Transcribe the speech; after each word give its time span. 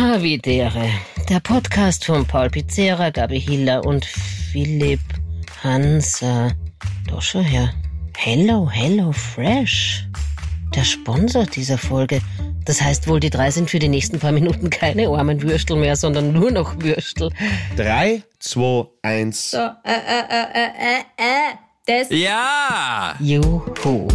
Havidere, 0.00 0.88
der 1.28 1.40
Podcast 1.40 2.06
von 2.06 2.24
Paul 2.24 2.48
Pizzera, 2.48 3.10
Gabi 3.10 3.38
Hiller 3.38 3.84
und 3.84 4.06
Philipp 4.06 5.00
Hanser. 5.62 6.52
Doch 7.06 7.20
schon 7.20 7.44
her. 7.44 7.70
Hello, 8.16 8.66
Hello 8.70 9.12
Fresh. 9.12 10.08
Der 10.74 10.84
Sponsor 10.84 11.44
dieser 11.44 11.76
Folge. 11.76 12.22
Das 12.64 12.80
heißt 12.80 13.08
wohl, 13.08 13.20
die 13.20 13.28
drei 13.28 13.50
sind 13.50 13.68
für 13.68 13.78
die 13.78 13.88
nächsten 13.88 14.18
paar 14.18 14.32
Minuten 14.32 14.70
keine 14.70 15.06
armen 15.08 15.42
Würstel 15.42 15.76
mehr, 15.76 15.96
sondern 15.96 16.32
nur 16.32 16.50
noch 16.50 16.80
Würstel. 16.80 17.30
Drei, 17.76 18.22
zwei, 18.38 18.86
eins. 19.02 19.50
So, 19.50 19.58
äh, 19.58 19.70
äh, 19.84 20.24
äh, 20.30 20.66
äh, 20.88 21.00
äh, 21.18 21.54
das. 21.84 22.08
Ja! 22.08 23.16
Juhu. 23.20 24.08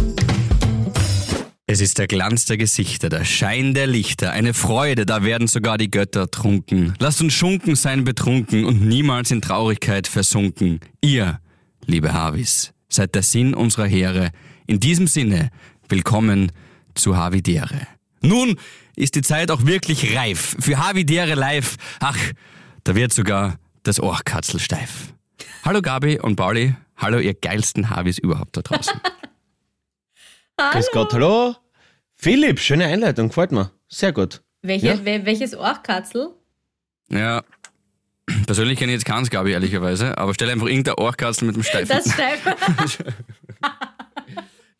Es 1.68 1.80
ist 1.80 1.98
der 1.98 2.06
Glanz 2.06 2.44
der 2.44 2.58
Gesichter, 2.58 3.08
der 3.08 3.24
Schein 3.24 3.74
der 3.74 3.88
Lichter, 3.88 4.30
eine 4.30 4.54
Freude, 4.54 5.04
da 5.04 5.24
werden 5.24 5.48
sogar 5.48 5.78
die 5.78 5.90
Götter 5.90 6.30
trunken. 6.30 6.94
Lasst 7.00 7.20
uns 7.20 7.34
schunken 7.34 7.74
sein 7.74 8.04
betrunken 8.04 8.64
und 8.64 8.86
niemals 8.86 9.32
in 9.32 9.42
Traurigkeit 9.42 10.06
versunken. 10.06 10.78
Ihr, 11.00 11.40
liebe 11.84 12.12
Havis, 12.12 12.72
seid 12.88 13.16
der 13.16 13.24
Sinn 13.24 13.52
unserer 13.52 13.86
Heere. 13.86 14.30
In 14.68 14.78
diesem 14.78 15.08
Sinne, 15.08 15.50
willkommen 15.88 16.52
zu 16.94 17.16
Havidere. 17.16 17.88
Nun 18.20 18.60
ist 18.94 19.16
die 19.16 19.22
Zeit 19.22 19.50
auch 19.50 19.66
wirklich 19.66 20.16
reif 20.16 20.54
für 20.60 20.78
Havidere 20.78 21.34
live. 21.34 21.74
Ach, 21.98 22.18
da 22.84 22.94
wird 22.94 23.12
sogar 23.12 23.58
das 23.82 23.98
Ohrkatzel 23.98 24.60
steif. 24.60 25.12
Hallo 25.64 25.82
Gabi 25.82 26.20
und 26.20 26.36
Pauli, 26.36 26.76
hallo 26.96 27.18
ihr 27.18 27.34
geilsten 27.34 27.90
Havis 27.90 28.18
überhaupt 28.18 28.56
da 28.56 28.62
draußen. 28.62 29.00
Grüß 30.58 30.90
Gott, 30.92 31.12
hallo. 31.12 31.54
Philipp, 32.14 32.58
schöne 32.60 32.86
Einleitung, 32.86 33.28
gefällt 33.28 33.52
mir. 33.52 33.70
Sehr 33.88 34.12
gut. 34.12 34.42
Welche, 34.62 34.86
Ja? 34.86 34.94
wel- 34.94 35.26
welches 35.26 35.54
Ohrkatzel? 35.54 36.30
Ja. 37.10 37.42
Persönlich 38.46 38.78
kenne 38.78 38.92
ich 38.92 38.96
jetzt 38.96 39.04
keins, 39.04 39.28
Gabi, 39.30 39.52
ehrlicherweise, 39.52 40.16
aber 40.16 40.32
stell 40.34 40.48
einfach 40.50 40.66
irgendein 40.66 40.94
Ohrkatzel 40.94 41.46
mit 41.46 41.56
dem 41.56 41.62
Steifen. 41.62 41.88
Das 41.88 42.12
Steife. 42.12 42.56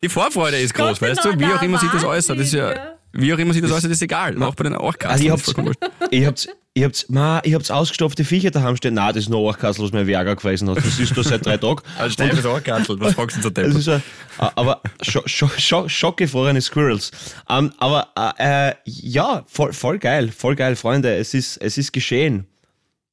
Die 0.03 0.09
Vorfreude 0.09 0.57
ist 0.59 0.73
groß, 0.73 0.99
Gott, 0.99 1.01
weißt 1.01 1.25
du? 1.25 1.39
Wie 1.39 1.45
auch 1.45 1.61
immer 1.61 1.79
sich 1.79 1.89
das 1.91 2.03
äußert, 2.03 2.37
ist 2.39 2.53
ja, 2.53 2.97
wie 3.13 3.33
auch 3.33 3.37
immer 3.39 3.53
sich 3.53 3.61
das 3.63 3.71
äußert, 3.71 3.91
ist 3.91 4.01
egal. 4.01 4.41
Auch 4.43 4.53
bei 4.55 4.63
den 4.63 4.75
Also 4.75 5.23
ich 5.23 5.29
hab's, 5.31 5.43
vollkommen 5.43 5.67
wurscht. 5.67 5.79
ich 6.11 6.25
hab's, 6.25 6.47
ich 6.77 6.83
hab's, 6.83 7.09
ma, 7.09 7.41
ich 7.43 7.55
hab's 7.55 7.71
ausgestopfte 7.71 8.23
Viecher 8.23 8.51
daheim 8.51 8.77
stehen. 8.77 8.93
Nein, 8.93 9.07
das 9.07 9.23
ist 9.23 9.29
nur 9.29 9.39
Ohrkastel, 9.39 9.83
was 9.83 9.91
mein 9.91 10.05
Werger 10.05 10.35
gewesen 10.35 10.69
hat. 10.69 10.77
Das 10.77 10.99
ist 10.99 11.17
da 11.17 11.23
seit 11.23 11.43
drei 11.43 11.57
Tagen. 11.57 11.81
Ein 11.97 12.11
steifes 12.11 12.45
Ohrkatzel, 12.45 12.99
was 12.99 13.15
fragst 13.15 13.37
du 13.37 13.71
so 13.71 13.79
ist 13.79 13.89
ein, 13.89 14.03
aber 14.37 14.81
scho, 15.01 15.23
scho, 15.25 15.47
scho, 15.57 15.89
schockgefrorene 15.89 16.61
Squirrels. 16.61 17.11
Ähm, 17.49 17.73
aber 17.79 18.09
äh, 18.15 18.69
äh, 18.69 18.75
ja, 18.85 19.43
voll, 19.47 19.73
voll 19.73 19.97
geil, 19.97 20.31
voll 20.31 20.55
geil, 20.55 20.75
Freunde. 20.75 21.15
Es 21.15 21.33
ist, 21.33 21.57
es 21.57 21.79
ist 21.79 21.91
geschehen. 21.93 22.45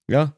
Ja. 0.09 0.35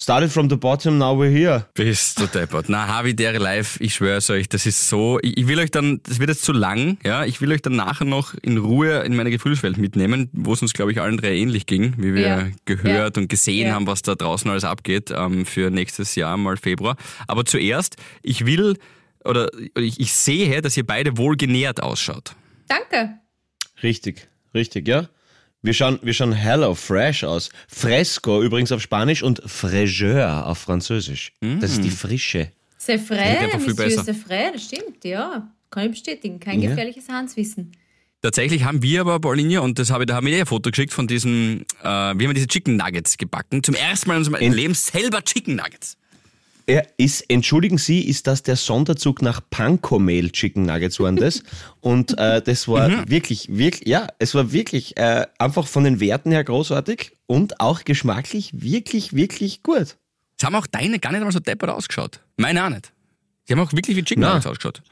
Started 0.00 0.30
from 0.30 0.48
the 0.48 0.54
bottom, 0.56 0.96
now 0.96 1.12
we're 1.18 1.28
here. 1.28 1.66
Bist 1.74 2.20
du 2.20 2.28
deppert. 2.28 2.68
Na, 2.68 2.86
Havidere 2.86 3.38
live, 3.38 3.80
ich 3.80 3.94
schwör's 3.96 4.30
euch, 4.30 4.48
das 4.48 4.64
ist 4.64 4.88
so, 4.88 5.18
ich, 5.22 5.36
ich 5.38 5.48
will 5.48 5.58
euch 5.58 5.72
dann, 5.72 6.00
das 6.04 6.20
wird 6.20 6.30
jetzt 6.30 6.44
zu 6.44 6.52
lang, 6.52 6.98
ja, 7.04 7.24
ich 7.24 7.40
will 7.40 7.50
euch 7.50 7.62
dann 7.62 7.74
nachher 7.74 8.04
noch 8.04 8.32
in 8.42 8.58
Ruhe 8.58 9.00
in 9.00 9.16
meine 9.16 9.32
Gefühlswelt 9.32 9.76
mitnehmen, 9.76 10.30
wo 10.32 10.52
es 10.52 10.62
uns, 10.62 10.72
glaube 10.72 10.92
ich, 10.92 11.00
allen 11.00 11.16
drei 11.16 11.34
ähnlich 11.34 11.66
ging, 11.66 11.94
wie 11.98 12.14
wir 12.14 12.20
Ja. 12.28 12.46
gehört 12.64 13.18
und 13.18 13.28
gesehen 13.28 13.66
Ja. 13.66 13.74
haben, 13.74 13.88
was 13.88 14.02
da 14.02 14.14
draußen 14.14 14.48
alles 14.48 14.62
abgeht 14.62 15.10
ähm, 15.12 15.44
für 15.44 15.68
nächstes 15.70 16.14
Jahr, 16.14 16.36
mal 16.36 16.56
Februar. 16.56 16.96
Aber 17.26 17.44
zuerst, 17.44 17.96
ich 18.22 18.46
will, 18.46 18.78
oder 19.24 19.48
oder 19.74 19.82
ich, 19.82 19.98
ich 19.98 20.12
sehe, 20.14 20.62
dass 20.62 20.76
ihr 20.76 20.86
beide 20.86 21.18
wohl 21.18 21.36
genährt 21.36 21.82
ausschaut. 21.82 22.36
Danke. 22.68 23.18
Richtig, 23.82 24.28
richtig, 24.54 24.86
ja. 24.86 25.08
Wir 25.62 25.74
schauen, 25.74 25.98
wir 26.02 26.14
schauen 26.14 26.32
hello 26.32 26.74
fresh 26.74 27.24
aus. 27.24 27.50
Fresco 27.66 28.42
übrigens 28.42 28.70
auf 28.70 28.80
Spanisch 28.80 29.22
und 29.22 29.42
fraîcheur 29.42 30.44
auf 30.44 30.58
Französisch. 30.58 31.32
Das 31.40 31.72
ist 31.72 31.82
die 31.82 31.90
Frische. 31.90 32.52
C'est 32.80 32.98
frais, 32.98 33.52
Monsieur, 33.54 33.74
besser. 33.74 34.02
c'est 34.02 34.14
frais, 34.14 34.52
das 34.52 34.62
stimmt, 34.64 35.04
ja. 35.04 35.48
Kann 35.70 35.84
ich 35.86 35.90
bestätigen. 35.90 36.38
Kein 36.38 36.60
Ja. 36.62 36.70
gefährliches 36.70 37.08
Handwissen. 37.08 37.72
Tatsächlich 38.22 38.64
haben 38.64 38.82
wir 38.82 39.00
aber, 39.02 39.20
Paulinia, 39.20 39.60
und 39.60 39.78
das 39.78 39.90
habe 39.90 40.04
ich, 40.04 40.06
da 40.08 40.14
haben 40.14 40.26
wir 40.26 40.32
dir 40.32 40.40
ein 40.40 40.46
Foto 40.46 40.70
geschickt 40.70 40.92
von 40.92 41.06
diesem, 41.06 41.64
äh, 41.82 41.84
wir 41.84 41.90
haben 42.28 42.34
diese 42.34 42.46
Chicken 42.46 42.76
Nuggets 42.76 43.16
gebacken. 43.18 43.62
Zum 43.62 43.74
ersten 43.74 44.08
Mal 44.08 44.14
in 44.14 44.18
unserem 44.20 44.36
In- 44.40 44.52
Leben 44.52 44.74
selber 44.74 45.22
Chicken 45.22 45.56
Nuggets. 45.56 45.96
Er 46.68 46.86
ist, 46.98 47.24
entschuldigen 47.30 47.78
Sie, 47.78 48.02
ist 48.02 48.26
das 48.26 48.42
der 48.42 48.56
Sonderzug 48.56 49.22
nach 49.22 49.40
Panko-Mehl 49.48 50.30
Chicken 50.32 50.66
Nuggets 50.66 51.00
waren 51.00 51.16
das? 51.16 51.42
Und 51.80 52.18
äh, 52.18 52.42
das 52.42 52.68
war 52.68 53.08
wirklich, 53.08 53.48
wirklich, 53.48 53.88
ja, 53.88 54.06
es 54.18 54.34
war 54.34 54.52
wirklich 54.52 54.94
äh, 54.98 55.24
einfach 55.38 55.66
von 55.66 55.84
den 55.84 55.98
Werten 55.98 56.30
her 56.30 56.44
großartig 56.44 57.12
und 57.26 57.58
auch 57.60 57.84
geschmacklich 57.84 58.50
wirklich, 58.52 59.14
wirklich 59.14 59.62
gut. 59.62 59.96
Es 60.38 60.44
haben 60.44 60.54
auch 60.56 60.66
deine 60.66 60.98
gar 60.98 61.12
nicht 61.12 61.20
einmal 61.20 61.32
so 61.32 61.40
deppert 61.40 61.70
ausgeschaut. 61.70 62.20
Meine 62.36 62.62
auch 62.62 62.68
nicht. 62.68 62.92
Sie 63.46 63.54
haben 63.54 63.60
auch 63.60 63.72
wirklich 63.72 63.96
wie 63.96 64.04
Chicken. 64.04 64.24
Nuggets 64.24 64.46
ausgeschaut. 64.46 64.82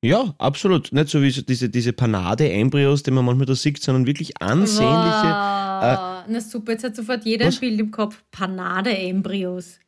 Ja, 0.00 0.32
absolut. 0.38 0.92
Nicht 0.92 1.08
so 1.08 1.20
wie 1.22 1.30
so 1.30 1.42
diese, 1.42 1.68
diese 1.68 1.92
Panade-Embryos, 1.92 3.02
die 3.02 3.10
man 3.10 3.24
manchmal 3.24 3.46
da 3.46 3.56
sieht, 3.56 3.82
sondern 3.82 4.06
wirklich 4.06 4.40
ansehnliche. 4.40 4.86
Wow. 4.86 6.24
Na 6.28 6.40
super, 6.40 6.70
jetzt 6.70 6.84
hat 6.84 6.94
sofort 6.94 7.24
jeder 7.24 7.46
was? 7.46 7.56
ein 7.56 7.60
Bild 7.60 7.80
im 7.80 7.90
Kopf. 7.90 8.22
Panade-Embryos. 8.30 9.80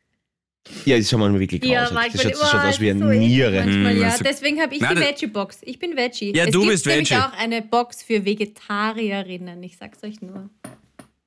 Ja, 0.85 0.97
die 0.97 1.03
haben 1.03 1.33
wir 1.33 1.39
wirklich 1.39 1.63
ja, 1.65 1.85
raus. 1.85 2.07
Das 2.13 2.21
schaut 2.21 2.49
schon 2.49 2.59
aus 2.59 2.77
oh, 2.77 2.81
wie 2.81 2.91
eine 2.91 2.99
so 2.99 3.05
Niere. 3.05 3.63
Manchmal, 3.63 3.93
hm, 3.93 4.01
ja. 4.01 4.09
Also- 4.09 4.23
Deswegen 4.23 4.61
habe 4.61 4.75
ich 4.75 4.81
Nein, 4.81 4.95
die 4.95 5.01
Veggie-Box. 5.01 5.59
Ich 5.63 5.79
bin 5.79 5.97
Veggie. 5.97 6.35
Ja, 6.35 6.45
es 6.45 6.51
du 6.51 6.65
bist 6.65 6.85
Veggie. 6.85 7.01
Es 7.01 7.09
gibt 7.09 7.21
auch 7.21 7.37
eine 7.37 7.61
Box 7.61 8.03
für 8.03 8.23
Vegetarierinnen. 8.23 9.61
Ich 9.63 9.77
sag's 9.77 10.03
euch 10.03 10.21
nur. 10.21 10.49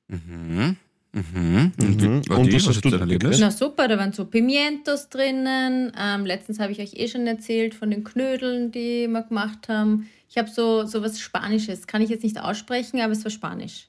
Mhm. 0.07 0.77
Mhm. 1.11 1.71
mhm. 1.77 2.21
Und, 2.29 2.29
Und 2.29 2.53
was 2.53 2.67
hast 2.67 2.81
du 2.83 2.89
denn 2.89 2.99
erlebt? 2.99 3.25
Na 3.39 3.51
super, 3.51 3.87
da 3.87 3.97
waren 3.97 4.13
so 4.13 4.25
Pimientos 4.25 5.09
drinnen. 5.09 5.91
Ähm, 5.97 6.25
letztens 6.25 6.59
habe 6.59 6.71
ich 6.71 6.79
euch 6.79 6.93
eh 6.93 7.07
schon 7.07 7.27
erzählt 7.27 7.73
von 7.73 7.89
den 7.89 8.03
Knödeln, 8.03 8.71
die 8.71 9.07
wir 9.07 9.23
gemacht 9.23 9.69
haben. 9.69 10.09
Ich 10.29 10.37
habe 10.37 10.49
so, 10.49 10.85
so 10.85 11.01
was 11.01 11.19
Spanisches. 11.19 11.87
Kann 11.87 12.01
ich 12.01 12.09
jetzt 12.09 12.23
nicht 12.23 12.39
aussprechen, 12.39 12.99
aber 12.99 13.13
es 13.13 13.23
war 13.23 13.31
Spanisch. 13.31 13.87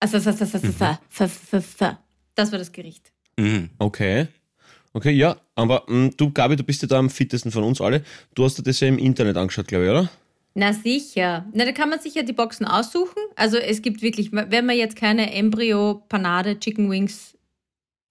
Also, 0.00 0.18
das 0.18 0.36
war 2.52 2.58
das 2.58 2.72
Gericht. 2.72 3.12
Mhm. 3.42 3.70
Okay. 3.78 4.28
Okay, 4.94 5.12
ja, 5.12 5.36
aber 5.54 5.84
mh, 5.88 6.10
du, 6.16 6.30
Gabi, 6.30 6.54
du 6.54 6.64
bist 6.64 6.82
ja 6.82 6.88
da 6.88 6.98
am 6.98 7.10
fittesten 7.10 7.50
von 7.50 7.64
uns 7.64 7.80
alle. 7.80 8.04
Du 8.34 8.44
hast 8.44 8.58
dir 8.58 8.62
das 8.62 8.80
ja 8.80 8.88
im 8.88 8.98
Internet 8.98 9.36
angeschaut, 9.36 9.66
glaube 9.66 9.84
ich, 9.84 9.90
oder? 9.90 10.10
Na 10.54 10.72
sicher. 10.72 11.46
Na, 11.54 11.64
da 11.64 11.72
kann 11.72 11.88
man 11.88 11.98
sich 11.98 12.14
ja 12.14 12.22
die 12.22 12.34
Boxen 12.34 12.66
aussuchen. 12.66 13.16
Also 13.36 13.56
es 13.56 13.80
gibt 13.80 14.02
wirklich, 14.02 14.32
wenn 14.32 14.66
man 14.66 14.76
jetzt 14.76 14.96
keine 14.96 15.32
Embryo, 15.32 16.02
Panade, 16.08 16.60
Chicken 16.60 16.90
Wings, 16.90 17.36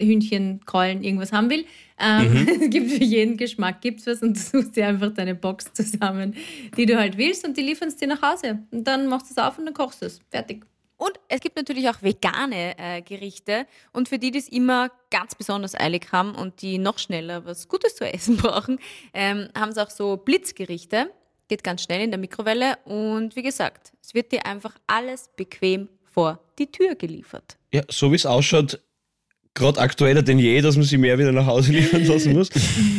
Hühnchen, 0.02 0.62
Keulen, 0.66 1.04
irgendwas 1.04 1.32
haben 1.32 1.52
will, 1.52 1.66
ähm, 2.00 2.48
es 2.62 2.70
gibt 2.72 2.90
für 2.90 3.04
jeden 3.04 3.38
Geschmack 3.38 3.82
gibt's 3.82 4.08
was 4.08 4.24
und 4.24 4.36
du 4.36 4.40
suchst 4.42 4.76
dir 4.76 4.88
einfach 4.88 5.14
deine 5.14 5.36
Box 5.36 5.72
zusammen, 5.74 6.36
die 6.76 6.88
du 6.88 6.98
halt 6.98 7.18
willst 7.18 7.48
und 7.48 7.56
die 7.56 7.62
liefern 7.62 7.90
es 7.90 7.96
dir 7.96 8.08
nach 8.08 8.24
Hause. 8.24 8.60
Und 8.72 8.86
dann 8.86 9.06
machst 9.08 9.30
du 9.30 9.34
es 9.34 9.38
auf 9.38 9.60
und 9.60 9.66
dann 9.66 9.76
kochst 9.76 10.02
du 10.02 10.08
es. 10.08 10.20
Fertig. 10.32 10.66
Und 11.02 11.20
es 11.30 11.42
gibt 11.42 11.56
natürlich 11.56 11.90
auch 11.90 12.04
vegane 12.04 12.78
äh, 12.78 13.02
Gerichte. 13.02 13.66
Und 13.92 14.08
für 14.08 14.20
die, 14.20 14.30
die 14.30 14.38
es 14.38 14.48
immer 14.48 14.92
ganz 15.10 15.34
besonders 15.34 15.74
eilig 15.74 16.12
haben 16.12 16.36
und 16.36 16.62
die 16.62 16.78
noch 16.78 17.00
schneller 17.00 17.44
was 17.44 17.68
Gutes 17.68 17.96
zu 17.96 18.06
essen 18.06 18.38
brauchen, 18.38 18.78
ähm, 19.16 19.50
haben 19.58 19.72
sie 19.74 19.82
auch 19.82 19.90
so 19.90 20.18
Blitzgerichte. 20.18 21.10
Geht 21.48 21.64
ganz 21.64 21.82
schnell 21.82 22.02
in 22.02 22.12
der 22.12 22.20
Mikrowelle. 22.20 22.78
Und 22.86 23.36
wie 23.36 23.42
gesagt, 23.42 23.94
es 24.00 24.14
wird 24.14 24.32
dir 24.32 24.46
einfach 24.46 24.76
alles 24.86 25.32
bequem 25.36 25.90
vor 26.04 26.40
die 26.60 26.68
Tür 26.72 26.94
geliefert. 26.94 27.58
Ja, 27.74 27.82
so 27.90 28.12
wie 28.12 28.16
es 28.18 28.28
ausschaut, 28.28 28.80
gerade 29.56 29.82
aktueller 29.82 30.22
denn 30.22 30.38
je, 30.38 30.62
dass 30.62 30.76
man 30.76 30.86
sie 30.86 30.98
mehr 30.98 31.18
wieder 31.18 31.32
nach 31.32 31.48
Hause 31.48 31.72
liefern 31.74 32.06
lassen 32.06 32.34
muss. 32.34 32.50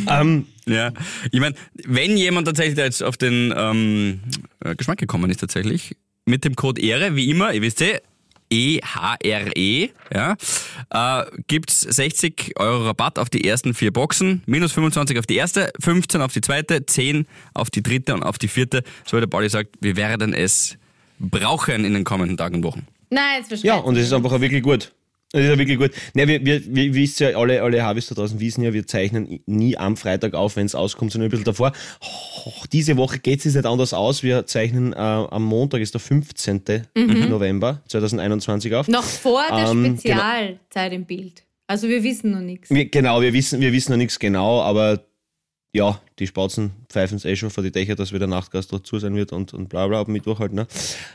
ähm, 0.09 0.47
Ja, 0.65 0.91
ich 1.31 1.39
meine, 1.39 1.55
wenn 1.85 2.17
jemand 2.17 2.47
tatsächlich 2.47 2.75
da 2.75 2.83
jetzt 2.83 3.01
auf 3.01 3.15
den 3.15 3.53
ähm, 3.55 4.19
äh, 4.59 4.75
Geschmack 4.75 4.97
gekommen 4.97 5.29
ist, 5.31 5.39
tatsächlich, 5.39 5.95
mit 6.25 6.45
dem 6.45 6.55
Code 6.55 6.81
EHRE, 6.81 7.15
wie 7.15 7.29
immer, 7.29 7.53
ihr 7.53 7.61
wisst 7.61 7.81
eh, 7.81 7.99
E-H-R-E, 8.49 9.89
ja, 10.13 10.35
äh, 10.91 11.25
gibt's 11.47 11.81
60 11.81 12.53
Euro 12.57 12.85
Rabatt 12.85 13.17
auf 13.17 13.29
die 13.29 13.47
ersten 13.47 13.73
vier 13.73 13.91
Boxen, 13.91 14.43
minus 14.45 14.73
25 14.73 15.17
auf 15.17 15.25
die 15.25 15.35
erste, 15.35 15.71
15 15.79 16.21
auf 16.21 16.31
die 16.31 16.41
zweite, 16.41 16.85
10 16.85 17.25
auf 17.53 17.71
die 17.71 17.81
dritte 17.81 18.13
und 18.13 18.21
auf 18.21 18.37
die 18.37 18.47
vierte. 18.47 18.83
So 19.05 19.17
wie 19.17 19.21
der 19.21 19.27
Pauli 19.27 19.49
sagt, 19.49 19.71
wir 19.81 19.95
werden 19.95 20.33
es 20.33 20.77
brauchen 21.19 21.83
in 21.83 21.93
den 21.93 22.03
kommenden 22.03 22.37
Tagen 22.37 22.57
und 22.57 22.63
Wochen. 22.63 22.87
Nein, 23.09 23.43
jetzt 23.47 23.63
ja, 23.63 23.77
und 23.77 23.95
es 23.95 24.07
ist 24.07 24.13
einfach 24.13 24.31
auch 24.31 24.41
wirklich 24.41 24.63
gut. 24.63 24.91
Es 25.35 25.41
ist 25.45 25.49
ja 25.49 25.57
wirklich 25.57 25.79
gut. 25.79 25.91
Ne, 26.13 26.27
wir, 26.27 26.45
wir, 26.45 26.61
wir 26.75 26.93
wisst 26.93 27.19
ja, 27.19 27.29
alle, 27.29 27.63
alle 27.63 27.83
Harvis 27.83 28.05
da 28.05 28.13
draußen 28.13 28.39
wissen 28.39 28.63
ja, 28.63 28.71
wir 28.71 28.85
zeichnen 28.85 29.39
nie 29.47 29.75
am 29.75 29.97
Freitag 29.97 30.35
auf, 30.35 30.55
wenn 30.57 30.67
es 30.67 30.75
auskommt, 30.75 31.11
sondern 31.11 31.29
ein 31.29 31.31
bisschen 31.31 31.45
davor. 31.45 31.71
Oh, 32.45 32.51
diese 32.71 32.97
Woche 32.97 33.17
geht 33.17 33.43
es 33.43 33.55
nicht 33.55 33.65
anders 33.65 33.95
aus. 33.95 34.21
Wir 34.21 34.45
zeichnen 34.45 34.93
äh, 34.93 34.95
am 34.97 35.43
Montag, 35.43 35.81
ist 35.81 35.95
der 35.95 36.01
15. 36.01 36.83
November 37.29 37.81
2021 37.87 38.75
auf. 38.75 38.87
Noch 38.87 39.03
vor 39.03 39.41
der 39.49 39.71
Ähm, 39.71 39.97
Spezialzeit 39.97 40.93
im 40.93 41.05
Bild. 41.05 41.43
Also 41.65 41.87
wir 41.89 42.03
wissen 42.03 42.29
noch 42.29 42.41
nichts. 42.41 42.69
Genau, 42.69 43.19
wir 43.19 43.33
wissen, 43.33 43.59
wir 43.59 43.73
wissen 43.73 43.91
noch 43.91 43.97
nichts 43.97 44.19
genau, 44.19 44.61
aber 44.61 45.03
ja, 45.75 45.99
die 46.19 46.27
Spatzen 46.27 46.69
pfeifen 46.87 47.17
es 47.17 47.25
eh 47.25 47.35
schon 47.35 47.49
vor 47.49 47.63
die 47.63 47.71
Dächer, 47.71 47.95
dass 47.95 48.13
wieder 48.13 48.27
Nachtgast 48.27 48.71
dazu 48.71 48.99
sein 48.99 49.15
wird 49.15 49.33
und, 49.33 49.55
und 49.55 49.69
bla 49.69 49.87
bla 49.87 50.01
ab 50.01 50.07
Mittwoch 50.07 50.39
halt. 50.39 50.53
Ne? 50.53 50.67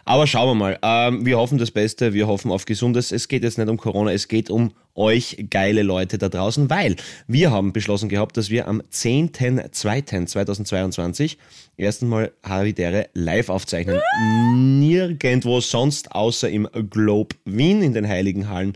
Aber 0.05 0.27
schauen 0.27 0.49
wir 0.49 0.57
mal. 0.57 0.77
Ähm, 0.83 1.25
wir 1.25 1.39
hoffen 1.39 1.59
das 1.59 1.71
Beste, 1.71 2.13
wir 2.13 2.27
hoffen 2.27 2.51
auf 2.51 2.65
Gesundes. 2.65 3.13
Es 3.13 3.29
geht 3.29 3.45
jetzt 3.45 3.57
nicht 3.57 3.69
um 3.69 3.77
Corona, 3.77 4.11
es 4.11 4.27
geht 4.27 4.51
um 4.51 4.73
euch 4.97 5.47
geile 5.49 5.85
Leute 5.85 6.19
da 6.19 6.29
draußen, 6.29 6.69
weil 6.71 6.97
wir 7.29 7.53
haben 7.53 7.73
beschlossen 7.73 8.09
gehabt, 8.09 8.37
dass 8.37 8.51
wir 8.51 8.67
am 8.67 8.83
10.02.2022 8.93 11.37
ersten 11.77 12.09
Mal 12.09 12.33
Havidere 12.43 13.11
live 13.15 13.51
aufzeichnen. 13.51 14.01
Nirgendwo 14.81 15.61
sonst 15.61 16.11
außer 16.11 16.51
im 16.51 16.69
Globe 16.91 17.37
Wien 17.45 17.81
in 17.81 17.95
den 17.95 18.09
Heiligen 18.09 18.49
Hallen 18.49 18.75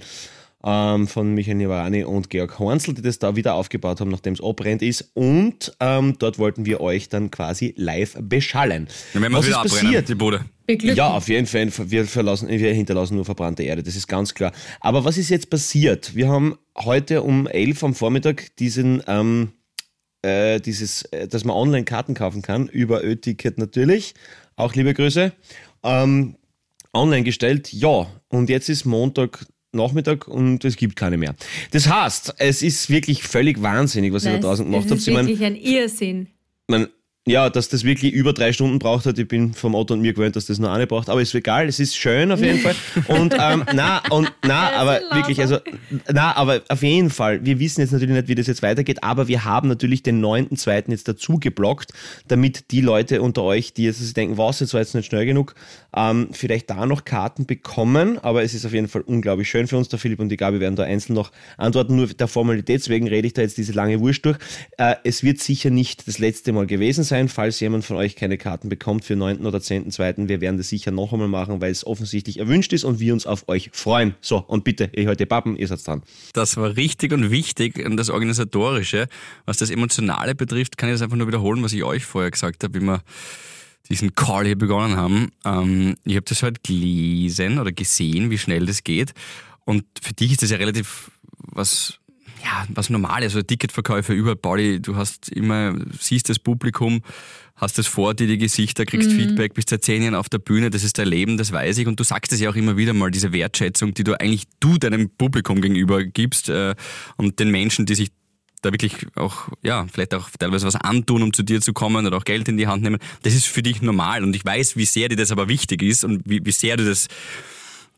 ähm, 0.64 1.06
von 1.09 1.35
Michael 1.35 1.56
Nivarani 1.56 2.05
und 2.05 2.31
Georg 2.31 2.59
Hornsel, 2.59 2.94
die 2.94 3.03
das 3.03 3.19
da 3.19 3.37
wieder 3.37 3.55
aufgebaut 3.55 4.00
haben, 4.00 4.11
nachdem 4.11 4.35
es 4.35 4.43
abbrennt 4.43 4.82
ist. 4.82 5.11
Und 5.14 5.76
ähm, 5.81 6.17
dort 6.19 6.38
wollten 6.38 6.64
wir 6.67 6.81
euch 6.81 7.09
dann 7.09 7.31
quasi 7.31 7.75
live 7.76 8.17
beschallen. 8.20 8.88
Dann 9.12 9.23
werden 9.23 9.32
wir 9.32 9.38
Was 9.38 9.47
wieder 9.47 9.64
ist 9.64 9.73
abbrennen, 9.73 9.87
passiert? 9.87 10.09
die 10.09 10.14
Bude. 10.14 10.44
Beglücken. 10.67 10.97
Ja, 10.97 11.09
auf 11.11 11.29
jeden 11.29 11.47
Fall. 11.47 11.70
Wir, 11.91 12.06
verlassen, 12.06 12.49
wir 12.49 12.73
hinterlassen 12.73 13.17
nur 13.17 13.25
verbrannte 13.25 13.64
Erde, 13.64 13.82
das 13.82 13.97
ist 13.97 14.06
ganz 14.06 14.35
klar. 14.35 14.53
Aber 14.81 15.05
was 15.05 15.19
ist 15.19 15.29
jetzt 15.29 15.50
passiert? 15.50 16.14
Wir 16.14 16.29
haben 16.29 16.56
heute 16.79 17.23
um 17.23 17.47
11 17.47 17.82
am 17.82 17.94
Vormittag 17.94 18.55
diesen, 18.56 19.03
ähm, 19.09 19.53
äh, 20.23 20.61
dieses, 20.61 21.03
äh, 21.06 21.26
dass 21.26 21.44
man 21.44 21.56
online 21.56 21.85
Karten 21.85 22.14
kaufen 22.14 22.43
kann, 22.43 22.69
über 22.69 23.03
Ö-Ticket 23.03 23.59
natürlich. 23.59 24.14
Auch 24.55 24.75
liebe 24.75 24.94
Grüße. 24.94 25.32
Ähm, 25.82 26.37
online 26.94 27.25
gestellt, 27.25 27.73
ja. 27.73 28.06
Und 28.29 28.49
jetzt 28.49 28.69
ist 28.69 28.85
Montag. 28.85 29.47
Nachmittag 29.73 30.29
und 30.29 30.65
es 30.65 30.77
gibt 30.77 30.97
keine 30.97 31.17
mehr. 31.17 31.35
Das 31.71 31.89
heißt, 31.89 32.35
es 32.39 32.63
ist 32.63 32.91
wirklich 32.91 33.23
völlig 33.23 33.63
wahnsinnig, 33.63 34.13
was 34.13 34.25
ihr 34.25 34.33
da 34.33 34.39
draußen 34.39 34.65
gemacht 34.65 34.85
das 34.85 34.91
habt. 34.91 35.01
ist 35.01 35.09
Ich 35.09 35.15
meine, 35.15 35.29
wirklich 35.29 35.47
ein 35.47 35.57
Irrsinn. 35.57 36.29
man, 36.69 36.89
ja, 37.25 37.51
dass 37.51 37.69
das 37.69 37.85
wirklich 37.85 38.13
über 38.13 38.33
drei 38.33 38.53
Stunden 38.53 38.81
braucht 38.81 39.07
hat. 39.07 39.17
Ich 39.17 39.29
bin 39.29 39.55
vom 39.55 39.77
Otto 39.77 39.95
und 39.95 40.01
mir 40.01 40.13
gewöhnt, 40.13 40.35
dass 40.35 40.47
das 40.47 40.59
nur 40.59 40.73
eine 40.73 40.89
braucht. 40.89 41.09
Aber 41.09 41.23
ist 41.23 41.33
egal, 41.37 41.69
es 41.69 41.79
ist 41.79 41.97
schön 41.97 42.33
auf 42.33 42.41
jeden 42.41 42.59
Fall. 42.59 42.75
Und 43.07 43.37
ähm, 43.39 43.65
na, 43.75 44.03
und 44.11 44.33
na, 44.45 44.73
aber 44.73 45.01
wirklich, 45.13 45.41
also, 45.41 45.59
na, 46.13 46.35
aber 46.35 46.63
auf 46.69 46.83
jeden 46.83 47.11
Fall. 47.11 47.45
Wir 47.45 47.61
wissen 47.61 47.81
jetzt 47.81 47.93
natürlich 47.93 48.17
nicht, 48.17 48.27
wie 48.27 48.35
das 48.35 48.49
jetzt 48.49 48.63
weitergeht, 48.63 49.05
aber 49.05 49.29
wir 49.29 49.45
haben 49.45 49.69
natürlich 49.69 50.03
den 50.03 50.21
9.2. 50.21 50.91
jetzt 50.91 51.07
dazu 51.07 51.39
geblockt, 51.39 51.93
damit 52.27 52.73
die 52.73 52.81
Leute 52.81 53.23
unter 53.23 53.45
euch, 53.45 53.73
die 53.73 53.85
jetzt 53.85 54.17
denken, 54.17 54.37
was, 54.37 54.59
jetzt 54.59 54.75
war 54.75 54.81
jetzt 54.81 54.97
nicht 54.97 55.07
schnell 55.07 55.25
genug, 55.25 55.55
ähm, 55.95 56.31
vielleicht 56.33 56.71
da 56.71 56.87
noch 56.87 57.05
Karten 57.05 57.47
bekommen. 57.47 58.19
Aber 58.19 58.43
es 58.43 58.53
ist 58.53 58.67
auf 58.67 58.73
jeden 58.73 58.89
Fall 58.89 59.03
unglaublich 59.03 59.49
schön 59.49 59.69
für 59.69 59.77
uns. 59.77 59.89
Der 59.89 60.01
Philipp 60.01 60.19
und 60.19 60.29
die 60.29 60.37
Gabi 60.37 60.59
werden 60.59 60.75
da 60.75 60.83
einzeln 60.83 61.15
noch 61.15 61.31
antworten. 61.57 61.95
Nur 61.95 62.09
der 62.09 62.27
Formalität, 62.27 62.81
deswegen 62.81 63.07
rede 63.07 63.29
ich 63.29 63.35
da 63.35 63.43
jetzt 63.43 63.59
diese 63.59 63.73
lange 63.73 64.01
Wurst 64.01 64.25
durch. 64.25 64.39
Äh, 64.77 64.97
es 65.05 65.23
wird 65.23 65.39
sicher 65.39 65.71
nicht 65.71 66.09
das 66.09 66.19
letzte 66.19 66.53
Mal 66.53 66.67
gewesen 66.67 67.05
sein, 67.05 67.12
falls 67.29 67.61
jemand 67.61 67.85
von 67.85 67.97
euch 67.97 68.17
keine 68.17 68.38
Karten 68.38 68.69
bekommt 68.69 69.05
für 69.05 69.17
9. 69.17 69.47
oder 69.47 69.59
10.2. 69.59 70.29
Wir 70.29 70.41
werden 70.41 70.56
das 70.56 70.69
sicher 70.69 70.91
noch 70.91 71.12
einmal 71.12 71.29
machen, 71.29 71.61
weil 71.61 71.70
es 71.70 71.87
offensichtlich 71.87 72.38
erwünscht 72.38 72.73
ist 72.73 72.85
und 72.85 73.00
wir 73.00 73.12
uns 73.12 73.26
auf 73.26 73.49
euch 73.49 73.70
freuen. 73.73 74.14
So, 74.20 74.38
und 74.38 74.64
bitte, 74.64 74.91
ihr 74.94 75.05
hört 75.05 75.20
die 75.20 75.26
Pappen, 75.26 75.56
ihr 75.56 75.69
seid 75.69 75.87
dran. 75.87 76.03
Das 76.32 76.56
war 76.56 76.76
richtig 76.76 77.12
und 77.12 77.31
wichtig 77.31 77.85
und 77.85 77.97
das 77.97 78.11
Organisatorische. 78.11 79.09
Was 79.47 79.59
das 79.59 79.70
Emotionale 79.70 80.35
betrifft, 80.35 80.76
kann 80.76 80.88
ich 80.88 80.94
das 80.94 81.03
einfach 81.03 81.17
nur 81.17 81.26
wiederholen, 81.26 81.62
was 81.62 81.73
ich 81.73 81.85
euch 81.85 82.05
vorher 82.05 82.31
gesagt 82.31 82.64
habe, 82.64 82.81
wie 82.81 82.85
wir 82.85 83.03
diesen 83.88 84.14
Call 84.14 84.47
hier 84.47 84.59
begonnen 84.59 84.97
haben. 84.97 85.31
Ähm, 85.44 85.97
ich 86.05 86.17
habe 86.17 86.25
das 86.25 86.43
halt 86.43 86.64
gelesen 86.64 87.59
oder 87.59 87.73
gesehen, 87.73 88.31
wie 88.31 88.38
schnell 88.38 88.67
das 88.67 88.85
geht. 88.85 89.12
Und 89.64 89.85
für 90.00 90.12
dich 90.12 90.32
ist 90.32 90.43
das 90.43 90.50
ja 90.50 90.56
relativ 90.56 91.11
was, 91.38 91.99
ja, 92.44 92.67
was 92.69 92.91
Normales, 92.91 93.35
also 93.35 93.43
Ticketverkäufe 93.43 94.12
überall, 94.12 94.37
Pauli, 94.37 94.81
du 94.81 94.97
hast 94.97 95.29
immer, 95.29 95.75
siehst 95.99 96.29
das 96.29 96.39
Publikum, 96.39 97.03
hast 97.56 97.79
es 97.79 97.87
vor 97.87 98.15
dir, 98.15 98.27
die 98.27 98.39
Gesichter, 98.39 98.85
kriegst 98.85 99.12
Feedback, 99.12 99.55
bist 99.55 99.71
seit 99.71 99.85
zehn 99.85 100.03
Jahren 100.03 100.15
auf 100.15 100.29
der 100.29 100.39
Bühne, 100.39 100.71
das 100.71 100.83
ist 100.83 100.99
dein 100.99 101.09
Leben, 101.09 101.37
das 101.37 101.53
weiß 101.53 101.79
ich. 101.79 101.87
Und 101.87 102.00
du 102.00 102.05
sagst 102.05 102.33
es 102.33 102.41
ja 102.41 102.50
auch 102.50 102.56
immer 102.56 102.77
wieder 102.77 102.93
mal, 102.93 103.11
diese 103.11 103.33
Wertschätzung, 103.33 103.94
die 103.94 104.05
du 104.05 104.19
eigentlich 104.21 104.44
du 104.61 104.79
deinem 104.79 105.11
Publikum 105.11 105.61
gegenüber 105.61 106.03
gibst 106.03 106.49
äh, 106.49 106.75
und 107.17 107.39
den 107.39 107.50
Menschen, 107.50 107.87
die 107.87 107.94
sich 107.94 108.11
da 108.62 108.73
wirklich 108.73 109.06
auch, 109.17 109.49
ja, 109.62 109.87
vielleicht 109.93 110.15
auch 110.15 110.31
teilweise 110.38 110.67
was 110.67 110.77
antun, 110.77 111.23
um 111.23 111.33
zu 111.33 111.43
dir 111.43 111.61
zu 111.61 111.73
kommen 111.73 112.06
oder 112.06 112.17
auch 112.17 112.25
Geld 112.25 112.49
in 112.49 112.56
die 112.56 112.69
Hand 112.69 112.83
nehmen. 112.83 112.99
Das 113.23 113.35
ist 113.35 113.47
für 113.47 113.62
dich 113.62 113.83
normal 113.83 114.23
und 114.23 114.35
ich 114.35 114.45
weiß, 114.45 114.77
wie 114.77 114.85
sehr 114.85 115.09
dir 115.09 115.17
das 115.17 115.33
aber 115.33 115.49
wichtig 115.49 115.83
ist 115.83 116.05
und 116.05 116.23
wie, 116.25 116.45
wie 116.45 116.53
sehr 116.53 116.77
du 116.77 116.85
das, 116.85 117.09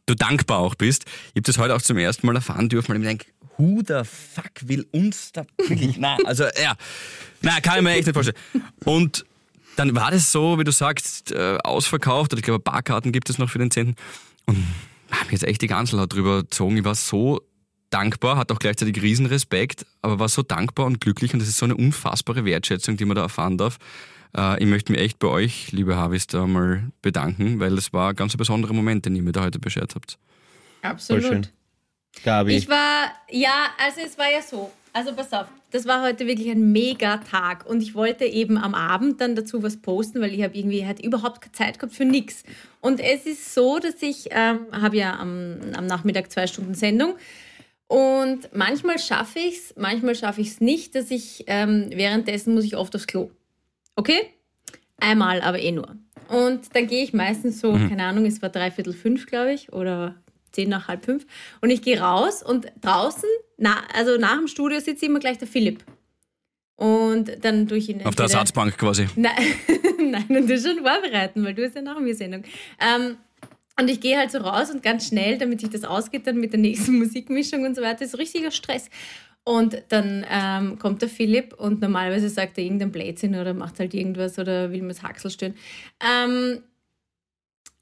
du 0.06 0.14
dankbar 0.14 0.58
auch 0.58 0.75
bist. 0.75 1.05
Ich 1.29 1.37
habe 1.37 1.43
das 1.43 1.58
heute 1.58 1.75
auch 1.75 1.82
zum 1.82 1.99
ersten 1.99 2.26
Mal 2.26 2.37
erfahren 2.37 2.69
dürfen, 2.69 2.88
weil 2.88 2.97
ich 2.97 3.02
mir 3.02 3.08
denke, 3.08 3.26
who 3.58 3.82
the 3.86 4.02
fuck 4.04 4.52
will 4.62 4.86
uns 4.92 5.32
da 5.32 5.44
wirklich, 5.58 5.96
na, 5.96 6.16
also, 6.24 6.44
ja, 6.44 6.74
na, 7.42 7.60
kann 7.60 7.76
ich 7.78 7.82
mir 7.82 7.92
echt 7.92 8.06
nicht 8.06 8.14
vorstellen. 8.14 8.38
Und 8.84 9.24
dann 9.76 9.94
war 9.94 10.10
das 10.10 10.30
so, 10.30 10.58
wie 10.58 10.64
du 10.64 10.72
sagst, 10.72 11.32
äh, 11.32 11.58
ausverkauft, 11.62 12.32
oder 12.32 12.38
ich 12.38 12.44
glaube, 12.44 12.60
ein 12.60 12.72
paar 12.72 12.82
Karten 12.82 13.12
gibt 13.12 13.30
es 13.30 13.38
noch 13.38 13.50
für 13.50 13.58
den 13.58 13.70
10. 13.70 13.96
Und 14.46 14.64
habe 15.10 15.32
jetzt 15.32 15.44
echt 15.44 15.62
die 15.62 15.66
Ganzelhaut 15.66 16.12
drüber 16.12 16.42
gezogen. 16.42 16.76
Ich 16.76 16.84
war 16.84 16.94
so 16.94 17.40
dankbar, 17.90 18.36
hatte 18.36 18.54
auch 18.54 18.58
gleichzeitig 18.58 19.00
riesen 19.02 19.26
Respekt, 19.26 19.86
aber 20.02 20.18
war 20.18 20.28
so 20.28 20.42
dankbar 20.42 20.86
und 20.86 21.00
glücklich 21.00 21.32
und 21.32 21.38
das 21.38 21.48
ist 21.48 21.58
so 21.58 21.64
eine 21.64 21.76
unfassbare 21.76 22.44
Wertschätzung, 22.44 22.96
die 22.96 23.04
man 23.04 23.14
da 23.14 23.22
erfahren 23.22 23.56
darf. 23.56 23.78
Äh, 24.36 24.62
ich 24.62 24.68
möchte 24.68 24.92
mich 24.92 25.00
echt 25.00 25.18
bei 25.18 25.28
euch, 25.28 25.70
liebe 25.72 25.96
Harvis, 25.96 26.26
da 26.26 26.46
mal 26.46 26.90
bedanken, 27.02 27.60
weil 27.60 27.76
das 27.76 27.92
war 27.92 28.10
ein 28.10 28.16
ganz 28.16 28.36
besonderer 28.36 28.72
Moment, 28.72 29.06
den 29.06 29.14
ihr 29.14 29.22
mir 29.22 29.32
da 29.32 29.42
heute 29.42 29.58
beschert 29.58 29.94
habt. 29.94 30.18
Absolut. 30.82 31.52
Gabi. 32.22 32.56
Ich 32.56 32.69
war, 32.69 33.12
ja, 33.31 33.69
also 33.78 34.00
es 34.05 34.19
war 34.19 34.31
ja 34.31 34.43
so. 34.43 34.70
Also 34.93 35.12
pass 35.12 35.32
auf, 35.32 35.46
das 35.72 35.87
war 35.87 36.02
heute 36.02 36.26
wirklich 36.28 36.49
ein 36.50 36.70
mega 36.70 37.16
Tag 37.16 37.66
und 37.66 37.82
ich 37.82 37.96
wollte 37.96 38.25
eben 38.25 38.56
am 38.56 38.75
Abend 38.75 39.20
dann 39.20 39.34
dazu 39.34 39.61
was 39.62 39.76
posten, 39.76 40.20
weil 40.20 40.32
ich 40.32 40.43
habe 40.44 40.56
irgendwie 40.56 40.87
halt 40.87 41.05
überhaupt 41.05 41.40
keine 41.40 41.52
Zeit 41.52 41.78
gehabt 41.81 41.96
für 41.96 42.05
nichts. 42.05 42.44
Und 42.81 43.00
es 43.00 43.26
ist 43.26 43.55
so, 43.55 43.81
dass 43.81 44.00
ich 44.00 44.28
ähm, 44.31 44.66
habe 44.70 44.96
ja 44.96 45.19
am, 45.19 45.56
am 45.76 45.87
Nachmittag 45.87 46.31
zwei 46.31 46.46
Stunden 46.46 46.75
Sendung 46.75 47.16
und 47.88 48.55
manchmal 48.55 49.00
schaffe 49.00 49.40
ich 49.40 49.56
es, 49.56 49.75
manchmal 49.76 50.14
schaffe 50.14 50.40
ich 50.40 50.49
es 50.49 50.61
nicht, 50.61 50.94
dass 50.94 51.11
ich 51.11 51.44
ähm, 51.49 51.90
währenddessen 51.90 52.55
muss 52.55 52.64
ich 52.64 52.76
oft 52.76 52.94
aufs 52.94 53.08
Klo. 53.08 53.31
Okay? 53.96 54.31
Einmal 55.00 55.40
aber 55.40 55.58
eh 55.58 55.72
nur. 55.72 55.96
Und 56.28 56.75
dann 56.75 56.87
gehe 56.87 57.05
ich 57.05 57.12
meistens 57.12 57.61
so, 57.61 57.72
keine 57.72 58.05
Ahnung, 58.05 58.26
es 58.26 58.40
war 58.40 58.49
dreiviertel 58.49 58.94
fünf, 58.94 59.26
glaube 59.26 59.52
ich, 59.52 59.72
oder 59.72 60.14
zehn 60.54 60.68
nach 60.68 60.88
halb 60.88 61.04
fünf. 61.04 61.26
Und 61.60 61.70
ich 61.70 61.82
gehe 61.82 62.00
raus 62.00 62.42
und 62.42 62.66
draußen, 62.80 63.28
na, 63.58 63.82
also 63.94 64.16
nach 64.16 64.36
dem 64.36 64.48
Studio 64.48 64.80
sitzt 64.80 65.02
immer 65.02 65.18
gleich 65.18 65.38
der 65.38 65.48
Philipp. 65.48 65.84
Und 66.76 67.44
dann 67.44 67.66
durch 67.66 67.88
ihn. 67.88 68.04
Auf 68.04 68.16
der 68.16 68.24
Ersatzbank 68.24 68.76
quasi. 68.76 69.08
Nein, 69.16 69.32
nein, 70.10 70.26
und 70.28 70.50
du 70.50 70.58
schon 70.58 70.78
vorbereiten, 70.78 71.44
weil 71.44 71.54
du 71.54 71.64
hast 71.64 71.76
ja 71.76 71.82
nach 71.82 72.00
mir 72.00 72.16
Sendung. 72.16 72.42
Ähm, 72.80 73.16
und 73.78 73.88
ich 73.88 74.00
gehe 74.00 74.18
halt 74.18 74.30
so 74.30 74.38
raus 74.38 74.70
und 74.70 74.82
ganz 74.82 75.08
schnell, 75.08 75.38
damit 75.38 75.60
sich 75.60 75.70
das 75.70 75.84
ausgeht, 75.84 76.26
dann 76.26 76.38
mit 76.38 76.52
der 76.52 76.60
nächsten 76.60 76.98
Musikmischung 76.98 77.64
und 77.64 77.76
so 77.76 77.82
weiter, 77.82 78.04
ist 78.04 78.18
richtiger 78.18 78.50
Stress. 78.50 78.90
Und 79.44 79.82
dann 79.90 80.25
ähm, 80.28 80.78
kommt 80.78 81.02
der 81.02 81.08
Philipp 81.08 81.52
und 81.54 81.80
normalerweise 81.80 82.30
sagt 82.30 82.56
er 82.56 82.64
irgendein 82.64 82.90
Blödsinn 82.90 83.34
oder 83.34 83.52
macht 83.52 83.78
halt 83.78 83.92
irgendwas 83.92 84.38
oder 84.38 84.73
will 84.73 84.80
mir 84.82 84.88
das 84.88 85.02
Haxel 85.02 85.30
stören. 85.30 85.54
Ähm, 86.00 86.62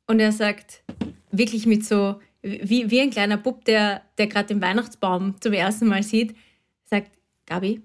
und 0.08 0.18
er 0.18 0.32
sagt 0.32 0.82
wirklich 1.30 1.66
mit 1.66 1.84
so, 1.84 2.20
wie, 2.42 2.90
wie 2.90 3.00
ein 3.00 3.10
kleiner 3.10 3.36
Bub, 3.36 3.64
der, 3.64 4.02
der 4.18 4.26
gerade 4.26 4.48
den 4.48 4.60
Weihnachtsbaum 4.60 5.40
zum 5.40 5.52
ersten 5.52 5.86
Mal 5.86 6.02
sieht, 6.02 6.34
sagt, 6.84 7.12
Gabi, 7.46 7.80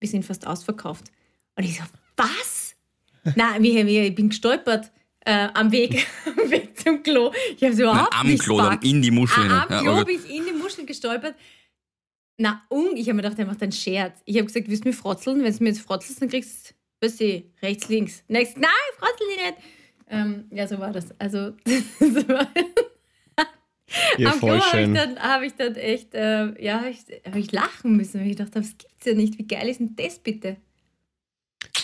wir 0.00 0.08
sind 0.08 0.24
fast 0.24 0.46
ausverkauft. 0.46 1.04
Und 1.56 1.64
ich 1.64 1.76
so, 1.76 1.84
was? 2.16 2.74
Na, 3.36 3.56
wie, 3.60 3.86
wie, 3.86 4.00
ich 4.00 4.14
bin 4.14 4.28
gestolpert 4.28 4.90
äh, 5.20 5.48
am, 5.54 5.72
Weg, 5.72 6.06
am 6.26 6.50
Weg 6.50 6.78
zum 6.78 7.02
Klo. 7.02 7.32
Ich 7.56 7.62
habe 7.62 7.72
es 7.72 7.78
Nein, 7.78 7.88
überhaupt 7.88 8.20
am 8.20 8.26
nicht 8.26 8.42
Klo, 8.42 8.58
dann 8.58 8.82
in 8.82 9.00
die 9.00 9.10
Muschel 9.10 9.38
Ah, 9.38 9.42
hinein. 9.42 9.66
Ja, 9.70 9.76
am 9.78 9.84
Klo 9.84 9.92
aber 9.92 10.04
bin 10.04 10.16
ich 10.16 10.36
in 10.36 10.44
die 10.46 10.52
Muschel 10.52 10.84
gestolpert. 10.84 11.34
Na, 12.36 12.64
und 12.68 12.96
ich 12.96 13.06
habe 13.06 13.14
mir 13.14 13.22
gedacht, 13.22 13.38
er 13.38 13.46
macht 13.46 13.62
einen 13.62 13.72
Scherz. 13.72 14.20
Ich 14.24 14.36
habe 14.36 14.46
gesagt, 14.46 14.68
willst 14.68 14.84
du 14.84 14.88
mich 14.88 14.96
frotzeln? 14.96 15.42
Wenn 15.44 15.56
du 15.56 15.62
mir 15.62 15.70
jetzt 15.70 15.82
frotzelst, 15.82 16.20
dann 16.20 16.28
kriegst 16.28 16.74
du, 17.00 17.06
weißt 17.06 17.20
du, 17.20 17.42
rechts, 17.62 17.88
links. 17.88 18.24
Next, 18.26 18.58
nein, 18.58 18.70
frotzel 18.98 19.26
dich 19.28 19.44
nicht. 19.44 19.58
Ähm, 20.08 20.44
ja, 20.50 20.66
so 20.66 20.78
war 20.78 20.92
das. 20.92 21.18
Also, 21.18 21.52
so 22.00 22.28
war 22.28 22.48
ja, 24.18 24.32
am 24.32 24.38
Klo 24.38 24.58
habe 24.60 24.80
ich, 24.82 24.92
dann- 24.94 25.18
hab 25.18 25.42
ich 25.42 25.54
dann 25.54 25.74
echt, 25.76 26.14
äh, 26.14 26.62
ja, 26.62 26.84
ich, 26.86 26.98
hab 27.26 27.36
ich 27.36 27.52
lachen 27.52 27.96
müssen, 27.96 28.20
weil 28.20 28.30
ich 28.30 28.36
dachte, 28.36 28.60
das 28.60 28.70
gibt's 28.78 29.04
ja 29.04 29.14
nicht. 29.14 29.38
Wie 29.38 29.46
geil 29.46 29.68
ist 29.68 29.80
denn 29.80 29.94
das 29.96 30.18
bitte? 30.18 30.56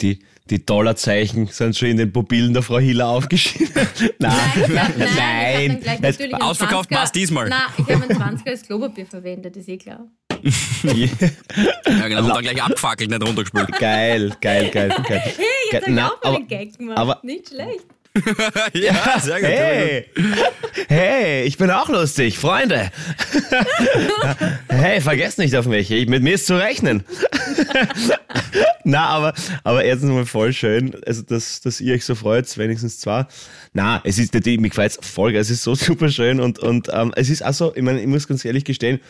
Die, 0.02 0.20
die 0.48 0.64
Dollarzeichen 0.64 1.46
sind 1.48 1.76
schon 1.76 1.88
in 1.88 1.96
den 1.98 2.12
Pupillen 2.12 2.52
der 2.54 2.62
Frau 2.62 2.78
Hiller 2.78 3.08
aufgeschrieben. 3.08 3.74
nein, 4.18 4.32
nein, 4.68 4.92
nein. 5.16 5.98
natürlich 6.00 6.32
einen 6.34 6.42
Ausverkauft 6.42 6.90
20er 6.90 6.94
war's 6.94 7.12
diesmal. 7.12 7.48
Nein, 7.48 7.60
ich 7.76 7.84
habe 7.94 8.04
einen 8.08 8.38
20er 8.38 8.48
als 8.50 8.62
Klopapier 8.62 9.06
verwendet, 9.06 9.56
ist 9.56 9.68
eh 9.68 9.76
klar. 9.78 10.06
ja, 10.82 12.08
genau, 12.08 12.22
und 12.24 12.28
dann 12.28 12.42
gleich 12.42 12.62
abgefackelt, 12.62 13.10
nicht 13.10 13.22
runtergespült. 13.26 13.72
geil, 13.78 14.34
geil, 14.40 14.70
geil, 14.70 14.88
geil. 15.06 15.22
Hey, 15.36 15.44
jetzt 15.72 15.86
habe 15.86 15.92
ich 15.94 16.00
auch 16.02 16.22
mal 16.24 16.34
einen 16.36 16.48
Gag 16.48 16.78
gemacht. 16.78 16.98
aber- 16.98 17.20
Nicht 17.22 17.48
schlecht. 17.48 17.84
ja, 18.74 19.20
sehr 19.20 19.40
gut. 19.40 19.48
Hey, 19.48 20.06
hey, 20.88 21.44
ich 21.44 21.56
bin 21.56 21.70
auch 21.70 21.88
lustig, 21.88 22.38
Freunde. 22.38 22.90
hey, 24.68 25.00
vergesst 25.00 25.38
nicht 25.38 25.54
auf 25.56 25.66
mich, 25.66 25.90
ich, 25.90 26.08
mit 26.08 26.22
mir 26.22 26.34
ist 26.34 26.46
zu 26.46 26.58
rechnen. 26.58 27.04
Na, 28.84 29.06
aber, 29.06 29.34
aber 29.62 29.84
erstens 29.84 30.10
mal 30.10 30.26
voll 30.26 30.52
schön, 30.52 30.96
also 31.06 31.22
dass, 31.22 31.60
dass 31.60 31.80
ihr 31.80 31.94
euch 31.94 32.04
so 32.04 32.16
freut, 32.16 32.58
wenigstens 32.58 32.98
zwar. 32.98 33.28
Na, 33.72 34.00
es 34.04 34.18
ist 34.18 34.34
natürlich, 34.34 34.60
gefällt 34.60 34.92
es 34.92 35.08
voll, 35.08 35.34
es 35.36 35.50
ist 35.50 35.62
so 35.62 35.74
super 35.76 36.08
schön 36.08 36.40
und, 36.40 36.58
und 36.58 36.88
ähm, 36.92 37.12
es 37.14 37.30
ist 37.30 37.44
auch 37.44 37.52
so, 37.52 37.74
ich 37.76 37.82
meine, 37.82 38.00
ich 38.00 38.08
muss 38.08 38.26
ganz 38.26 38.44
ehrlich 38.44 38.64
gestehen, 38.64 39.00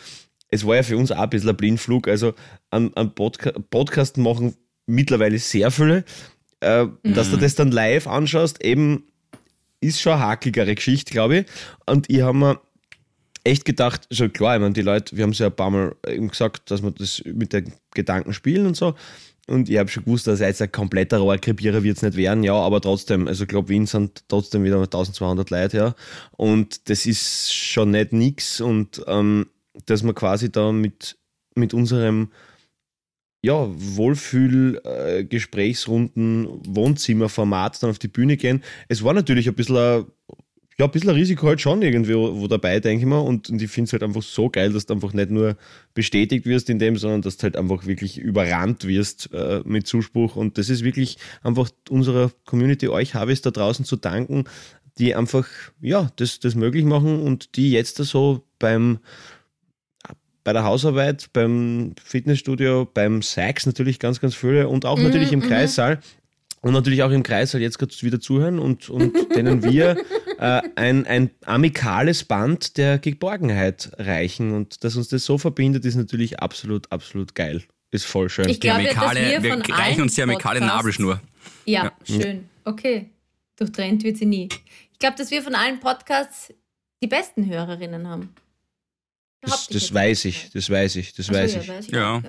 es 0.48 0.66
war 0.66 0.76
ja 0.76 0.82
für 0.82 0.98
uns 0.98 1.10
auch 1.10 1.18
ein 1.20 1.30
bisschen 1.30 1.48
ein 1.48 1.56
Blindflug, 1.56 2.06
also 2.06 2.34
am, 2.70 2.90
am 2.96 3.14
Podca 3.14 3.52
Podcast 3.70 4.18
machen 4.18 4.56
mittlerweile 4.86 5.38
sehr 5.38 5.70
viele. 5.70 6.04
Äh, 6.60 6.84
mhm. 6.84 7.14
Dass 7.14 7.30
du 7.30 7.36
das 7.36 7.54
dann 7.54 7.70
live 7.70 8.06
anschaust, 8.06 8.62
eben 8.64 9.04
ist 9.80 10.00
schon 10.00 10.12
eine 10.12 10.22
hakeligere 10.22 10.74
Geschichte, 10.74 11.12
glaube 11.12 11.38
ich. 11.38 11.46
Und 11.86 12.10
ich 12.10 12.20
habe 12.20 12.36
mir 12.36 12.60
echt 13.44 13.64
gedacht, 13.64 14.06
schon 14.10 14.32
klar, 14.32 14.56
ich 14.56 14.60
meine, 14.60 14.74
die 14.74 14.82
Leute, 14.82 15.16
wir 15.16 15.24
haben 15.24 15.30
es 15.30 15.38
ja 15.38 15.46
ein 15.46 15.56
paar 15.56 15.70
Mal 15.70 15.96
eben 16.06 16.28
gesagt, 16.28 16.70
dass 16.70 16.82
wir 16.82 16.90
das 16.90 17.22
mit 17.24 17.52
den 17.52 17.72
Gedanken 17.94 18.32
spielen 18.32 18.66
und 18.66 18.76
so. 18.76 18.94
Und 19.46 19.68
ich 19.68 19.78
habe 19.78 19.88
schon 19.88 20.04
gewusst, 20.04 20.26
dass 20.26 20.40
jetzt 20.40 20.62
ein 20.62 20.70
kompletter 20.70 21.18
Rohrkrepierer 21.18 21.82
wird 21.82 21.96
es 21.96 22.02
nicht 22.02 22.16
werden, 22.16 22.44
ja, 22.44 22.54
aber 22.54 22.80
trotzdem, 22.80 23.26
also 23.26 23.42
ich 23.42 23.48
glaube, 23.48 23.68
Wien 23.68 23.86
sind 23.86 24.22
trotzdem 24.28 24.62
wieder 24.62 24.76
1200 24.76 25.50
Leute, 25.50 25.76
ja. 25.76 25.94
Und 26.36 26.88
das 26.88 27.04
ist 27.06 27.52
schon 27.52 27.90
nicht 27.90 28.12
nix 28.12 28.60
und 28.60 29.02
ähm, 29.08 29.46
dass 29.86 30.04
wir 30.04 30.14
quasi 30.14 30.52
da 30.52 30.70
mit, 30.70 31.16
mit 31.56 31.74
unserem 31.74 32.30
ja, 33.42 33.68
Wohlfühl-Gesprächsrunden, 33.70 36.46
äh, 36.46 36.48
Wohnzimmerformat 36.68 37.82
dann 37.82 37.90
auf 37.90 37.98
die 37.98 38.08
Bühne 38.08 38.36
gehen. 38.36 38.62
Es 38.88 39.02
war 39.02 39.14
natürlich 39.14 39.48
ein 39.48 39.54
bisschen 39.54 39.76
ein, 39.76 40.04
ja, 40.78 40.84
ein 40.86 40.92
bisschen 40.92 41.10
ein 41.10 41.16
Risiko 41.16 41.46
halt 41.46 41.60
schon 41.60 41.82
irgendwie 41.82 42.14
wo 42.14 42.46
dabei, 42.46 42.80
denke 42.80 43.04
ich 43.04 43.08
mal. 43.08 43.18
Und, 43.18 43.50
und 43.50 43.60
ich 43.60 43.70
finde 43.70 43.88
es 43.88 43.92
halt 43.92 44.02
einfach 44.02 44.22
so 44.22 44.48
geil, 44.48 44.72
dass 44.72 44.86
du 44.86 44.94
einfach 44.94 45.12
nicht 45.12 45.30
nur 45.30 45.56
bestätigt 45.94 46.46
wirst 46.46 46.70
in 46.70 46.78
dem, 46.78 46.96
sondern 46.96 47.22
dass 47.22 47.36
du 47.36 47.42
halt 47.44 47.56
einfach 47.56 47.86
wirklich 47.86 48.18
überrannt 48.18 48.86
wirst 48.86 49.30
äh, 49.32 49.62
mit 49.64 49.86
Zuspruch. 49.86 50.36
Und 50.36 50.58
das 50.58 50.70
ist 50.70 50.84
wirklich 50.84 51.18
einfach 51.42 51.70
unserer 51.88 52.30
Community, 52.44 52.88
euch 52.88 53.14
habe 53.14 53.32
ich 53.32 53.42
da 53.42 53.50
draußen 53.50 53.84
zu 53.84 53.96
danken, 53.96 54.44
die 54.98 55.14
einfach, 55.14 55.46
ja, 55.80 56.10
das, 56.16 56.40
das 56.40 56.54
möglich 56.54 56.84
machen 56.84 57.22
und 57.22 57.56
die 57.56 57.72
jetzt 57.72 57.96
so 57.96 58.44
beim 58.58 58.98
bei 60.44 60.52
der 60.52 60.64
Hausarbeit, 60.64 61.30
beim 61.32 61.94
Fitnessstudio, 62.02 62.88
beim 62.92 63.22
Sex 63.22 63.66
natürlich 63.66 63.98
ganz, 63.98 64.20
ganz 64.20 64.34
viele 64.34 64.68
und 64.68 64.84
auch 64.84 64.96
mhm, 64.96 65.04
natürlich 65.04 65.32
im 65.32 65.40
mhm. 65.40 65.48
Kreissaal. 65.48 66.00
Und 66.62 66.74
natürlich 66.74 67.02
auch 67.02 67.10
im 67.10 67.22
Kreissaal 67.22 67.62
jetzt 67.62 68.02
wieder 68.02 68.20
zuhören 68.20 68.58
und, 68.58 68.90
und 68.90 69.14
denen 69.34 69.62
wir 69.62 69.96
äh, 70.38 70.60
ein, 70.76 71.06
ein 71.06 71.30
amikales 71.46 72.24
Band 72.24 72.76
der 72.76 72.98
Geborgenheit 72.98 73.92
reichen. 73.96 74.52
Und 74.52 74.84
dass 74.84 74.96
uns 74.96 75.08
das 75.08 75.24
so 75.24 75.38
verbindet, 75.38 75.86
ist 75.86 75.94
natürlich 75.94 76.40
absolut, 76.40 76.92
absolut 76.92 77.34
geil. 77.34 77.62
Ist 77.92 78.04
voll 78.04 78.28
schön. 78.28 78.48
Ich 78.48 78.60
glaube, 78.60 78.84
dass 78.84 79.14
wir, 79.14 79.42
wir 79.42 79.58
reichen 79.70 80.02
uns 80.02 80.14
die 80.14 80.22
amikale 80.22 80.60
Nabelschnur. 80.60 81.20
Ja, 81.64 81.84
ja, 81.84 81.92
schön. 82.04 82.48
Okay. 82.64 83.10
Durchtrennt 83.56 84.04
wird 84.04 84.18
sie 84.18 84.26
nie. 84.26 84.48
Ich 84.92 84.98
glaube, 84.98 85.16
dass 85.16 85.30
wir 85.30 85.42
von 85.42 85.54
allen 85.54 85.80
Podcasts 85.80 86.52
die 87.02 87.08
besten 87.08 87.46
Hörerinnen 87.46 88.08
haben. 88.08 88.34
Das, 89.42 89.68
das 89.68 89.94
weiß 89.94 90.26
ich, 90.26 90.50
das 90.52 90.68
weiß 90.68 90.96
ich, 90.96 91.14
das 91.14 91.30
weiß 91.32 91.56
ich. 91.56 91.90
Ja. 91.90 92.22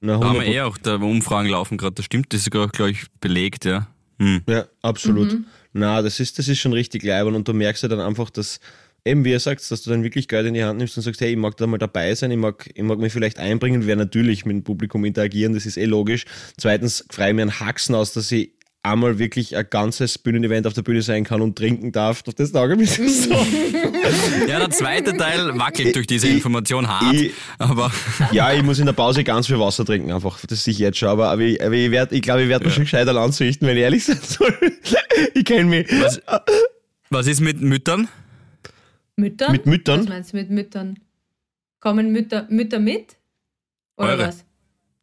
Na, 0.00 0.18
da 0.18 0.28
haben 0.28 0.40
wir 0.40 0.46
eh 0.46 0.62
auch 0.62 0.78
da 0.78 0.96
Umfragen 0.96 1.48
laufen 1.48 1.76
gerade, 1.76 1.94
das 1.94 2.06
stimmt, 2.06 2.32
das 2.32 2.38
ist 2.38 2.44
sogar, 2.44 2.68
glaube 2.68 2.92
ich, 2.92 3.04
belegt, 3.20 3.64
ja. 3.64 3.88
Hm. 4.18 4.42
Ja, 4.48 4.66
absolut. 4.82 5.32
Mhm. 5.32 5.46
Na, 5.72 6.02
das 6.02 6.20
ist, 6.20 6.38
das 6.38 6.48
ist 6.48 6.58
schon 6.58 6.72
richtig 6.72 7.02
leibend 7.02 7.36
und 7.36 7.46
du 7.46 7.52
merkst 7.52 7.82
ja 7.82 7.88
dann 7.88 8.00
einfach, 8.00 8.30
dass, 8.30 8.60
eben 9.04 9.24
wie 9.24 9.30
ihr 9.30 9.40
sagt, 9.40 9.70
dass 9.70 9.82
du 9.82 9.90
dann 9.90 10.02
wirklich 10.02 10.26
Geld 10.26 10.46
in 10.46 10.54
die 10.54 10.64
Hand 10.64 10.78
nimmst 10.78 10.96
und 10.96 11.02
sagst, 11.02 11.20
hey, 11.20 11.30
ich 11.30 11.36
mag 11.36 11.56
da 11.56 11.66
mal 11.66 11.78
dabei 11.78 12.14
sein, 12.14 12.30
ich 12.30 12.38
mag, 12.38 12.68
ich 12.74 12.82
mag 12.82 12.98
mich 12.98 13.12
vielleicht 13.12 13.38
einbringen, 13.38 13.86
wer 13.86 13.96
natürlich 13.96 14.44
mit 14.44 14.56
dem 14.56 14.64
Publikum 14.64 15.04
interagieren, 15.04 15.52
das 15.54 15.66
ist 15.66 15.76
eh 15.76 15.84
logisch. 15.84 16.24
Zweitens 16.56 17.04
freue 17.10 17.28
ich 17.28 17.34
mir 17.34 17.42
einen 17.42 17.60
Haxen 17.60 17.94
aus, 17.94 18.12
dass 18.12 18.32
ich 18.32 18.52
einmal 18.82 19.18
wirklich 19.18 19.56
ein 19.56 19.66
ganzes 19.68 20.16
Bühnenevent 20.18 20.66
auf 20.66 20.72
der 20.72 20.82
Bühne 20.82 21.02
sein 21.02 21.24
kann 21.24 21.42
und 21.42 21.56
trinken 21.56 21.92
darf. 21.92 22.22
Auf 22.26 22.34
das 22.34 22.54
Auge 22.54 22.84
so. 22.86 23.02
ja, 24.48 24.58
der 24.58 24.70
zweite 24.70 25.16
Teil 25.16 25.58
wackelt 25.58 25.94
durch 25.96 26.06
diese 26.06 26.28
Information 26.28 26.88
hart. 26.88 27.14
Ich, 27.14 27.32
aber 27.58 27.92
ja, 28.32 28.52
ich 28.52 28.62
muss 28.62 28.78
in 28.78 28.86
der 28.86 28.92
Pause 28.92 29.22
ganz 29.22 29.46
viel 29.46 29.58
Wasser 29.58 29.84
trinken, 29.84 30.12
einfach. 30.12 30.38
Das 30.46 30.64
sehe 30.64 30.72
ich 30.72 30.78
jetzt 30.78 30.98
schon. 30.98 31.08
Aber, 31.08 31.30
aber 31.30 31.42
ich, 31.42 31.62
aber 31.62 31.74
ich, 31.74 31.90
werd, 31.90 32.12
ich 32.12 32.22
glaube, 32.22 32.42
ich 32.42 32.48
werde 32.48 32.64
mir 32.64 32.70
ja. 32.70 32.74
schon 32.74 32.84
gescheiter 32.84 33.14
anzurichten, 33.14 33.68
wenn 33.68 33.76
ich 33.76 33.82
ehrlich 33.82 34.04
sein 34.04 34.20
soll. 34.22 34.56
ich 35.34 35.44
kenne 35.44 35.64
mich. 35.64 35.86
Was, 36.00 36.20
was 37.10 37.26
ist 37.26 37.40
mit 37.40 37.60
Müttern? 37.60 38.08
Müttern? 39.16 39.52
Mit 39.52 39.66
Müttern? 39.66 40.00
Was 40.00 40.08
meinst 40.08 40.32
du 40.32 40.36
mit 40.38 40.50
Müttern? 40.50 40.98
Kommen 41.80 42.12
Mütter, 42.12 42.46
Mütter 42.48 42.78
mit? 42.78 43.16
Oder 43.96 44.08
Eure. 44.10 44.28
was? 44.28 44.44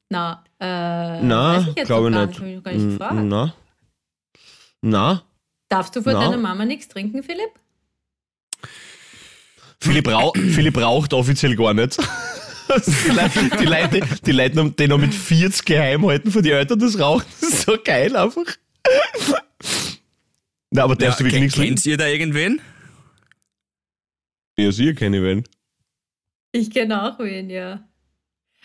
Na, 0.10 0.44
äh, 0.60 1.22
Na, 1.22 1.68
glaube 1.86 2.10
ich 2.10 2.40
nicht. 2.40 2.64
Gar 2.64 3.14
nicht 3.14 3.30
Na. 3.30 3.54
Na. 4.82 5.24
Darfst 5.70 5.96
du 5.96 6.02
vor 6.02 6.14
Na. 6.14 6.22
deiner 6.22 6.38
Mama 6.38 6.66
nichts 6.66 6.88
trinken, 6.88 7.24
Philipp? 7.24 7.52
Philipp, 9.80 10.06
brauch, 10.06 10.34
Philipp 10.36 10.74
braucht 10.74 11.14
offiziell 11.14 11.56
gar 11.56 11.74
nicht. 11.74 11.98
die 12.68 13.12
Leute, 13.12 13.58
die 13.58 13.66
Leute, 13.66 14.02
die 14.26 14.32
Leute 14.32 14.72
die 14.72 14.88
noch 14.88 14.98
mit 14.98 15.14
40 15.14 15.66
geheim 15.66 16.06
halten 16.06 16.32
von 16.32 16.42
den 16.44 16.54
Eltern 16.54 16.80
das 16.80 17.00
Rauchen. 17.00 17.26
Das 17.40 17.50
ist 17.50 17.62
so 17.64 17.78
geil 17.84 18.16
einfach. 18.16 18.46
Na, 20.72 20.84
aber 20.84 20.96
darfst 20.96 21.20
ja, 21.20 21.24
du 21.24 21.26
wirklich 21.26 21.42
nichts 21.42 21.56
trinken? 21.56 21.76
Kennt 21.76 21.86
ihr 21.86 21.98
da 21.98 22.08
irgendwen? 22.08 22.62
Ja, 24.58 24.72
sicher 24.72 24.94
kenne 24.94 25.18
ich 25.18 25.24
wen. 25.24 25.44
Ich 26.52 26.72
kenne 26.72 27.04
auch 27.04 27.20
wen, 27.20 27.50
ja. 27.50 27.87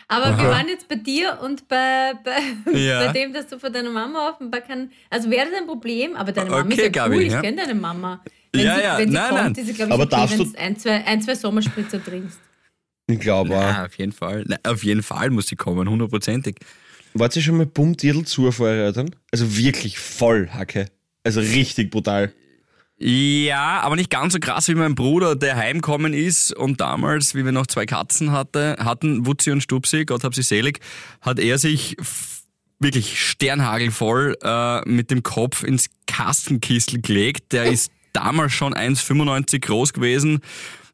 Aber 0.07 0.27
Aha. 0.27 0.37
wir 0.37 0.49
waren 0.49 0.67
jetzt 0.67 0.87
bei 0.87 0.95
dir 0.95 1.39
und 1.41 1.67
bei, 1.67 2.13
bei, 2.23 2.71
ja. 2.77 3.05
bei, 3.05 3.13
dem, 3.13 3.33
dass 3.33 3.47
du 3.47 3.59
von 3.59 3.71
deiner 3.71 3.89
Mama 3.89 4.29
offenbar 4.29 4.61
kann. 4.61 4.91
Also 5.09 5.29
wäre 5.29 5.49
das 5.49 5.59
ein 5.59 5.67
Problem, 5.67 6.15
aber 6.15 6.31
deine 6.31 6.49
Mama 6.49 6.65
okay, 6.65 6.73
ist 6.73 6.81
ja 6.81 6.89
Gabi, 6.89 7.15
cool, 7.15 7.21
ich 7.23 7.33
ja. 7.33 7.41
kenne 7.41 7.57
deine 7.57 7.75
Mama. 7.75 8.23
Wenn 8.51 8.65
ja, 8.65 8.75
sie, 8.75 8.81
ja, 8.81 8.97
wenn 8.97 9.09
sie 9.09 9.13
nein, 9.15 9.29
kommt, 9.29 9.41
nein. 9.41 9.55
ist 9.55 9.65
sie, 9.65 9.73
glaube 9.73 9.89
ich, 9.89 9.93
aber 9.93 10.03
okay, 10.03 10.15
darfst 10.15 10.39
du 10.39 10.53
ein 10.57 10.77
zwei, 10.77 11.05
ein, 11.05 11.21
zwei 11.21 11.35
Sommerspritzer 11.35 12.03
trinkst. 12.03 12.39
Ich 13.07 13.19
glaube 13.19 13.51
ja, 13.51 13.85
auf 13.85 13.97
jeden 13.97 14.11
Fall. 14.11 14.45
Na, 14.47 14.57
auf 14.63 14.83
jeden 14.83 15.03
Fall 15.03 15.29
muss 15.29 15.47
sie 15.47 15.55
kommen, 15.55 15.89
hundertprozentig. 15.89 16.57
Wart 17.13 17.35
ihr 17.35 17.41
schon 17.41 17.57
mal 17.57 17.65
Bummtiertel 17.65 18.25
zu 18.25 18.51
vor 18.51 18.67
euren 18.67 18.85
Eltern? 18.85 19.15
Also 19.31 19.57
wirklich 19.57 19.99
voll 19.99 20.49
Hacke. 20.49 20.87
Also 21.23 21.39
richtig 21.39 21.91
brutal. 21.91 22.33
Ja, 23.05 23.81
aber 23.81 23.97
nicht 23.97 24.09
ganz 24.09 24.31
so 24.31 24.39
krass 24.39 24.69
wie 24.69 24.75
mein 24.75 24.95
Bruder, 24.95 25.35
der 25.35 25.57
heimkommen 25.57 26.13
ist 26.13 26.53
und 26.53 26.79
damals, 26.79 27.35
wie 27.35 27.43
wir 27.43 27.51
noch 27.51 27.67
zwei 27.67 27.85
Katzen 27.85 28.31
hatte, 28.31 28.77
hatten, 28.79 29.25
Wutzi 29.25 29.51
und 29.51 29.59
Stupsi, 29.59 30.05
Gott 30.05 30.23
hab 30.23 30.33
sie 30.33 30.41
selig, 30.41 30.79
hat 31.19 31.37
er 31.37 31.57
sich 31.57 31.97
wirklich 32.79 33.19
sternhagelvoll 33.21 34.37
äh, 34.41 34.87
mit 34.87 35.11
dem 35.11 35.21
Kopf 35.21 35.63
ins 35.63 35.89
Kastenkistel 36.07 37.01
gelegt. 37.01 37.51
Der 37.51 37.65
ist 37.65 37.91
damals 38.13 38.53
schon 38.53 38.73
1,95 38.73 39.59
groß 39.59 39.91
gewesen, 39.91 40.39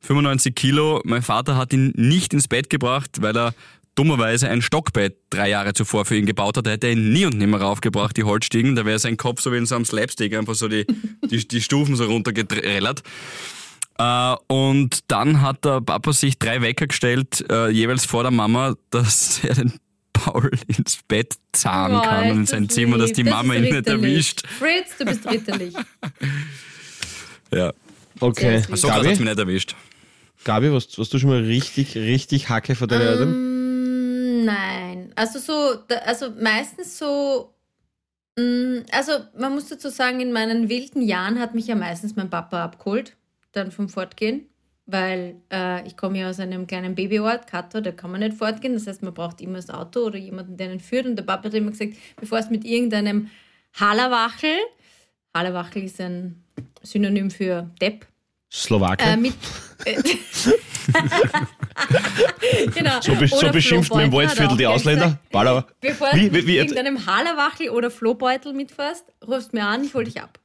95 0.01 0.55
Kilo. 0.55 1.01
Mein 1.05 1.21
Vater 1.21 1.57
hat 1.57 1.73
ihn 1.73 1.93
nicht 1.95 2.33
ins 2.33 2.47
Bett 2.47 2.71
gebracht, 2.71 3.21
weil 3.21 3.37
er 3.37 3.53
dummerweise 3.95 4.49
ein 4.49 4.61
Stockbett 4.61 5.17
drei 5.29 5.49
Jahre 5.49 5.73
zuvor 5.73 6.05
für 6.05 6.15
ihn 6.15 6.25
gebaut 6.25 6.57
hat. 6.57 6.67
Er 6.67 6.73
hätte 6.73 6.89
ihn 6.89 7.11
nie 7.11 7.25
und 7.25 7.37
nimmer 7.37 7.61
raufgebracht, 7.61 8.15
die 8.17 8.23
Holzstiegen. 8.23 8.75
Da 8.75 8.85
wäre 8.85 8.99
sein 8.99 9.17
Kopf 9.17 9.41
so 9.41 9.51
wie 9.51 9.57
in 9.57 9.65
so 9.65 9.75
einem 9.75 9.85
Slapstick 9.85 10.35
einfach 10.35 10.55
so 10.55 10.67
die, 10.67 10.85
die, 11.29 11.47
die 11.47 11.61
Stufen 11.61 11.95
so 11.95 12.05
runtergetrellert. 12.05 13.03
Uh, 14.01 14.37
und 14.47 14.99
dann 15.11 15.41
hat 15.41 15.65
der 15.65 15.81
Papa 15.81 16.13
sich 16.13 16.39
drei 16.39 16.61
Wecker 16.61 16.87
gestellt, 16.87 17.43
uh, 17.51 17.67
jeweils 17.67 18.05
vor 18.05 18.23
der 18.23 18.31
Mama, 18.31 18.75
dass 18.91 19.43
er 19.43 19.55
den 19.55 19.73
Paul 20.13 20.51
ins 20.67 20.99
Bett 21.05 21.35
zahlen 21.51 21.97
oh, 21.97 22.01
kann 22.01 22.31
und 22.31 22.37
in 22.37 22.45
sein 22.45 22.69
Zimmer, 22.69 22.97
dass 22.97 23.11
die 23.11 23.23
das 23.23 23.33
Mama 23.33 23.55
ihn 23.55 23.63
nicht 23.63 23.87
erwischt. 23.87 24.43
Fritz, 24.47 24.97
du 24.97 25.05
bist 25.05 25.29
ritterlich. 25.29 25.73
ja. 27.53 27.73
Okay. 28.21 28.63
So 28.73 28.91
hat 28.91 29.01
es 29.01 29.19
mich 29.19 29.27
nicht 29.27 29.39
erwischt. 29.39 29.75
Gabi, 30.43 30.71
was, 30.71 30.97
was 30.97 31.09
du 31.09 31.19
schon 31.19 31.29
mal 31.29 31.43
richtig, 31.43 31.95
richtig 31.95 32.49
Hacke 32.49 32.75
vor 32.75 32.87
deinen 32.87 33.01
um, 33.01 33.07
Eltern? 33.07 33.48
Nein, 34.45 35.11
also 35.15 35.39
so, 35.39 35.83
also 36.05 36.31
meistens 36.39 36.97
so, 36.97 37.53
mm, 38.37 38.79
also 38.91 39.13
man 39.37 39.53
muss 39.53 39.67
dazu 39.69 39.89
sagen, 39.89 40.19
in 40.19 40.31
meinen 40.31 40.69
wilden 40.69 41.01
Jahren 41.01 41.39
hat 41.39 41.55
mich 41.55 41.67
ja 41.67 41.75
meistens 41.75 42.15
mein 42.15 42.29
Papa 42.29 42.63
abgeholt, 42.63 43.17
dann 43.51 43.71
vom 43.71 43.89
Fortgehen, 43.89 44.47
weil 44.85 45.35
äh, 45.51 45.85
ich 45.85 45.97
komme 45.97 46.19
ja 46.19 46.29
aus 46.29 46.39
einem 46.39 46.67
kleinen 46.67 46.95
Babyort, 46.95 47.47
Kato, 47.47 47.81
da 47.81 47.91
kann 47.91 48.11
man 48.11 48.21
nicht 48.21 48.37
fortgehen, 48.37 48.73
das 48.73 48.87
heißt, 48.87 49.03
man 49.03 49.13
braucht 49.13 49.41
immer 49.41 49.57
das 49.57 49.69
Auto 49.69 50.01
oder 50.01 50.17
jemanden, 50.17 50.57
der 50.57 50.69
einen 50.69 50.79
führt. 50.79 51.05
Und 51.05 51.15
der 51.15 51.23
Papa 51.23 51.45
hat 51.45 51.53
immer 51.53 51.71
gesagt, 51.71 51.93
bevor 52.17 52.39
es 52.39 52.49
mit 52.49 52.65
irgendeinem 52.65 53.29
Hallerwachel, 53.79 54.57
Hallerwachel 55.33 55.83
ist 55.83 55.99
ein 55.99 56.43
Synonym 56.83 57.29
für 57.29 57.69
Depp, 57.81 58.05
Slowakei. 58.51 59.11
Äh, 59.11 59.17
mit, 59.17 59.33
äh, 59.85 60.01
genau. 62.75 63.01
So, 63.01 63.15
be 63.15 63.27
so 63.27 63.49
beschimpft 63.49 63.93
man 63.93 64.05
im 64.05 64.11
Waldviertel 64.11 64.57
die 64.57 64.67
Ausländer. 64.67 65.19
Gesagt, 65.31 65.81
bevor 65.81 66.07
wie, 66.13 66.31
wie, 66.33 66.33
wie, 66.33 66.39
du 66.39 66.43
mit 66.43 66.71
irgendeinem 66.71 67.05
Halerwachel 67.05 67.69
oder 67.69 67.91
Flohbeutel 67.91 68.53
mitfährst, 68.53 69.05
rufst 69.27 69.53
mir 69.53 69.65
an, 69.65 69.83
ich 69.83 69.93
hol 69.93 70.03
dich 70.03 70.21
ab. 70.21 70.39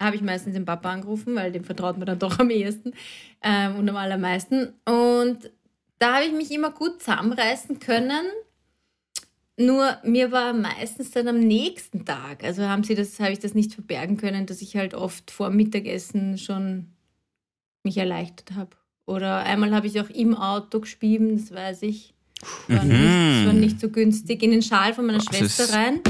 Habe 0.00 0.16
ich 0.16 0.22
meistens 0.22 0.54
den 0.54 0.64
Papa 0.64 0.90
angerufen, 0.90 1.34
weil 1.34 1.52
dem 1.52 1.64
vertraut 1.64 1.98
man 1.98 2.06
dann 2.06 2.18
doch 2.18 2.38
am 2.38 2.50
ehesten 2.50 2.92
ähm, 3.42 3.76
und 3.76 3.88
am 3.88 3.96
allermeisten. 3.96 4.74
Und 4.86 5.50
da 5.98 6.14
habe 6.14 6.24
ich 6.24 6.32
mich 6.32 6.50
immer 6.50 6.70
gut 6.70 7.00
zusammenreißen 7.02 7.78
können, 7.80 8.26
Nur 9.60 9.98
mir 10.04 10.32
war 10.32 10.54
meistens 10.54 11.10
dann 11.10 11.28
am 11.28 11.38
nächsten 11.38 12.06
Tag, 12.06 12.42
also 12.44 12.66
haben 12.66 12.82
sie 12.82 12.94
das, 12.94 13.20
habe 13.20 13.32
ich 13.32 13.40
das 13.40 13.52
nicht 13.52 13.74
verbergen 13.74 14.16
können, 14.16 14.46
dass 14.46 14.62
ich 14.62 14.74
halt 14.74 14.94
oft 14.94 15.30
vor 15.30 15.50
Mittagessen 15.50 16.38
schon 16.38 16.94
mich 17.82 17.98
erleichtert 17.98 18.56
habe. 18.56 18.79
Oder 19.06 19.38
einmal 19.38 19.74
habe 19.74 19.86
ich 19.86 20.00
auch 20.00 20.10
im 20.10 20.34
Auto 20.34 20.80
gespieben, 20.80 21.36
das 21.36 21.52
weiß 21.54 21.82
ich. 21.82 22.14
War, 22.68 22.84
nicht, 22.84 23.00
das 23.00 23.46
war 23.46 23.52
nicht 23.52 23.80
so 23.80 23.88
günstig. 23.90 24.42
In 24.42 24.50
den 24.52 24.62
Schal 24.62 24.94
von 24.94 25.06
meiner 25.06 25.18
Das 25.18 25.36
Schwester 25.36 25.72
rein. 25.74 26.00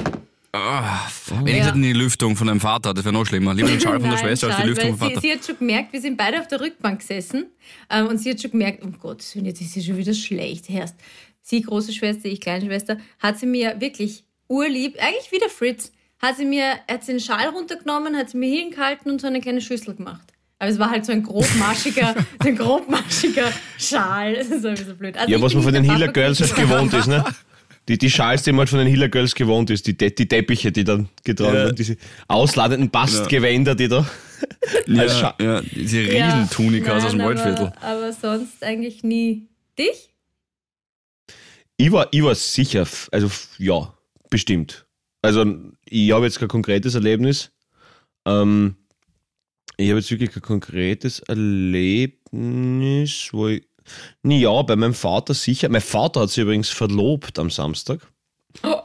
Wenn 0.53 1.47
ich 1.47 1.57
Ja. 1.59 1.71
in 1.71 1.83
die 1.83 1.93
Lüftung 1.93 2.37
von 2.37 2.49
deinem 2.49 2.61
Vater, 2.61 2.93
das 2.93 3.05
wäre 3.05 3.13
noch 3.13 3.25
schlimmer. 3.25 3.55
Lieber 3.55 3.69
den 3.69 3.81
Schal 3.81 4.01
von 4.01 4.11
der 4.11 4.17
Schwester 4.19 4.49
als 4.49 4.57
die 4.57 4.63
Schal, 4.63 4.69
Lüftung 4.69 4.97
vom 4.97 5.09
sie, 5.09 5.15
Vater. 5.15 5.21
sie 5.21 5.33
hat 5.33 5.45
schon 5.45 5.59
gemerkt, 5.59 5.93
wir 5.93 6.01
sind 6.01 6.17
beide 6.17 6.41
auf 6.41 6.49
der 6.49 6.61
Rückbank 6.61 7.01
gesessen 7.01 7.47
ähm, 7.89 8.07
und 8.09 8.19
sie 8.19 8.31
hat 8.31 8.41
schon 8.41 8.51
gemerkt, 8.51 8.83
Gottes 9.01 9.35
Willen, 9.35 9.47
jetzt 9.47 9.61
ist 9.61 9.73
sie 9.75 9.83
schon 9.83 9.97
wieder 9.97 10.13
schlecht, 10.15 10.69
Herrst. 10.69 10.97
Sie, 11.43 11.63
große 11.63 11.93
Schwester, 11.93 12.27
ich, 12.29 12.41
kleine 12.41 12.67
Schwester, 12.67 12.99
hat 13.21 13.39
sie 13.39 13.47
mir 13.47 13.81
wirklich 13.81 14.25
urlieb, 14.49 14.97
eigentlich 15.01 15.31
wie 15.31 15.39
der 15.39 15.49
Fritz, 15.51 15.93
hat 16.21 16.37
sie 16.37 16.45
mir, 16.45 16.75
hat 16.91 17.05
sie 17.05 17.13
den 17.13 17.21
Schal 17.21 17.49
runtergenommen, 17.49 18.17
hat 18.17 18.31
sie 18.31 18.37
mir 18.37 18.51
hingehalten 18.55 19.11
und 19.11 19.21
so 19.21 19.27
eine 19.29 19.41
kleine 19.41 19.61
Schüssel 19.61 19.95
gemacht. 19.95 20.30
Aber 20.61 20.69
es 20.71 20.79
war 20.79 20.91
halt 20.91 21.05
so 21.07 21.11
ein 21.13 21.23
grobmarschiger, 21.23 22.15
so 22.43 22.49
ein 22.49 22.57
grobmarschiger 22.57 23.51
Schal. 23.79 24.35
Das 24.35 24.49
ist 24.49 24.63
irgendwie 24.65 24.85
so 24.85 24.95
blöd. 24.95 25.17
Also 25.17 25.33
Ja, 25.33 25.41
was 25.43 25.55
man 25.55 25.63
von 25.63 25.73
den 25.73 25.85
Hiller 25.85 26.09
Girls 26.13 26.39
halt 26.41 26.55
gewohnt 26.55 26.93
ist, 26.95 27.07
ne? 27.09 27.25
Die, 27.89 27.97
die 27.99 28.11
Schals, 28.11 28.43
die 28.43 28.53
man 28.53 28.61
halt 28.61 28.69
von 28.69 28.79
den 28.79 28.87
Hiller 28.87 29.09
Girls 29.09 29.35
gewohnt 29.35 29.71
ist, 29.71 29.87
die, 29.87 29.97
die 29.97 30.29
Teppiche, 30.29 30.71
die 30.71 30.85
dann 30.85 31.09
getragen 31.25 31.55
Ja. 31.55 31.65
werden, 31.65 31.77
diese 31.77 31.97
ausladenden 32.29 32.91
Bastgewänder, 32.91 33.75
die 33.75 33.89
da. 33.89 34.07
als 34.97 35.15
Scha- 35.19 35.35
Ja, 35.43 35.55
ja, 35.57 35.61
diese 35.63 36.03
Ja, 36.03 36.27
Riesentunikas 36.27 37.05
aus 37.07 37.11
dem 37.13 37.21
Waldviertel. 37.21 37.73
Aber, 37.81 37.83
aber 37.83 38.13
sonst 38.13 38.63
eigentlich 38.63 39.03
nie. 39.03 39.49
Dich? 39.79 40.15
Ich 41.79 41.91
war, 41.91 42.09
ich 42.11 42.23
war 42.23 42.35
sicher, 42.35 42.87
also 43.11 43.31
ja, 43.59 43.95
bestimmt. 44.29 44.87
Also 45.23 45.45
ich 45.87 46.13
habe 46.13 46.27
jetzt 46.27 46.39
kein 46.39 46.49
konkretes 46.49 46.95
Erlebnis. 46.95 47.51
Ähm, 48.27 48.77
ich 49.81 49.91
habe 49.91 50.01
jetzt 50.01 50.11
wirklich 50.11 50.31
kein 50.31 50.43
konkretes 50.43 51.21
Erlebnis, 51.21 52.11
wo 53.33 53.49
ich. 53.49 53.67
Ja, 54.23 54.63
bei 54.63 54.77
meinem 54.77 54.95
Vater 54.95 55.35
sicher. 55.35 55.69
Mein 55.69 55.81
Vater 55.81 56.21
hat 56.21 56.31
sich 56.31 56.43
übrigens 56.43 56.69
verlobt 56.69 57.39
am 57.39 57.51
Samstag. 57.51 58.07
Oh. 58.63 58.83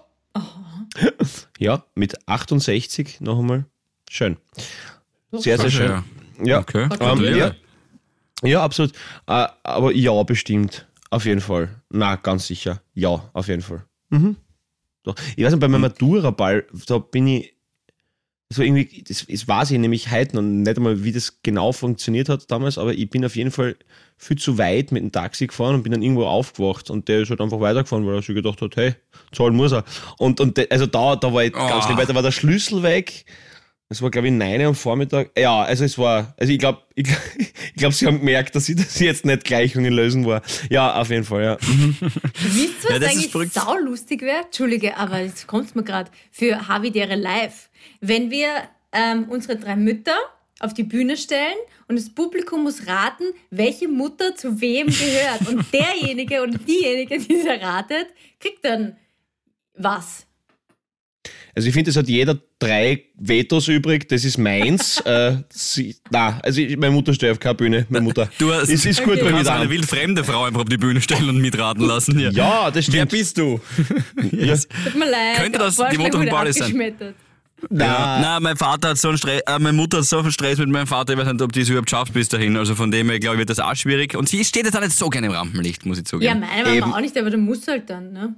Ja, 1.60 1.86
mit 1.96 2.28
68 2.28 3.22
noch 3.22 3.40
einmal. 3.40 3.66
Schön. 4.10 4.38
Sehr, 5.32 5.58
sehr 5.58 5.70
schön. 5.70 6.04
Ja. 6.44 6.60
Okay, 6.60 6.84
ähm, 6.84 6.90
gratuliere. 6.90 7.56
ja, 8.42 8.50
ja 8.50 8.64
absolut. 8.64 8.94
Äh, 9.28 9.48
aber 9.64 9.94
ja, 9.94 10.24
bestimmt. 10.24 10.88
Auf 11.10 11.26
jeden 11.26 11.42
Fall. 11.42 11.70
Na, 11.90 12.16
ganz 12.16 12.48
sicher. 12.48 12.82
Ja, 12.94 13.30
auf 13.34 13.48
jeden 13.48 13.62
Fall. 13.62 13.86
Mhm. 14.10 14.38
Doch. 15.04 15.16
Ich 15.36 15.44
weiß 15.44 15.52
nicht, 15.52 15.62
bei 15.62 15.68
meinem 15.68 15.82
Matura-Ball, 15.82 16.66
da 16.88 16.98
bin 16.98 17.28
ich. 17.28 17.55
Das 18.50 18.60
war 18.60 18.66
irgendwie, 18.66 19.04
das, 19.08 19.26
das 19.28 19.48
weiß 19.48 19.72
ich 19.72 19.80
nämlich 19.80 20.12
heute 20.12 20.36
noch 20.36 20.44
nicht 20.44 20.78
einmal, 20.78 21.04
wie 21.04 21.12
das 21.12 21.40
genau 21.42 21.72
funktioniert 21.72 22.30
hat 22.30 22.52
damals, 22.52 22.78
aber 22.78 22.94
ich 22.94 23.10
bin 23.10 23.26
auf 23.26 23.36
jeden 23.36 23.50
Fall 23.52 23.76
viel 24.18 24.38
zu 24.38 24.58
weit 24.60 24.92
mit 24.92 25.02
dem 25.02 25.12
Taxi 25.12 25.48
gefahren 25.48 25.76
und 25.76 25.84
bin 25.84 25.92
dann 25.92 26.04
irgendwo 26.04 26.26
aufgewacht 26.26 26.90
und 26.92 27.08
der 27.08 27.22
ist 27.22 27.32
halt 27.32 27.42
einfach 27.42 27.60
weitergefahren, 27.60 28.06
weil 28.06 28.14
er 28.16 28.22
sich 28.22 28.36
gedacht 28.36 28.62
hat, 28.62 28.76
hey, 28.76 28.94
zahlen 29.34 29.56
muss 29.56 29.72
er. 29.74 29.84
Und, 30.20 30.40
und 30.40 30.72
also 30.72 30.86
da, 30.86 31.16
da 31.16 31.34
war 31.34 31.44
ich 31.44 31.54
ganz 31.54 31.84
Oh. 31.84 31.88
schlimm, 31.88 31.98
weil 31.98 32.06
da 32.06 32.14
war 32.16 32.22
der 32.22 32.32
Schlüssel 32.32 32.84
weg. 32.84 33.26
Es 33.88 34.02
war, 34.02 34.10
glaube 34.10 34.28
ich, 34.28 34.34
9 34.34 34.62
Uhr 34.62 34.68
am 34.68 34.76
Vormittag. 34.76 35.30
Ja, 35.38 35.62
also 35.62 35.86
es 35.86 35.98
war, 35.98 36.34
also 36.38 36.52
ich 36.52 36.58
glaube, 36.58 36.82
ich, 36.96 37.08
ich 37.38 37.74
glaub, 37.76 37.94
sie 37.94 38.08
haben 38.08 38.20
gemerkt, 38.20 38.56
dass 38.56 38.68
ich, 38.68 38.76
dass 38.76 38.96
ich 38.96 39.02
jetzt 39.02 39.26
nicht 39.26 39.44
Gleichungen 39.44 39.94
lösen 39.94 40.26
war. 40.26 40.42
Ja, 40.70 40.96
auf 41.00 41.10
jeden 41.12 41.24
Fall, 41.24 41.44
ja. 41.44 41.58
Wisst 41.62 42.84
ihr, 42.84 42.90
Ja, 42.90 42.96
was 42.96 43.00
das 43.00 43.16
ist 43.16 43.36
eigentlich 43.36 43.54
saulustig 43.54 44.22
wäre? 44.22 44.46
Entschuldige, 44.46 44.98
aber 44.98 45.20
jetzt 45.20 45.46
kommt 45.46 45.76
mir 45.76 45.84
gerade 45.84 46.10
für 46.32 46.68
Havidere 46.68 47.16
Live. 47.16 47.70
Wenn 48.02 48.32
wir 48.32 48.50
ähm, 48.92 49.26
unsere 49.30 49.58
drei 49.58 49.76
Mütter 49.76 50.18
auf 50.60 50.74
die 50.74 50.84
Bühne 50.84 51.18
stellen 51.18 51.58
und 51.88 51.98
das 51.98 52.10
Publikum 52.10 52.64
muss 52.64 52.88
raten, 52.88 53.26
welche 53.52 53.88
Mutter 53.88 54.36
zu 54.36 54.62
wem 54.62 54.88
gehört. 54.88 55.48
Und 55.48 55.66
derjenige 55.74 56.42
oder 56.42 56.58
diejenige, 56.58 57.20
die 57.20 57.36
es 57.36 57.46
erratet, 57.46 58.08
kriegt 58.40 58.66
dann 58.66 58.98
was. 59.76 60.26
Also 61.56 61.68
ich 61.70 61.74
finde, 61.74 61.90
es 61.92 61.96
hat 61.98 62.08
jeder 62.10 62.38
drei 62.60 63.04
Vetos 63.18 63.68
übrig, 63.70 64.10
das 64.10 64.26
ist 64.26 64.38
meins. 64.38 65.00
äh, 65.06 65.38
sie, 65.50 65.96
na, 66.10 66.40
also 66.44 66.60
ich, 66.62 66.76
meine 66.78 66.92
Mutter 66.94 67.14
steht 67.14 67.32
auf 67.32 67.40
keine 67.40 67.56
Bühne, 67.56 67.86
meine 67.90 68.04
Mutter. 68.04 68.30
Du 68.38 68.52
hast, 68.54 68.70
Es 68.70 68.86
ist 68.86 69.04
gut 69.04 69.14
Okay. 69.14 69.24
bei 69.24 69.30
du 69.30 69.36
kannst 69.36 69.52
eine 69.52 69.70
wildfremde 69.70 70.24
Frau 70.24 70.44
einfach 70.44 70.62
auf 70.62 70.70
die 70.70 70.78
Bühne 70.78 71.00
stellen 71.02 71.30
und 71.30 71.38
mitraten 71.40 71.86
lassen. 71.86 72.18
Hier. 72.18 72.32
Ja, 72.32 72.72
das 72.72 72.88
Wer 72.92 73.08
stimmt. 73.08 73.12
bist 73.12 73.38
du? 73.38 73.60
Ja. 74.32 74.56
Tut 74.58 74.96
mir 74.96 75.10
leid. 75.10 75.38
Könnte 75.38 75.60
das 75.60 75.78
die 75.92 75.98
Mutter 75.98 76.18
von 76.18 76.28
Pauli 76.28 76.52
sein? 76.54 76.64
abgeschmettert. 76.64 77.16
Ja. 77.72 78.20
Na, 78.22 78.40
mein 78.42 78.58
Vater 78.58 78.90
hat 78.90 78.98
so 78.98 79.08
einen 79.08 79.18
Stress, 79.18 79.42
äh, 79.48 79.60
meine 79.60 79.74
Mutter 79.74 80.00
hat 80.00 80.06
so 80.06 80.20
einen 80.20 80.32
Stress 80.32 80.58
mit 80.60 80.70
meinem 80.70 80.88
Vater, 80.88 81.14
ich 81.14 81.20
weiß 81.20 81.32
nicht, 81.32 81.42
ob 81.42 81.52
die 81.54 81.62
es 81.62 81.70
überhaupt 81.70 81.90
schafft 81.90 82.14
bis 82.14 82.28
dahin. 82.28 82.58
Also 82.58 82.76
von 82.76 82.92
dem 82.92 83.10
her, 83.10 83.20
glaube 83.20 83.36
ich, 83.36 83.40
wird 83.40 83.50
das 83.50 83.60
auch 83.60 83.76
schwierig. 83.76 84.16
Und 84.16 84.28
sie 84.28 84.44
steht 84.44 84.66
jetzt 84.66 84.76
auch 84.78 84.82
nicht 84.82 84.92
so 84.92 85.10
gerne 85.10 85.28
im 85.28 85.34
Rampenlicht, 85.34 85.86
muss 85.86 85.98
ich 85.98 86.04
Ja, 86.04 86.06
zugeben. 86.06 86.42
meine 86.42 86.64
Mama 86.64 86.76
Eben. 86.76 86.94
auch 86.94 87.00
nicht, 87.00 87.18
aber 87.18 87.30
du 87.30 87.38
musst 87.38 87.68
halt 87.68 87.90
dann, 87.90 88.12
ne? 88.12 88.36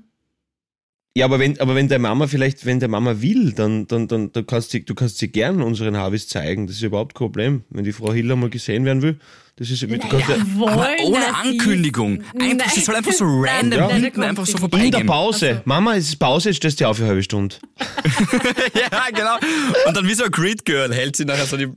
Ja, 1.17 1.25
aber 1.25 1.39
wenn, 1.39 1.59
aber 1.59 1.73
wenn 1.73 1.87
der 1.87 1.97
Mama 1.97 2.27
vielleicht, 2.27 2.67
wenn 2.67 2.79
der 2.79 2.89
Mama 2.89 3.21
will, 3.21 3.51
dann, 3.51 3.87
dann, 3.87 4.07
dann, 4.07 4.31
dann 4.31 4.45
kannst 4.45 4.71
du, 4.75 4.81
du 4.81 4.93
kannst 4.93 5.17
sie 5.17 5.29
gern 5.29 5.63
unseren 5.63 5.97
Harvis 5.97 6.27
zeigen. 6.27 6.67
Das 6.67 6.75
ist 6.75 6.83
überhaupt 6.83 7.15
kein 7.15 7.25
Problem. 7.25 7.63
Wenn 7.71 7.85
die 7.85 7.91
Frau 7.91 8.13
Hiller 8.13 8.35
mal 8.35 8.51
gesehen 8.51 8.85
werden 8.85 9.01
will, 9.01 9.17
das 9.55 9.71
ist, 9.71 9.81
du 9.81 9.87
kannst 9.87 10.29
ja, 10.29 10.35
Jawohl, 10.35 10.69
Aber 10.69 10.89
ohne 11.05 11.35
Ankündigung. 11.35 12.21
Einfach, 12.39 12.69
sie 12.69 12.81
soll 12.81 12.95
einfach 12.95 13.13
so 13.13 13.25
random 13.25 13.79
Nein, 13.79 14.03
hinten 14.03 14.21
einfach 14.21 14.45
so 14.45 14.51
sie 14.51 14.57
vorbei. 14.59 14.77
nicht. 14.77 14.93
in 14.93 14.99
der. 14.99 15.05
Pause. 15.05 15.49
Ach 15.53 15.57
so. 15.57 15.61
Mama, 15.65 15.95
es 15.95 16.09
ist 16.09 16.17
Pause, 16.17 16.49
jetzt 16.49 16.57
stellst 16.57 16.79
du 16.81 16.85
auf 16.87 16.97
für 16.97 17.01
eine 17.01 17.09
halbe 17.09 17.23
Stunde. 17.23 17.55
ja, 18.75 19.09
genau. 19.09 19.37
Und 19.87 19.97
dann 19.97 20.07
wie 20.07 20.13
so 20.13 20.25
ein 20.25 20.29
Grid 20.29 20.65
Girl 20.65 20.93
hält 20.93 21.15
sie 21.15 21.25
nachher 21.25 21.47
so 21.47 21.57
die 21.57 21.69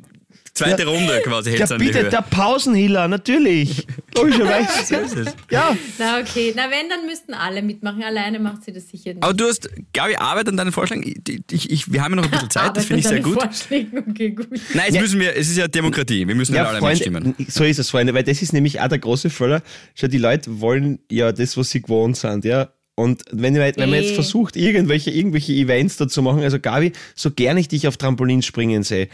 zweite 0.61 0.87
Runde 0.87 1.20
quasi, 1.25 1.51
hält 1.51 1.61
Ja, 1.61 1.66
an 1.66 1.79
die 1.81 1.87
bitte, 1.87 2.09
der 2.09 2.23
Pausenhiller, 2.23 3.09
natürlich. 3.09 3.87
Logischerweise. 4.16 4.68
So 4.85 4.96
ist 4.96 5.16
es. 5.16 5.35
Ja. 5.51 5.77
Na 5.99 6.18
okay, 6.20 6.53
na 6.57 6.64
wenn, 6.70 6.88
dann 6.88 7.07
müssten 7.07 7.35
alle 7.35 7.62
mitmachen. 7.62 8.03
Alleine 8.03 8.38
macht 8.38 8.64
sie 8.64 8.73
das 8.73 8.88
sicher 8.88 9.14
nicht. 9.14 9.23
Aber 9.23 9.35
du 9.35 9.46
hast, 9.46 9.68
glaube 9.92 10.12
ich, 10.12 10.18
Arbeit 10.18 10.49
an 10.49 10.57
deinen 10.57 10.73
Vorschlägen. 10.73 11.05
Ich, 11.27 11.53
ich, 11.53 11.70
ich, 11.70 11.92
wir 11.92 12.03
haben 12.03 12.12
ja 12.12 12.16
noch 12.16 12.25
ein 12.25 12.31
bisschen 12.31 12.51
Zeit, 12.51 12.77
das 12.77 12.87
finde 12.87 13.01
ich 13.01 13.07
sehr 13.09 13.20
gut. 13.20 13.40
Vorschlägen. 13.40 14.05
Okay, 14.11 14.31
gut. 14.31 14.49
Nein, 14.75 14.87
jetzt 14.87 14.94
Ja. 14.96 15.01
müssen 15.03 15.20
wir, 15.20 15.37
es 15.37 15.49
ist 15.49 15.57
ja 15.59 15.68
Demokratie, 15.68 16.27
wir 16.27 16.35
müssen 16.35 16.55
ja, 16.55 16.62
Ja, 16.64 16.68
alle 16.70 16.79
Freunde, 16.79 17.11
mitstimmen. 17.11 17.35
so 17.49 17.64
ist 17.64 17.79
es, 17.79 17.90
Freunde, 17.90 18.14
weil 18.14 18.25
das 18.25 18.42
ist 18.42 18.53
nämlich 18.53 18.81
auch 18.81 18.88
der 18.88 18.99
große 18.99 19.31
Fehler. 19.31 19.62
Schau, 19.94 20.07
die 20.09 20.18
Leute 20.18 20.61
wollen 20.61 20.99
ja 21.11 21.33
das, 21.33 21.57
was 21.57 21.70
sie 21.70 21.81
gewohnt 21.83 22.16
sind, 22.16 22.44
ja. 22.44 22.68
Und 23.01 23.23
wenn, 23.31 23.55
wenn 23.55 23.75
man 23.91 23.95
jetzt 23.95 24.13
Eh. 24.13 24.15
versucht, 24.15 24.57
irgendwelche, 24.57 25.11
irgendwelche 25.11 25.53
Events 25.53 25.97
da 25.97 26.09
zu 26.09 26.23
machen, 26.23 26.43
also 26.43 26.59
Gabi, 26.61 26.93
so 27.15 27.31
gern 27.31 27.57
ich 27.57 27.69
dich 27.69 27.87
auf 27.89 27.97
Trampolin 27.97 28.43
springen 28.43 28.83
sehe, 28.83 29.09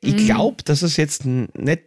ich 0.00 0.14
Mhm. 0.14 0.26
glaube, 0.26 0.62
dass 0.64 0.82
es 0.82 0.96
jetzt 0.96 1.24
nicht, 1.24 1.82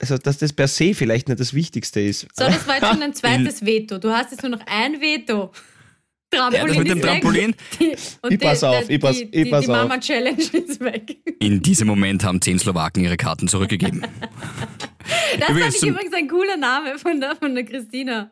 also 0.00 0.18
dass 0.18 0.38
das 0.38 0.52
per 0.52 0.68
se 0.68 0.94
vielleicht 0.94 1.28
nicht 1.28 1.40
das 1.40 1.54
Wichtigste 1.54 2.00
ist. 2.00 2.22
So, 2.34 2.44
das 2.44 2.66
war 2.66 2.76
jetzt 2.76 2.88
schon 2.88 3.02
ein 3.02 3.14
zweites 3.14 3.64
Veto. 3.64 3.98
Du 3.98 4.10
hast 4.10 4.30
jetzt 4.32 4.42
nur 4.42 4.50
noch 4.50 4.66
ein 4.66 5.00
Veto. 5.00 5.52
Trampolin 6.30 6.66
Ja, 6.74 6.78
mit 6.80 6.88
dem. 6.90 7.00
Trampolin. 7.00 7.54
Die, 7.78 7.94
und 8.22 8.32
Ich 8.32 8.40
pass 8.40 8.60
die, 8.60 8.66
auf, 8.66 8.90
ich 8.90 9.00
pass- 9.00 9.16
die, 9.18 9.22
ich 9.24 9.30
die, 9.44 9.50
pass 9.50 9.64
die 9.66 9.70
auf. 9.70 9.76
Mama 9.76 9.98
Challenge 10.00 10.42
ist 10.42 10.80
weg. 10.80 11.16
In 11.38 11.62
diesem 11.62 11.86
Moment 11.86 12.24
haben 12.24 12.40
zehn 12.40 12.58
Slowaken 12.58 13.04
ihre 13.04 13.16
Karten 13.16 13.46
zurückgegeben. 13.46 14.02
Das 15.40 15.48
Übrigens 15.50 15.74
fand 15.76 15.82
ich 15.82 15.88
übrigens 15.90 16.14
ein 16.14 16.28
cooler 16.28 16.56
Name 16.56 16.98
von 16.98 17.20
der, 17.20 17.36
von 17.36 17.54
der 17.54 17.64
Christina. 17.64 18.30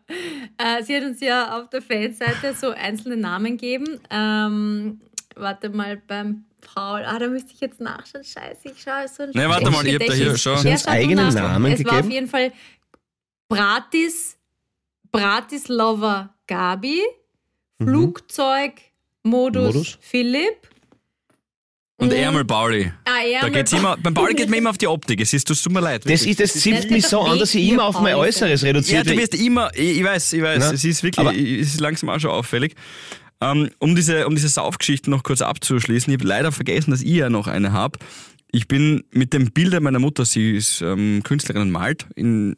Äh, 0.59 0.83
sie 0.83 0.97
hat 0.97 1.05
uns 1.05 1.21
ja 1.21 1.59
auf 1.61 1.69
der 1.71 1.83
Fanseite 1.83 2.55
so 2.55 2.71
einzelne 2.71 3.17
Namen 3.17 3.53
gegeben. 3.57 4.01
Ähm, 4.11 5.01
warte 5.37 5.69
mal, 5.71 5.97
beim 6.07 6.45
Paul. 6.61 7.03
Ah, 7.05 7.19
da 7.19 7.27
müsste 7.29 7.53
ich 7.53 7.61
jetzt 7.61 7.81
nachschauen. 7.81 8.23
Scheiße, 8.25 8.69
ich 8.71 8.81
schaue 8.83 9.09
so 9.09 9.25
ein 9.25 9.31
Nee, 9.35 9.49
warte 9.49 9.71
mal, 9.71 9.87
ihr 9.87 9.99
habt 9.99 10.09
da 10.09 10.13
hier 10.15 10.37
schon- 10.39 10.59
Sie 10.59 10.69
haben 10.69 10.73
uns 10.75 10.87
eigene 10.87 11.31
Namen 11.33 11.73
Es 11.73 11.85
war 11.85 11.93
auf 11.93 11.97
gegeben? 11.99 12.11
jeden 12.13 12.29
Fall 12.29 12.53
Bratis, 13.49 14.37
Bratislava 15.11 16.35
Gabi, 16.47 17.01
Flugzeug, 17.83 18.73
Modus, 19.23 19.75
Modus? 19.75 19.99
Philipp. 20.01 20.69
Und 22.03 22.13
Ärmel 22.13 22.45
Pauli. 22.45 22.93
Ah, 23.05 23.11
Da 23.43 23.49
geht's 23.49 23.73
immer, 23.73 23.97
beim 23.97 24.15
Pauli 24.15 24.35
geht 24.35 24.49
man 24.51 24.59
immer 24.59 24.71
auf 24.71 24.79
die 24.79 24.87
Optik. 24.89 25.21
Es 25.21 25.33
ist, 25.33 25.49
es 25.51 25.63
tut 25.63 25.73
mir 25.73 25.81
leid. 25.81 26.03
Das, 26.09 26.23
ist, 26.23 26.41
das 26.41 26.53
zipft 26.55 26.91
mich 26.91 27.07
so 27.07 27.21
an, 27.21 27.39
dass 27.39 27.55
ich 27.55 27.69
immer 27.69 27.85
auf 27.85 28.01
mein 28.01 28.15
Äußeres 28.17 28.63
Ja, 28.63 28.69
reduziert 28.69 29.07
du 29.07 29.11
werde. 29.11 29.21
wirst 29.23 29.35
immer, 29.35 29.71
ich, 29.75 29.99
ich 29.99 30.05
weiß, 30.05 30.33
ich 30.33 30.43
weiß, 30.43 30.59
Na, 30.61 30.73
es 30.73 30.85
ist 30.85 31.03
wirklich, 31.03 31.27
aber- 31.27 31.37
es 31.37 31.75
ist 31.75 31.81
langsam 31.81 32.09
auch 32.11 32.19
schon 32.19 32.31
auffällig. 32.31 32.75
Ähm, 33.41 33.71
um 33.79 33.95
diese, 33.97 34.27
um 34.27 34.35
diese 34.35 34.49
Saufgeschichten 34.49 35.11
noch 35.11 35.23
kurz 35.23 35.43
abzuschließen, 35.43 36.13
ich 36.13 36.19
habe 36.21 36.29
leider 36.29 36.53
vergessen, 36.53 36.91
dass 36.93 37.03
ich 37.03 37.09
ja 37.11 37.29
noch 37.31 37.47
eine 37.49 37.73
habe. 37.73 37.99
Ich 38.53 38.69
bin 38.69 39.03
mit 39.13 39.33
dem 39.33 39.51
Bilder 39.51 39.81
meiner 39.81 39.99
Mutter, 39.99 40.25
sie 40.25 40.53
ist 40.57 40.81
ähm, 40.83 41.23
Künstlerin 41.25 41.63
und 41.63 41.71
malt 41.71 42.07
in 42.15 42.57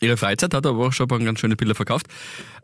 ihrer 0.00 0.16
Freizeit, 0.16 0.54
hat 0.54 0.66
aber 0.66 0.86
auch 0.86 0.92
schon 0.92 1.06
ein 1.06 1.08
paar 1.08 1.18
ganz 1.18 1.40
schöne 1.40 1.56
Bilder 1.56 1.74
verkauft. 1.74 2.06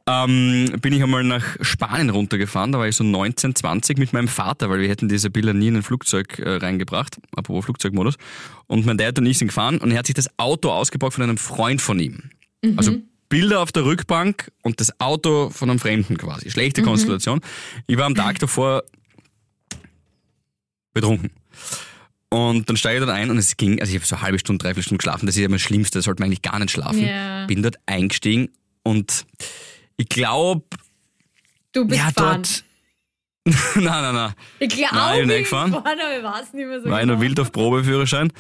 Ähm, 0.09 0.73
bin 0.81 0.92
ich 0.92 1.03
einmal 1.03 1.25
nach 1.25 1.57
Spanien 1.61 2.11
runtergefahren, 2.11 2.71
da 2.71 2.79
war 2.79 2.87
ich 2.87 2.95
so 2.95 3.03
19, 3.03 3.57
20 3.57 3.99
mit 3.99 4.12
meinem 4.12 4.29
Vater, 4.29 4.71
weil 4.71 4.81
wir 4.81 4.88
hätten 4.88 5.09
diese 5.09 5.31
Bilder 5.31 5.53
nie 5.53 5.66
in 5.66 5.77
ein 5.77 5.83
Flugzeug 5.83 6.38
äh, 6.38 6.57
reingebracht, 6.57 7.19
apropos 7.35 7.64
Flugzeugmodus. 7.64 8.14
Und 8.69 8.87
mein 8.87 8.99
Dad 8.99 9.19
und 9.19 9.27
ich 9.27 9.38
sind 9.38 9.49
gefahren 9.49 9.79
und 9.79 9.90
er 9.90 9.99
hat 9.99 10.07
sich 10.07 10.14
das 10.14 10.29
Auto 10.38 10.71
ausgebaut 10.71 11.14
von 11.14 11.25
einem 11.25 11.38
Freund 11.38 11.81
von 11.81 11.99
ihm. 11.99 12.31
Also 12.77 12.97
Bilder 13.29 13.61
auf 13.61 13.73
der 13.73 13.85
Rückbank 13.85 14.53
und 14.62 14.81
das 14.81 15.01
Auto 15.01 15.51
von 15.51 15.71
einem 15.71 15.79
Fremden 15.79 16.16
quasi. 16.16 16.51
Schlechte 16.51 16.83
Konstellation. 16.83 17.40
Ich 17.87 17.97
war 17.97 18.07
am 18.07 18.14
Tag 18.14 18.38
davor 18.38 18.85
betrunken. 20.92 21.31
Und 22.29 22.69
dann 22.69 22.77
steige 22.77 22.99
ich 22.99 23.05
dort 23.05 23.16
ein 23.16 23.31
und 23.31 23.38
es 23.38 23.57
ging, 23.57 23.81
also 23.81 23.90
ich 23.90 23.97
habe 23.97 24.07
so 24.07 24.16
eine 24.16 24.23
halbe 24.23 24.38
Stunde, 24.38 24.62
dreiviertel 24.62 24.85
Stunde 24.85 24.99
geschlafen, 24.99 25.27
das 25.27 25.37
ist 25.37 25.42
ja 25.42 25.49
das 25.49 25.61
Schlimmste, 25.61 25.99
da 25.99 26.03
sollte 26.03 26.21
man 26.21 26.29
eigentlich 26.29 26.42
gar 26.42 26.59
nicht 26.59 26.71
schlafen. 26.71 27.05
Ja. 27.05 27.47
Bin 27.47 27.62
dort 27.62 27.77
eingestiegen 27.87 28.49
und 28.83 29.27
ich 29.97 30.09
glaube, 30.09 30.65
Du 31.73 31.87
bist 31.87 32.01
ja, 32.01 32.09
gefahren. 32.09 32.43
dort. 32.43 32.65
nein, 33.77 33.85
nein, 33.85 34.15
nein. 34.15 34.35
Ich 34.59 34.69
glaube, 34.71 35.21
ich 35.21 35.27
bin 35.27 35.39
gefahren. 35.39 35.71
gefahren, 35.73 35.99
aber 36.01 36.17
ich 36.19 36.25
weiß 36.25 36.53
nicht 36.55 36.67
mehr 36.67 36.81
so 36.81 36.91
War 36.91 37.01
ich 37.01 37.07
noch 37.07 37.15
genau. 37.15 37.21
wild 37.23 37.41
auf 37.41 37.53
Probeführerschein. 37.53 38.33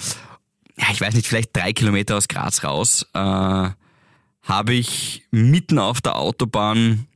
Ja, 0.78 0.86
ich 0.92 1.00
weiß 1.00 1.14
nicht, 1.14 1.26
vielleicht 1.26 1.56
drei 1.56 1.72
Kilometer 1.72 2.16
aus 2.16 2.28
Graz 2.28 2.64
raus, 2.64 3.06
äh, 3.14 3.18
habe 3.18 4.72
ich 4.74 5.24
mitten 5.30 5.78
auf 5.78 6.00
der 6.00 6.16
Autobahn 6.16 7.06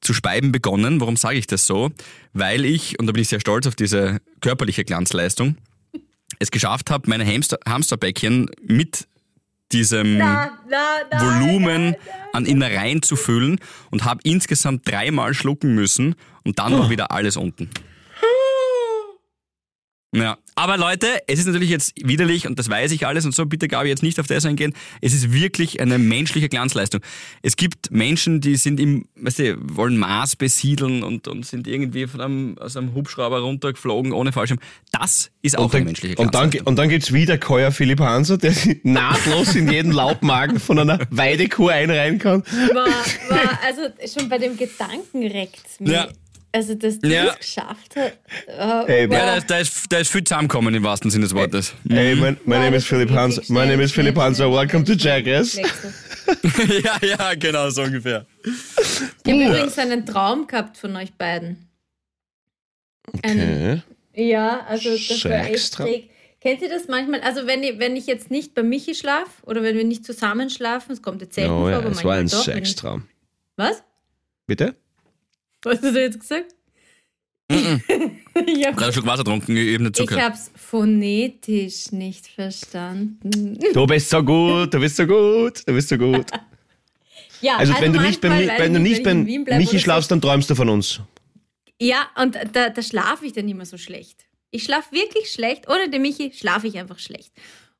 zu 0.00 0.14
speiben 0.14 0.52
begonnen. 0.52 1.00
Warum 1.00 1.16
sage 1.16 1.38
ich 1.38 1.46
das 1.46 1.66
so? 1.66 1.90
Weil 2.32 2.64
ich, 2.64 2.98
und 2.98 3.06
da 3.06 3.12
bin 3.12 3.22
ich 3.22 3.28
sehr 3.28 3.40
stolz 3.40 3.66
auf 3.66 3.74
diese 3.76 4.20
körperliche 4.40 4.84
Glanzleistung, 4.84 5.56
es 6.38 6.50
geschafft 6.50 6.90
habe, 6.90 7.08
meine 7.08 7.24
Hamster 7.26 7.58
Hamsterbäckchen 7.68 8.50
mit 8.62 9.06
diesem 9.72 10.18
Na, 10.18 10.50
na, 10.68 10.78
na, 11.10 11.20
Volumen 11.20 11.94
an 12.32 12.46
Innereien 12.46 13.02
zu 13.02 13.16
füllen 13.16 13.58
und 13.90 14.04
habe 14.04 14.20
insgesamt 14.24 14.88
dreimal 14.88 15.34
schlucken 15.34 15.74
müssen 15.74 16.14
und 16.44 16.58
dann 16.58 16.72
noch 16.72 16.90
wieder 16.90 17.10
alles 17.10 17.36
unten. 17.36 17.68
Ja, 20.14 20.36
aber 20.54 20.76
Leute, 20.76 21.06
es 21.26 21.38
ist 21.38 21.46
natürlich 21.46 21.70
jetzt 21.70 21.94
widerlich 22.04 22.46
und 22.46 22.58
das 22.58 22.68
weiß 22.68 22.92
ich 22.92 23.06
alles 23.06 23.24
und 23.24 23.34
so, 23.34 23.46
bitte 23.46 23.66
Gabi 23.66 23.88
jetzt 23.88 24.02
nicht 24.02 24.20
auf 24.20 24.26
das 24.26 24.44
eingehen. 24.44 24.74
Es 25.00 25.14
ist 25.14 25.32
wirklich 25.32 25.80
eine 25.80 25.96
menschliche 25.96 26.50
Glanzleistung. 26.50 27.00
Es 27.40 27.56
gibt 27.56 27.90
Menschen, 27.90 28.42
die 28.42 28.56
sind 28.56 28.78
im, 28.78 29.06
weißt 29.16 29.38
du, 29.38 29.56
wollen 29.62 29.96
Mars 29.96 30.36
besiedeln 30.36 31.02
und, 31.02 31.28
und 31.28 31.46
sind 31.46 31.66
irgendwie 31.66 32.06
von 32.06 32.20
einem, 32.20 32.58
aus 32.58 32.76
einem 32.76 32.92
Hubschrauber 32.92 33.40
runtergeflogen 33.40 34.12
ohne 34.12 34.32
Fallschirm. 34.32 34.58
Das 34.90 35.30
ist 35.40 35.56
auch 35.56 35.64
Und 35.64 35.70
eine 35.70 35.80
dann, 35.80 35.84
menschliche 35.86 36.16
und, 36.16 36.26
dann, 36.26 36.50
Glanzleistung. 36.50 36.66
und 36.66 36.76
dann 36.76 36.88
gibt's 36.90 37.12
wieder 37.14 37.38
Keuer 37.38 37.72
Philipp 37.72 38.00
Hanser, 38.00 38.36
der 38.36 38.52
sich 38.52 38.80
nahtlos 38.82 39.54
in 39.54 39.72
jeden 39.72 39.92
Laubmagen 39.92 40.60
von 40.60 40.78
einer 40.78 40.98
Weidekuh 41.08 41.68
einreihen 41.68 42.18
kann. 42.18 42.42
War, 42.74 42.86
war, 43.30 43.60
also 43.64 43.82
schon 44.06 44.28
bei 44.28 44.36
dem 44.36 44.58
Gedanken 44.58 45.26
reckt's 45.26 45.80
mir. 45.80 45.92
Ja. 45.92 46.08
Also, 46.54 46.74
dass 46.74 46.98
du 46.98 47.08
Ja. 47.08 47.26
das 47.26 47.38
geschafft 47.38 47.96
hast. 47.96 48.12
Äh, 48.86 49.02
Ey, 49.02 49.10
war- 49.10 49.16
ja, 49.18 49.24
da 49.26 49.36
ist, 49.36 49.50
da, 49.50 49.58
ist, 49.58 49.92
da 49.92 49.98
ist 49.98 50.10
viel 50.12 50.22
zusammengekommen 50.22 50.74
im 50.74 50.82
wahrsten 50.82 51.10
Sinne 51.10 51.24
des 51.24 51.34
Wortes. 51.34 51.72
Hey, 51.88 52.14
my, 52.14 52.36
my 52.44 52.56
name 52.56 52.76
is 52.76 52.82
das 52.82 52.84
Philipp 52.84 53.08
ist 53.10 53.16
Hanser. 53.16 53.36
wirklich 53.38 53.48
My 53.50 53.54
name 53.60 53.72
schnell, 53.72 53.84
is 53.86 53.92
Philipp 53.92 54.16
Hanser. 54.18 54.52
Welcome 54.52 54.84
to 54.84 54.92
Jackass. 54.92 55.58
Ja, 56.84 56.98
ja, 57.02 57.34
genau, 57.34 57.68
so 57.70 57.82
ungefähr. 57.82 58.26
Ich 58.44 59.32
habe 59.32 59.44
übrigens 59.44 59.76
einen 59.78 60.06
Traum 60.06 60.46
gehabt 60.46 60.76
von 60.78 60.94
euch 60.96 61.12
beiden. 61.14 61.68
Einen, 63.22 63.82
Okay. 64.14 64.28
Ja, 64.28 64.60
also 64.68 64.90
das 64.96 65.24
war 65.24 65.46
echt 65.46 65.74
schräg. 65.74 66.10
Kennt 66.40 66.60
ihr 66.62 66.68
das 66.68 66.86
manchmal? 66.88 67.20
Also 67.22 67.46
wenn 67.46 67.62
ich, 67.62 67.78
wenn 67.78 67.96
ich 67.96 68.06
jetzt 68.06 68.30
nicht 68.30 68.54
bei 68.54 68.62
Michi 68.62 68.94
schlafe 68.94 69.30
oder 69.44 69.62
wenn 69.62 69.76
wir 69.76 69.84
nicht 69.84 70.04
zusammen 70.04 70.48
schlafen, 70.50 70.92
es 70.92 71.02
kommt 71.02 71.22
jetzt 71.22 71.34
selten 71.34 71.50
Oh 71.52 71.60
vor, 71.60 71.70
ja, 71.70 71.78
aber 71.78 71.90
es 71.90 72.04
war 72.04 72.14
ein 72.16 72.28
doch. 72.28 72.44
Sextraum. 72.44 73.04
Was? 73.56 73.82
Bitte? 74.46 74.74
Was 75.62 75.82
hast 75.82 75.94
du 75.94 76.00
jetzt 76.00 76.20
gesagt? 76.20 76.54
ich 77.52 78.66
habe 78.66 78.76
Drei 78.76 78.92
Schluck 78.92 79.06
Wasser 79.06 79.24
getrunken, 79.24 79.56
eben 79.56 79.84
nicht 79.84 79.98
ich 79.98 80.06
zugehört. 80.06 80.30
hab's 80.30 80.50
phonetisch 80.56 81.92
nicht 81.92 82.26
verstanden. 82.28 83.58
Du 83.74 83.86
bist 83.86 84.08
so 84.08 84.22
gut, 84.22 84.72
du 84.72 84.80
bist 84.80 84.96
so 84.96 85.06
gut, 85.06 85.62
du 85.66 85.72
bist 85.72 85.88
so 85.88 85.98
gut. 85.98 86.26
Ja, 87.42 87.56
Also, 87.56 87.74
wenn 87.80 87.92
du 87.92 88.00
nicht, 88.00 88.20
bei, 88.20 88.28
wenn 88.56 88.72
du 88.72 88.78
ich 88.78 89.02
nicht 89.02 89.02
bei 89.02 89.14
Michi 89.58 89.80
schlafst, 89.80 90.12
dann 90.12 90.20
träumst 90.20 90.48
du 90.48 90.54
von 90.54 90.68
uns. 90.68 91.00
Ja, 91.80 92.06
und 92.16 92.38
da, 92.52 92.70
da 92.70 92.82
schlafe 92.82 93.26
ich 93.26 93.32
dann 93.32 93.48
immer 93.48 93.66
so 93.66 93.76
schlecht. 93.76 94.26
Ich 94.52 94.62
schlafe 94.62 94.92
wirklich 94.92 95.28
schlecht. 95.32 95.68
Ohne 95.68 95.90
den 95.90 96.02
Michi 96.02 96.32
schlafe 96.32 96.68
ich 96.68 96.78
einfach 96.78 97.00
schlecht. 97.00 97.32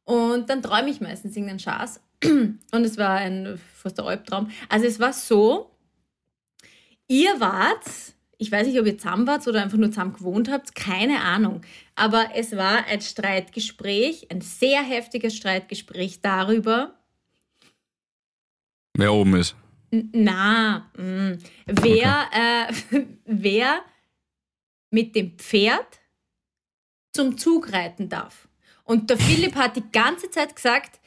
Und 0.02 0.50
dann 0.50 0.62
träume 0.62 0.90
ich 0.90 1.00
meistens 1.00 1.36
irgendeinen 1.36 1.60
Schaß. 1.60 2.00
Und 2.24 2.58
es 2.72 2.98
war 2.98 3.10
ein 3.18 3.60
fast 3.72 4.00
ein 4.00 4.06
Albtraum. 4.06 4.50
Also 4.68 4.86
es 4.86 4.98
war 4.98 5.12
so, 5.12 5.70
ihr 7.12 7.40
wart, 7.40 7.84
ich 8.38 8.50
weiß 8.50 8.66
nicht, 8.66 8.80
ob 8.80 8.86
ihr 8.86 8.96
zusammen 8.96 9.26
wart 9.26 9.46
oder 9.46 9.62
einfach 9.62 9.76
nur 9.78 9.90
zusammen 9.90 10.14
gewohnt 10.14 10.50
habt, 10.50 10.74
keine 10.74 11.20
Ahnung. 11.20 11.60
Aber 11.94 12.30
es 12.34 12.56
war 12.56 12.86
ein 12.86 13.00
Streitgespräch, 13.02 14.30
ein 14.30 14.40
sehr 14.40 14.82
heftiges 14.82 15.36
Streitgespräch 15.36 16.20
darüber, 16.22 16.98
Wer 18.94 19.12
oben 19.12 19.36
ist. 19.36 19.54
N- 19.90 20.10
Na, 20.12 20.90
mh. 20.98 21.38
wer, 21.66 22.28
äh, 22.32 23.04
wer 23.24 23.82
mit 24.90 25.16
dem 25.16 25.38
Pferd 25.38 26.00
zum 27.14 27.38
Zug 27.38 27.72
reiten 27.72 28.08
darf. 28.10 28.48
Und 28.84 29.08
der 29.08 29.16
Philipp 29.16 29.54
hat 29.54 29.76
die 29.76 29.90
ganze 29.92 30.30
Zeit 30.30 30.54
gesagt, 30.54 31.00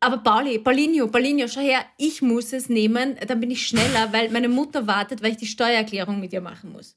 aber 0.00 0.18
Pauli, 0.18 0.58
Paulinho, 0.58 1.06
Paulinho, 1.08 1.48
schau 1.48 1.60
her, 1.60 1.84
ich 1.98 2.22
muss 2.22 2.52
es 2.52 2.68
nehmen, 2.68 3.16
dann 3.26 3.40
bin 3.40 3.50
ich 3.50 3.66
schneller, 3.66 4.08
weil 4.12 4.30
meine 4.30 4.48
Mutter 4.48 4.86
wartet, 4.86 5.22
weil 5.22 5.32
ich 5.32 5.36
die 5.38 5.46
Steuererklärung 5.46 6.20
mit 6.20 6.32
ihr 6.32 6.40
machen 6.40 6.72
muss. 6.72 6.96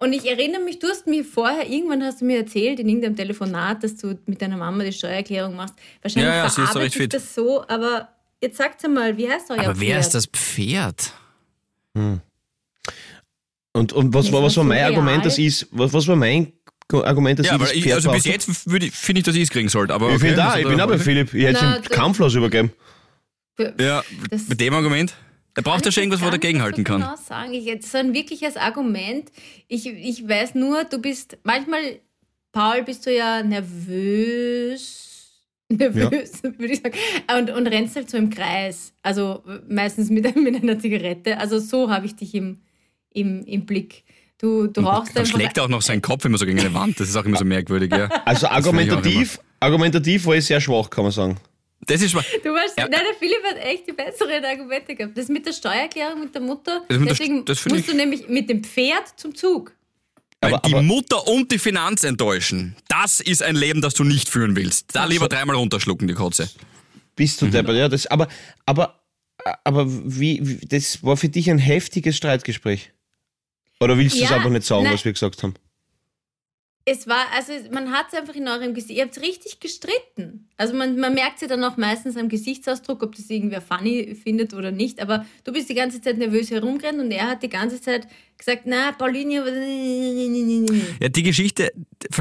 Und 0.00 0.12
ich 0.12 0.26
erinnere 0.30 0.62
mich, 0.62 0.78
du 0.78 0.86
hast 0.86 1.08
mir 1.08 1.24
vorher, 1.24 1.68
irgendwann 1.68 2.04
hast 2.04 2.20
du 2.20 2.24
mir 2.24 2.38
erzählt, 2.38 2.78
in 2.78 2.88
irgendeinem 2.88 3.16
Telefonat, 3.16 3.82
dass 3.82 3.96
du 3.96 4.16
mit 4.26 4.40
deiner 4.40 4.56
Mama 4.56 4.84
die 4.84 4.92
Steuererklärung 4.92 5.56
machst. 5.56 5.74
Wahrscheinlich 6.02 6.28
Ja, 6.30 6.36
ja, 6.36 6.48
sie 6.48 6.48
ist 6.48 6.56
da 6.58 6.62
verarbeite 6.72 6.84
recht 6.84 6.94
ich 6.94 7.02
fit. 7.02 7.14
das 7.14 7.34
so, 7.34 7.64
aber 7.66 8.08
jetzt 8.40 8.56
sagt 8.58 8.86
mal, 8.88 9.16
wie 9.16 9.28
heißt 9.28 9.50
euer 9.50 9.58
Aber 9.58 9.80
wer 9.80 9.88
Pferd? 9.94 10.00
ist 10.00 10.14
das 10.14 10.26
Pferd? 10.26 11.12
Und, 13.72 13.92
und 13.92 14.14
was, 14.14 14.26
Das 14.26 14.32
war, 14.32 14.42
was 14.42 14.56
war 14.56 14.64
mein 14.64 14.78
so 14.78 14.84
Argument, 14.84 15.26
dass 15.26 15.36
ich, 15.38 15.66
was, 15.72 15.92
was 15.92 16.06
war 16.06 16.16
mein 16.16 16.52
Argument, 16.92 17.38
dass 17.38 17.46
Ja, 17.46 17.52
ich 17.54 17.58
das 17.60 17.68
aber 17.68 17.76
ich, 17.76 17.84
Pferd 17.84 17.94
also 17.96 18.10
bis 18.12 18.24
jetzt 18.24 18.50
finde 18.96 19.18
ich, 19.20 19.24
dass 19.24 19.34
ich 19.34 19.42
es 19.42 19.50
kriegen 19.50 19.68
sollte. 19.68 19.92
Aber 19.94 20.08
Ich, 20.10 20.16
okay, 20.16 20.28
bin 20.28 20.36
da, 20.36 20.58
ich 20.58 20.66
bin 20.66 20.80
auch 20.80 20.86
bei 20.88 20.98
Philipp. 20.98 21.34
Ich 21.34 21.44
hätte 21.44 21.64
ihm 21.64 21.82
kampflos 21.90 22.34
übergeben. 22.34 22.72
Ja, 23.78 24.02
Das- 24.30 24.48
mit 24.48 24.60
dem 24.60 24.72
Argument. 24.74 25.14
Er 25.54 25.62
braucht 25.62 25.84
ja 25.84 25.90
schon 25.90 26.04
irgendwas, 26.04 26.20
wo 26.20 26.26
er 26.26 26.30
dagegenhalten 26.32 26.84
gar 26.84 26.98
kann. 26.98 27.02
so 27.02 27.14
Genau 27.16 27.28
sagen. 27.28 27.52
Ich, 27.54 27.66
das 27.66 27.86
ist 27.86 27.96
ein 27.96 28.14
wirkliches 28.14 28.56
Argument. 28.56 29.30
Ich, 29.66 29.86
ich 29.86 30.28
weiß 30.28 30.54
nur, 30.54 30.84
du 30.84 30.98
bist 31.00 31.36
manchmal, 31.42 31.98
Paul, 32.52 32.84
bist 32.84 33.04
du 33.06 33.12
ja 33.14 33.42
nervös. 33.42 35.04
Nervös, 35.70 36.42
würde 36.42 36.72
ich 36.72 36.80
sagen. 36.80 36.96
Und, 37.36 37.50
und 37.50 37.66
rennst 37.66 37.94
halt 37.96 38.08
so 38.08 38.16
im 38.16 38.30
Kreis. 38.30 38.94
Also 39.02 39.42
meistens 39.68 40.08
mit, 40.08 40.34
mit 40.36 40.62
einer 40.62 40.78
Zigarette. 40.78 41.38
Also 41.38 41.58
so 41.58 41.90
habe 41.90 42.06
ich 42.06 42.14
dich 42.16 42.34
im, 42.34 42.60
im, 43.12 43.44
im 43.44 43.66
Blick. 43.66 44.04
Du, 44.38 44.68
du 44.68 44.80
rauchst 44.82 45.16
Dann 45.16 45.26
schlägt 45.26 45.56
er 45.56 45.64
auch 45.64 45.68
noch 45.68 45.82
seinen 45.82 46.00
Kopf 46.00 46.24
immer 46.24 46.38
so 46.38 46.46
gegen 46.46 46.60
eine 46.60 46.72
Wand. 46.72 47.00
Das 47.00 47.08
ist 47.08 47.16
auch 47.16 47.24
immer 47.24 47.36
so 47.38 47.44
merkwürdig, 47.44 47.90
ja. 47.92 48.06
Also 48.24 48.42
Das 48.46 48.50
argumentativ, 48.52 49.40
argumentativ 49.58 50.26
war 50.26 50.36
ich 50.36 50.44
sehr 50.46 50.60
schwach, 50.60 50.88
kann 50.88 51.02
man 51.04 51.12
sagen. 51.12 51.36
Das 51.86 52.00
ist 52.02 52.14
schwa- 52.14 52.24
Du 52.44 52.50
warst, 52.50 52.78
Ja. 52.78 52.86
Nein, 52.88 53.00
der 53.04 53.14
Philipp 53.18 53.42
hat 53.50 53.56
echt 53.64 53.86
die 53.88 53.92
besseren 53.92 54.44
Argumente 54.44 54.94
gehabt. 54.94 55.16
Das 55.18 55.28
mit 55.28 55.44
der 55.46 55.52
Steuererklärung 55.52 56.20
mit 56.20 56.34
der 56.34 56.42
Mutter. 56.42 56.82
Das 56.88 56.98
mit 56.98 57.08
der- 57.08 57.16
deswegen 57.16 57.44
das 57.44 57.58
finde 57.58 57.76
musst 57.78 57.88
ich- 57.88 57.92
du 57.94 57.96
nämlich 57.98 58.28
mit 58.28 58.48
dem 58.50 58.62
Pferd 58.62 59.12
zum 59.16 59.34
Zug. 59.34 59.72
Weil 60.40 60.54
Aber- 60.54 60.68
die 60.68 60.74
aber- 60.74 60.82
Mutter 60.82 61.26
und 61.26 61.50
die 61.50 61.58
Finanz 61.58 62.04
enttäuschen. 62.04 62.76
Das 62.88 63.18
ist 63.20 63.42
ein 63.42 63.56
Leben, 63.56 63.80
das 63.80 63.94
du 63.94 64.04
nicht 64.04 64.28
führen 64.28 64.54
willst. 64.54 64.94
Da 64.94 65.04
lieber 65.06 65.28
dreimal 65.28 65.56
runterschlucken, 65.56 66.06
die 66.06 66.14
Kotze. 66.14 66.48
Bist 67.16 67.42
Mhm. 67.42 67.46
du 67.46 67.52
deppert, 67.52 67.74
ja. 67.76 67.88
Das, 67.88 68.06
aber, 68.06 68.28
aber, 68.66 69.00
aber 69.64 69.84
wie, 69.88 70.38
wie, 70.42 70.66
das 70.66 71.02
war 71.02 71.16
für 71.16 71.28
dich 71.28 71.50
ein 71.50 71.58
heftiges 71.58 72.16
Streitgespräch. 72.16 72.92
Oder 73.80 73.96
willst 73.98 74.18
du 74.18 74.24
es 74.24 74.30
Ja, 74.30 74.36
einfach 74.36 74.50
nicht 74.50 74.66
sagen, 74.66 74.84
nein. 74.84 74.94
was 74.94 75.04
wir 75.04 75.12
gesagt 75.12 75.42
haben? 75.42 75.54
Es 76.90 77.06
war, 77.06 77.26
also 77.36 77.52
man 77.70 77.92
hat 77.92 78.06
es 78.10 78.18
einfach 78.18 78.34
in 78.34 78.48
eurem 78.48 78.72
Gesicht, 78.72 78.96
ihr 78.98 79.04
habt 79.04 79.20
richtig 79.20 79.60
gestritten. 79.60 80.48
Also 80.56 80.72
man, 80.72 80.98
man 80.98 81.12
merkt 81.12 81.34
es 81.34 81.42
ja 81.42 81.48
dann 81.48 81.62
auch 81.62 81.76
meistens 81.76 82.16
am 82.16 82.30
Gesichtsausdruck, 82.30 83.02
ob 83.02 83.14
das 83.14 83.28
irgendwer 83.28 83.60
funny 83.60 84.14
findet 84.14 84.54
oder 84.54 84.70
nicht. 84.70 84.98
Aber 85.02 85.26
du 85.44 85.52
bist 85.52 85.68
die 85.68 85.74
ganze 85.74 86.00
Zeit 86.00 86.16
nervös 86.16 86.50
herumgerannt 86.50 86.98
und 86.98 87.10
er 87.10 87.26
hat 87.26 87.42
die 87.42 87.50
ganze 87.50 87.78
Zeit 87.82 88.08
gesagt, 88.38 88.62
na, 88.64 88.92
Pauline, 88.92 89.34
Ja, 90.98 91.08
die 91.10 91.22
Geschichte, 91.22 91.70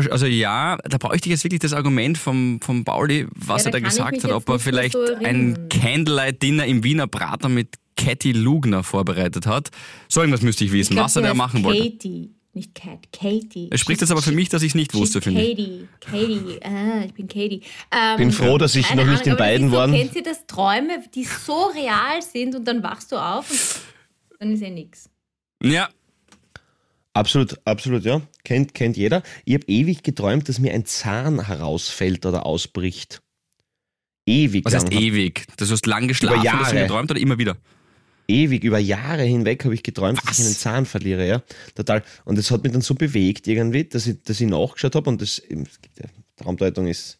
also 0.09 0.25
ja, 0.25 0.77
da 0.83 0.97
bräuchte 0.97 1.29
ich 1.29 1.31
jetzt 1.31 1.45
wirklich 1.45 1.61
das 1.61 1.71
Argument 1.71 2.17
vom, 2.17 2.59
vom 2.61 2.83
Pauli, 2.83 3.25
was 3.35 3.63
Ja, 3.63 3.69
er 3.69 3.71
da 3.71 3.79
gesagt 3.79 4.21
hat, 4.21 4.31
ob 4.31 4.49
er 4.49 4.59
vielleicht 4.59 4.93
so 4.93 5.15
ein. 5.15 5.69
Candlelight-Dinner 5.69 6.65
im 6.65 6.83
Wiener 6.83 7.07
Prater 7.07 7.47
mit 7.47 7.75
Cathy 7.97 8.31
Lugner 8.31 8.83
vorbereitet 8.83 9.45
hat. 9.45 9.69
So 10.07 10.21
irgendwas 10.21 10.41
müsste 10.41 10.63
ich 10.63 10.71
wissen, 10.71 10.93
Ich 10.93 10.95
glaub, 10.97 11.05
was 11.05 11.15
er 11.17 11.23
da 11.23 11.33
machen 11.33 11.63
wollte. 11.63 11.81
Katie, 11.83 12.29
nicht 12.53 12.73
Cat, 12.73 13.11
Katie. 13.11 13.67
Er 13.69 13.77
spricht 13.77 14.01
jetzt 14.01 14.11
aber 14.11 14.21
für 14.21 14.31
mich, 14.31 14.49
dass 14.49 14.61
ich 14.61 14.69
es 14.69 14.75
nicht 14.75 14.93
wusste, 14.93 15.21
finde 15.21 15.41
ich. 15.41 15.57
Katie, 15.57 15.87
Katie, 15.99 16.59
ah, 16.63 17.03
ich 17.05 17.13
bin 17.13 17.27
Katie. 17.27 17.61
Ähm, 17.91 18.17
Bin 18.17 18.31
froh, 18.31 18.57
dass 18.57 18.75
ich 18.75 18.93
noch 18.95 19.05
nicht 19.05 19.25
in 19.27 19.33
Ahnung, 19.33 19.33
es 19.33 19.37
beiden 19.37 19.67
ist 19.67 19.71
so, 19.73 19.77
war. 19.77 19.89
Kennt 19.91 20.15
ihr 20.15 20.23
das 20.23 20.47
Träume, 20.47 21.03
die 21.13 21.23
so 21.25 21.65
real 21.75 22.21
sind 22.21 22.55
und 22.55 22.65
dann 22.65 22.81
wachst 22.83 23.11
du 23.11 23.17
auf 23.17 23.81
und 24.31 24.39
dann 24.39 24.51
ist 24.53 24.61
eh 24.61 24.69
nix. 24.69 25.09
Ja, 25.63 25.89
Absolut, 27.17 27.57
absolut, 27.65 28.05
ja. 28.05 28.21
Kennt, 28.43 28.75
kennt 28.75 28.95
jeder. 28.95 29.23
Ich 29.43 29.55
habe 29.55 29.65
ewig 29.65 30.03
geträumt, 30.03 30.47
dass 30.49 30.59
mir 30.59 30.71
ein 30.73 30.85
Zahn 30.85 31.43
herausfällt 31.47 32.27
oder 32.27 32.45
ausbricht. 32.45 33.23
ewig 34.27 34.63
Was 34.65 34.75
heißt 34.75 34.93
ewig? 34.93 35.45
Das 35.57 35.71
hast 35.71 35.87
lang 35.87 36.07
geschlafen, 36.07 36.41
Über 36.41 36.43
dass 36.43 36.69
du 36.69 36.75
Jahre. 36.75 36.87
geträumt 36.87 37.09
oder 37.09 37.19
immer 37.19 37.39
wieder? 37.39 37.57
Ewig, 38.27 38.63
über 38.63 38.79
Jahre 38.79 39.23
hinweg 39.23 39.63
habe 39.65 39.73
ich 39.73 39.83
geträumt, 39.83 40.19
dass 40.27 40.39
ich 40.39 40.45
einen 40.45 40.55
Zahn 40.55 40.85
verliere, 40.85 41.27
ja. 41.27 41.43
Total. 41.75 42.03
Und 42.25 42.37
das 42.37 42.51
hat 42.51 42.63
mich 42.63 42.71
dann 42.73 42.81
so 42.81 42.93
bewegt 42.95 43.47
irgendwie, 43.47 43.83
dass 43.85 44.07
ich, 44.07 44.21
dass 44.23 44.39
ich 44.41 44.47
nachgeschaut 44.47 44.95
habe 44.95 45.09
und 45.09 45.21
das, 45.21 45.39
es 45.39 45.81
gibt 45.81 45.99
ja, 45.99 46.05
Traumdeutung 46.35 46.87
ist, 46.87 47.19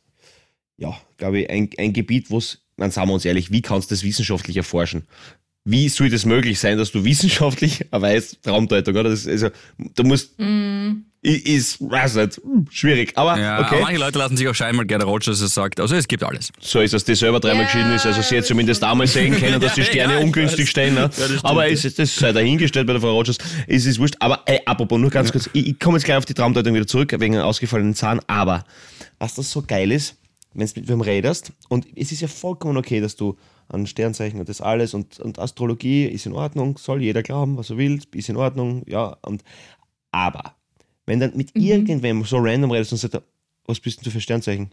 ja, 0.77 0.99
glaube 1.17 1.41
ich, 1.41 1.49
ein, 1.49 1.69
ein 1.77 1.93
Gebiet, 1.93 2.29
wo 2.29 2.37
es, 2.37 2.61
man 2.75 2.91
sagen 2.91 3.09
wir 3.09 3.13
uns 3.15 3.25
ehrlich, 3.25 3.51
wie 3.51 3.61
kannst 3.61 3.89
du 3.89 3.95
das 3.95 4.03
wissenschaftlich 4.03 4.57
erforschen? 4.57 5.03
Wie 5.65 5.89
soll 5.89 6.09
das 6.09 6.25
möglich 6.25 6.59
sein, 6.59 6.77
dass 6.77 6.91
du 6.91 7.03
wissenschaftlich 7.03 7.85
erweist 7.91 8.43
Traumdeutung, 8.43 8.95
oder? 8.95 9.09
Das, 9.09 9.27
also, 9.27 9.49
du 9.77 10.03
musst, 10.03 10.39
i- 10.39 10.95
ist, 11.21 11.81
weiß 11.81 12.15
nicht, 12.15 12.37
hm, 12.37 12.67
schwierig, 12.69 13.13
aber 13.15 13.39
Ja, 13.39 13.57
aber 13.57 13.67
okay. 13.67 13.81
manche 13.81 13.99
Leute 13.99 14.19
lassen 14.19 14.37
sich 14.37 14.47
auch 14.47 14.53
scheinbar 14.53 14.85
gerne 14.85 15.03
Rogers 15.03 15.39
es 15.41 15.53
sagt. 15.53 15.79
Also 15.79 15.95
es 15.95 16.07
gibt 16.07 16.23
alles. 16.23 16.51
So 16.59 16.79
ist 16.79 16.93
es, 16.93 17.03
die 17.03 17.15
selber 17.15 17.39
dreimal 17.39 17.61
Ja, 17.61 17.65
geschieden 17.65 17.91
ist. 17.93 18.05
Also 18.05 18.21
sie 18.21 18.37
hat 18.37 18.45
zumindest 18.45 18.83
einmal 18.83 19.07
sehen 19.07 19.35
können, 19.35 19.59
dass 19.59 19.73
die 19.73 19.83
Sterne 19.85 20.13
Ja, 20.13 20.19
ungünstig 20.19 20.69
stehen. 20.69 20.93
Ne? 20.93 21.09
Aber 21.43 21.69
es 21.69 21.83
ist, 21.85 21.99
das 21.99 22.15
sei 22.15 22.31
dahingestellt 22.31 22.87
bei 22.87 22.93
der 22.93 23.01
Frau 23.01 23.11
Rogers. 23.11 23.37
Es 23.67 23.85
ist 23.85 23.99
wurscht. 23.99 24.15
Aber 24.19 24.43
ey, 24.45 24.59
apropos, 24.65 24.99
nur 24.99 25.09
ganz 25.09 25.31
kurz. 25.31 25.49
Ich, 25.53 25.67
ich 25.67 25.79
komme 25.79 25.97
jetzt 25.97 26.05
gleich 26.05 26.17
auf 26.17 26.25
die 26.25 26.33
Traumdeutung 26.33 26.73
wieder 26.73 26.87
zurück, 26.87 27.13
wegen 27.19 27.35
einem 27.35 27.45
ausgefallenen 27.45 27.95
Zahn. 27.95 28.21
Aber 28.27 28.63
was 29.19 29.35
das 29.35 29.51
so 29.51 29.63
geil 29.63 29.91
ist, 29.91 30.15
wenn 30.53 30.67
du 30.67 30.79
mit 30.79 30.89
wem 30.89 31.01
redest, 31.01 31.51
und 31.69 31.87
es 31.95 32.11
ist 32.11 32.21
ja 32.21 32.27
vollkommen 32.27 32.77
okay, 32.77 33.01
dass 33.01 33.15
du 33.15 33.37
an 33.69 33.85
Sternzeichen 33.85 34.39
und 34.39 34.47
das 34.49 34.61
alles 34.61 34.93
und, 34.93 35.19
und 35.19 35.39
Astrologie 35.39 36.05
ist 36.05 36.25
in 36.25 36.33
Ordnung, 36.33 36.77
soll 36.77 37.01
jeder 37.01 37.21
glauben, 37.21 37.57
was 37.57 37.69
er 37.69 37.77
will, 37.77 37.99
ist 38.13 38.29
in 38.29 38.37
Ordnung, 38.37 38.83
ja. 38.87 39.17
Und, 39.23 39.43
aber 40.11 40.55
wenn 41.07 41.19
dann 41.19 41.35
mit 41.35 41.55
irgendwem 41.55 42.23
so 42.23 42.37
random 42.37 42.69
redest 42.71 42.91
und 42.91 42.99
sagst, 42.99 43.19
was 43.65 43.79
bist 43.79 43.97
denn 43.97 44.03
du 44.03 44.11
für 44.11 44.21
Sternzeichen? 44.21 44.71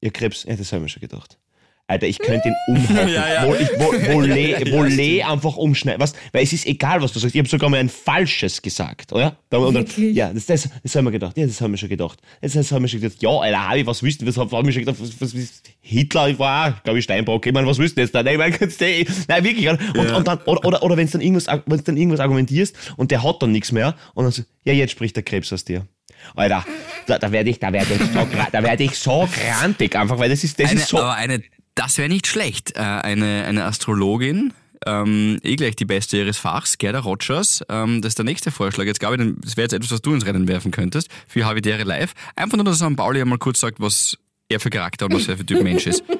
Ihr 0.00 0.10
Krebs, 0.10 0.44
ja, 0.44 0.56
das 0.56 0.72
habe 0.72 0.78
ich 0.78 0.82
mir 0.84 0.88
schon 0.88 1.00
gedacht. 1.00 1.38
Alter, 1.86 2.06
ich 2.06 2.18
könnte 2.18 2.48
ihn 2.48 2.54
umhauen. 2.68 3.08
Ja, 3.08 3.32
ja. 3.32 3.46
Wo, 3.46 3.54
ich, 3.54 3.68
wo, 3.76 3.92
wo 4.14 4.22
Ja, 4.24 5.22
einfach 5.22 5.56
umschneiden. 5.56 6.00
Was, 6.00 6.14
weil 6.32 6.42
es 6.42 6.52
ist 6.54 6.66
egal, 6.66 7.02
was 7.02 7.12
du 7.12 7.18
sagst. 7.18 7.34
Ich 7.34 7.38
habe 7.38 7.48
sogar 7.48 7.68
mal 7.68 7.78
ein 7.78 7.90
falsches 7.90 8.62
gesagt, 8.62 9.12
oder? 9.12 9.36
Und 9.50 9.74
dann, 9.74 9.86
ja, 10.14 10.32
das, 10.32 10.46
das, 10.46 10.68
das 10.82 10.96
haben 10.96 11.04
wir 11.04 11.10
gedacht. 11.10 11.36
Ja, 11.36 11.46
das 11.46 11.60
haben 11.60 11.72
wir 11.72 11.78
schon 11.78 11.90
gedacht. 11.90 12.20
Das, 12.40 12.54
das 12.54 12.72
haben 12.72 12.82
wir 12.82 12.88
schon 12.88 13.00
gedacht. 13.02 13.20
Ja, 13.22 13.28
Alter, 13.28 13.68
Harry, 13.68 13.86
was 13.86 14.02
du? 14.22 14.26
Was 14.26 14.36
haben 14.38 14.50
wir 14.66 14.72
schon 14.72 14.84
gedacht? 14.84 14.96
Was, 14.98 15.20
was, 15.20 15.34
was, 15.34 15.62
Hitler 15.82 16.38
war, 16.38 16.70
auch, 16.70 16.82
glaube 16.84 16.98
ich, 16.98 17.04
Steinbock. 17.04 17.44
Ich 17.46 17.52
meine, 17.52 17.66
was 17.66 17.76
du 17.76 17.82
jetzt 17.82 18.14
da? 18.14 18.22
Nein, 18.22 18.40
ich 18.40 18.58
du- 18.58 19.22
nein 19.28 19.44
wirklich. 19.44 19.68
oder? 19.68 19.78
Und, 19.98 20.10
und 20.10 20.26
dann, 20.26 20.38
oder, 20.46 20.64
oder, 20.64 20.82
oder 20.82 20.96
wenn 20.96 21.06
du 21.06 21.12
dann, 21.12 21.20
irgendwas, 21.20 21.44
dann 21.84 21.96
irgendwas 21.98 22.20
argumentierst 22.20 22.74
und 22.96 23.10
der 23.10 23.22
hat 23.22 23.42
dann 23.42 23.52
nichts 23.52 23.72
mehr 23.72 23.94
und 24.14 24.24
dann 24.24 24.32
so, 24.32 24.42
ja, 24.64 24.72
jetzt 24.72 24.92
spricht 24.92 25.16
der 25.16 25.22
Krebs 25.22 25.52
aus 25.52 25.64
dir. 25.64 25.86
Alter, 26.34 26.64
da, 27.06 27.18
da 27.18 27.30
werde 27.32 27.50
ich, 27.50 27.58
da 27.58 27.72
werde 27.72 27.92
ich 27.94 28.00
so, 28.00 28.26
da 28.50 28.62
werde 28.62 28.84
ich 28.84 28.96
so 28.96 29.28
grantig 29.30 29.94
einfach, 29.94 30.18
weil 30.18 30.30
das 30.30 30.42
ist, 30.42 30.58
das 30.58 30.70
Eine, 30.70 30.80
ist 30.80 30.88
so. 30.88 30.98
Aber 30.98 31.14
eine, 31.14 31.42
das 31.74 31.98
wäre 31.98 32.08
nicht 32.08 32.26
schlecht. 32.26 32.76
Äh, 32.76 32.80
eine, 32.80 33.44
eine 33.46 33.64
Astrologin, 33.64 34.52
ähm, 34.86 35.38
eh 35.42 35.56
gleich 35.56 35.76
die 35.76 35.84
beste 35.84 36.18
ihres 36.18 36.36
Fachs, 36.38 36.78
Gerda 36.78 37.00
Rogers. 37.00 37.64
Ähm, 37.68 38.02
das 38.02 38.10
ist 38.10 38.18
der 38.18 38.24
nächste 38.24 38.50
Vorschlag. 38.50 38.84
Jetzt 38.84 39.00
glaube 39.00 39.16
ich, 39.22 39.32
das 39.42 39.56
wäre 39.56 39.64
jetzt 39.64 39.72
etwas, 39.72 39.90
was 39.92 40.02
du 40.02 40.14
ins 40.14 40.26
Rennen 40.26 40.46
werfen 40.46 40.70
könntest 40.70 41.08
für 41.26 41.44
Havidere 41.46 41.84
Live. 41.84 42.12
Einfach 42.36 42.56
nur, 42.56 42.64
dass 42.64 42.78
St. 42.78 42.96
Pauli 42.96 43.20
einmal 43.20 43.38
kurz 43.38 43.60
sagt, 43.60 43.80
was 43.80 44.18
er 44.48 44.60
für 44.60 44.70
Charakter 44.70 45.06
und 45.06 45.14
was 45.14 45.26
er 45.28 45.36
für 45.38 45.46
Typ 45.46 45.62
Mensch 45.62 45.86
ist. 45.86 46.04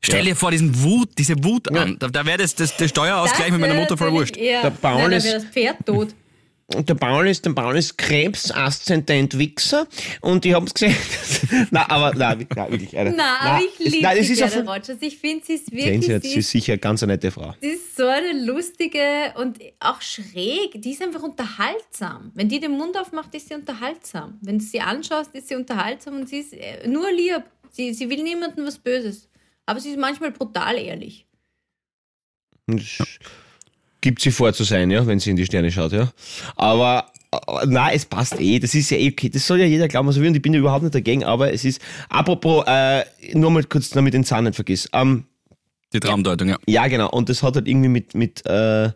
Stell 0.00 0.24
dir 0.24 0.36
vor, 0.36 0.50
diesen 0.50 0.82
Wut, 0.82 1.08
diese 1.16 1.42
Wut 1.42 1.74
an. 1.74 1.96
Da, 1.98 2.08
da 2.08 2.26
wäre 2.26 2.38
das, 2.38 2.54
das, 2.54 2.76
der 2.76 2.88
Steuerausgleich 2.88 3.50
mit 3.50 3.60
meiner 3.60 3.74
Mutter 3.74 3.96
voll 3.96 4.12
wurscht. 4.12 4.36
Ja, 4.36 4.60
Der 4.62 4.70
Paul 4.70 5.00
Nein, 5.02 5.10
da 5.12 5.16
ist- 5.16 5.24
wäre 5.24 5.34
das 5.36 5.44
Pferd 5.46 5.76
tot. 5.86 6.14
Und 6.66 6.88
der 6.88 6.94
Paul 6.94 7.28
ist, 7.28 7.44
der 7.44 7.52
Paul 7.52 7.76
ist 7.76 7.98
Krebs, 7.98 8.50
Aszendent 8.50 9.38
Wichser. 9.38 9.86
Und 10.22 10.46
ich 10.46 10.54
hab's 10.54 10.72
gesehen. 10.72 10.96
nein, 11.70 11.84
aber, 11.88 12.14
nein, 12.14 12.46
nein 12.56 12.72
wirklich. 12.72 12.92
Na, 12.94 13.38
aber 13.40 13.64
ich 13.64 13.78
liebe 13.78 14.02
nein, 14.02 14.18
die 14.22 14.34
Gerda 14.34 14.60
Rogers. 14.60 14.96
Ich 15.00 15.18
finde, 15.18 15.44
sie 15.44 15.54
ist 15.54 15.70
wirklich, 15.70 16.04
Sie 16.06 16.10
jetzt, 16.12 16.22
sie 16.26 16.38
ist 16.38 16.50
sicher 16.50 16.72
eine 16.72 16.80
ganz 16.80 17.02
nette 17.02 17.30
Frau. 17.30 17.54
sie 17.60 17.68
ist 17.68 17.96
so 17.96 18.06
eine 18.06 18.44
lustige 18.46 19.34
und 19.36 19.58
auch 19.78 20.00
schräg. 20.00 20.80
Die 20.80 20.92
ist 20.92 21.02
einfach 21.02 21.22
unterhaltsam. 21.22 22.32
Wenn 22.34 22.48
die 22.48 22.60
den 22.60 22.72
Mund 22.72 22.96
aufmacht, 22.96 23.34
ist 23.34 23.48
sie 23.48 23.54
unterhaltsam. 23.54 24.38
Wenn 24.40 24.58
du 24.58 24.64
sie 24.64 24.80
anschaust, 24.80 25.34
ist 25.34 25.48
sie 25.48 25.56
unterhaltsam 25.56 26.14
und 26.16 26.28
sie 26.28 26.38
ist 26.38 26.54
äh, 26.54 26.88
nur 26.88 27.12
lieb. 27.12 27.42
Sie, 27.70 27.92
sie 27.92 28.08
will 28.08 28.22
niemandem 28.22 28.64
was 28.66 28.78
Böses. 28.78 29.28
Aber 29.66 29.80
sie 29.80 29.90
ist 29.90 29.98
manchmal 29.98 30.30
brutal 30.30 30.78
ehrlich. 30.78 31.26
Gibt 34.04 34.20
sie 34.20 34.32
vor 34.32 34.52
zu 34.52 34.64
sein, 34.64 34.90
ja, 34.90 35.06
wenn 35.06 35.18
sie 35.18 35.30
in 35.30 35.36
die 35.36 35.46
Sterne 35.46 35.72
schaut, 35.72 35.92
ja. 35.92 36.12
Aber, 36.56 37.06
aber 37.30 37.64
nein, 37.64 37.92
es 37.94 38.04
passt 38.04 38.38
eh. 38.38 38.58
Das 38.58 38.74
ist 38.74 38.90
ja 38.90 38.98
eh 38.98 39.08
okay. 39.10 39.30
Das 39.30 39.46
soll 39.46 39.60
ja 39.60 39.64
jeder 39.64 39.88
glauben, 39.88 40.06
was 40.06 40.16
er 40.16 40.20
will. 40.20 40.28
Und 40.28 40.36
ich 40.36 40.42
bin 40.42 40.52
ja 40.52 40.60
überhaupt 40.60 40.82
nicht 40.82 40.94
dagegen. 40.94 41.24
Aber 41.24 41.50
es 41.54 41.64
ist, 41.64 41.80
apropos, 42.10 42.64
äh, 42.66 43.04
nur 43.32 43.50
mal 43.50 43.64
kurz, 43.64 43.88
damit 43.88 44.12
ich 44.12 44.18
den 44.18 44.24
Zahn 44.24 44.44
nicht 44.44 44.56
vergiss. 44.56 44.90
Ähm, 44.92 45.24
Die 45.94 46.00
Traumdeutung, 46.00 46.50
ja. 46.50 46.58
Ja, 46.66 46.86
genau. 46.88 47.08
Und 47.08 47.30
das 47.30 47.42
hat 47.42 47.54
halt 47.56 47.66
irgendwie 47.66 47.88
mit, 47.88 48.14
mit 48.14 48.44
äh, 48.44 48.90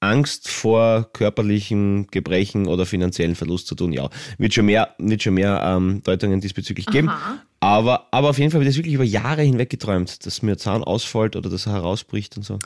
Angst 0.00 0.48
vor 0.48 1.10
körperlichen 1.12 2.06
Gebrechen 2.06 2.66
oder 2.66 2.86
finanziellen 2.86 3.34
Verlust 3.34 3.66
zu 3.66 3.74
tun. 3.74 3.92
Ja, 3.92 4.08
wird 4.38 4.54
schon 4.54 4.64
mehr, 4.64 4.94
wird 4.96 5.22
schon 5.22 5.34
mehr 5.34 5.62
ähm, 5.62 6.02
Deutungen 6.04 6.40
diesbezüglich 6.40 6.86
geben. 6.86 7.10
Aha. 7.10 7.36
Aber, 7.60 8.08
aber 8.12 8.30
auf 8.30 8.38
jeden 8.38 8.50
Fall 8.50 8.60
habe 8.60 8.64
ich 8.64 8.70
das 8.70 8.78
wirklich 8.78 8.94
über 8.94 9.04
Jahre 9.04 9.42
hinweg 9.42 9.68
geträumt, 9.68 10.24
dass 10.24 10.40
mir 10.40 10.52
ein 10.52 10.58
Zahn 10.58 10.82
ausfällt 10.82 11.36
oder 11.36 11.50
dass 11.50 11.66
er 11.66 11.74
herausbricht 11.74 12.38
und 12.38 12.44
so. 12.44 12.58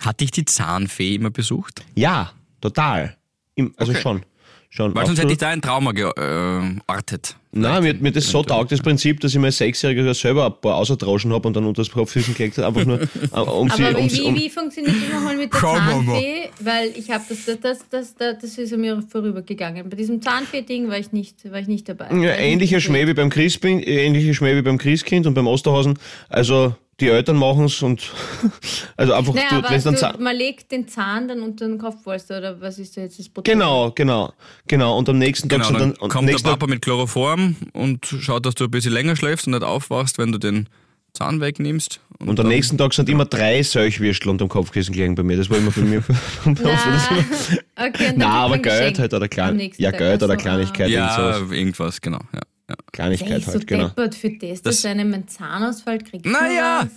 Hat 0.00 0.20
dich 0.20 0.30
die 0.30 0.44
Zahnfee 0.44 1.14
immer 1.14 1.30
besucht? 1.30 1.82
Ja, 1.94 2.32
total. 2.60 3.16
Im, 3.54 3.72
also 3.76 3.92
Okay. 3.92 4.00
schon. 4.00 4.22
schon 4.70 4.94
Weil 4.94 5.06
sonst 5.06 5.20
hätte 5.20 5.32
ich 5.32 5.38
da 5.38 5.48
ein 5.48 5.60
Trauma 5.62 5.92
geortet. 5.92 7.36
Nein, 7.52 7.82
mir, 7.82 7.94
mir 7.94 8.12
das 8.12 8.28
so 8.30 8.44
taugt, 8.44 8.70
das 8.70 8.80
Prinzip, 8.80 9.18
dass 9.20 9.32
ich 9.32 9.38
mir 9.40 9.46
als 9.46 9.58
Sechsjähriger 9.58 10.14
selber 10.14 10.46
ein 10.46 10.52
paar 10.60 10.76
Außertrauschen 10.76 11.32
habe 11.32 11.48
und 11.48 11.56
dann 11.56 11.64
unter 11.64 11.82
das 11.82 11.90
Kopfkissen 11.90 12.32
gelegt 12.34 12.56
habe, 12.58 12.68
einfach 12.68 12.84
nur, 12.86 13.00
äh, 13.32 13.40
um 13.50 13.68
sie, 13.70 13.84
Aber 13.84 13.98
um, 13.98 14.04
wie, 14.04 14.08
sie- 14.08 14.22
um, 14.22 14.34
wie 14.36 14.48
funktioniert 14.48 14.94
das 15.02 15.12
nochmal 15.12 15.36
mit 15.36 15.52
der 15.52 15.60
Zahnfee? 15.60 16.48
Weil 16.60 16.92
ich 16.96 17.10
habe 17.10 17.24
das, 17.28 17.44
das, 17.44 17.58
das, 17.90 18.14
das, 18.16 18.38
das, 18.40 18.56
ist 18.58 18.72
an 18.72 18.80
mir 18.80 19.02
vorübergegangen. 19.02 19.88
Bei 19.90 19.96
diesem 19.96 20.22
Zahnfee-Ding 20.22 20.88
war 20.88 20.98
ich 20.98 21.10
nicht, 21.10 21.50
war 21.50 21.58
ich 21.58 21.66
nicht 21.66 21.88
dabei. 21.88 22.04
Ja, 22.04 22.10
War 22.10 22.18
ich 22.18 22.24
nicht 22.28 22.40
ähnlicher 22.40 22.76
dabei. 22.76 22.80
Schmäh 22.86 23.06
wie 23.08 23.14
beim 23.14 23.30
Christkind, 23.30 23.84
äh, 23.84 24.06
ähnlicher 24.06 24.32
Schmäh 24.34 24.56
wie 24.56 24.62
beim 24.62 24.78
Christkind 24.78 25.26
und 25.26 25.34
beim 25.34 25.48
Osterhausen. 25.48 25.98
Also 26.28 26.76
die 27.00 27.08
Eltern 27.08 27.36
machen 27.36 27.64
es 27.64 27.82
und 27.82 28.12
also 28.96 29.12
einfach 29.14 29.34
Naja, 29.34 29.46
du, 29.50 29.56
aber 29.56 29.78
dann 29.78 29.94
du, 29.94 30.00
Zahn- 30.00 30.22
man 30.22 30.36
legt 30.36 30.70
den 30.72 30.86
Zahn 30.88 31.28
dann 31.28 31.40
unter 31.40 31.66
den 31.66 31.78
Kopfpolster 31.78 32.38
oder 32.38 32.60
was 32.60 32.78
ist 32.78 32.96
da 32.96 33.00
jetzt 33.02 33.18
das 33.18 33.28
Problem? 33.28 33.58
Genau, 33.58 33.90
genau, 33.92 34.32
genau. 34.66 34.98
Und 34.98 35.08
am 35.08 35.18
nächsten 35.18 35.48
Tag 35.48 35.58
Genau, 35.58 35.68
sind 35.68 35.80
dann 35.80 35.90
dann 35.94 36.00
und 36.02 36.08
kommt 36.10 36.28
der 36.28 36.32
nächsten 36.34 36.48
Tag, 36.48 36.58
Papa 36.58 36.70
mit 36.70 36.82
Chloroform 36.82 37.56
und 37.72 38.06
schaut, 38.06 38.44
dass 38.46 38.54
du 38.54 38.64
ein 38.64 38.70
bisschen 38.70 38.92
länger 38.92 39.16
schläfst 39.16 39.46
und 39.46 39.52
nicht 39.54 39.64
aufwachst, 39.64 40.18
wenn 40.18 40.32
du 40.32 40.38
den 40.38 40.68
Zahn 41.12 41.40
wegnimmst. 41.40 42.00
und 42.20 42.28
am 42.28 42.36
dann- 42.36 42.46
nächsten 42.48 42.78
Tag 42.78 42.94
sind 42.94 43.08
immer 43.08 43.24
drei 43.24 43.62
Solchwürstel 43.64 44.28
unterm 44.30 44.48
Kopfkissen 44.48 44.92
gelegen 44.94 45.16
bei 45.16 45.22
mir. 45.24 45.36
Das 45.36 45.50
war 45.50 45.56
immer 45.58 45.72
bei 45.72 45.80
mir. 45.80 46.02
Na, 46.44 46.52
okay, 46.52 46.60
und 46.60 46.62
dann 46.64 48.16
Nein, 48.18 48.22
aber 48.28 48.58
Geld 48.58 48.98
halt 48.98 49.12
oder 49.14 49.26
klein, 49.28 49.58
ja 49.76 49.90
Tag. 49.90 49.98
Geld 49.98 50.22
oder 50.22 50.34
so, 50.34 50.38
Kleinigkeit, 50.40 50.88
Ja, 50.90 51.38
irgendwas, 51.50 52.00
genau. 52.00 52.20
Ja. 52.32 52.40
Ah. 52.40 52.46
Kleinigkeit 52.92 53.30
Ey, 53.32 53.40
so 53.40 53.52
halt, 53.52 53.66
genau. 53.66 53.88
deppert 53.88 54.14
für 54.14 54.30
das, 54.30 54.62
dass 54.62 54.82
dass 54.82 54.84
einem 54.90 55.12
ein 55.14 55.26
Zahnausfall 55.28 55.98
kriegt. 55.98 56.26
man 56.26 56.42
Naja, 56.44 56.88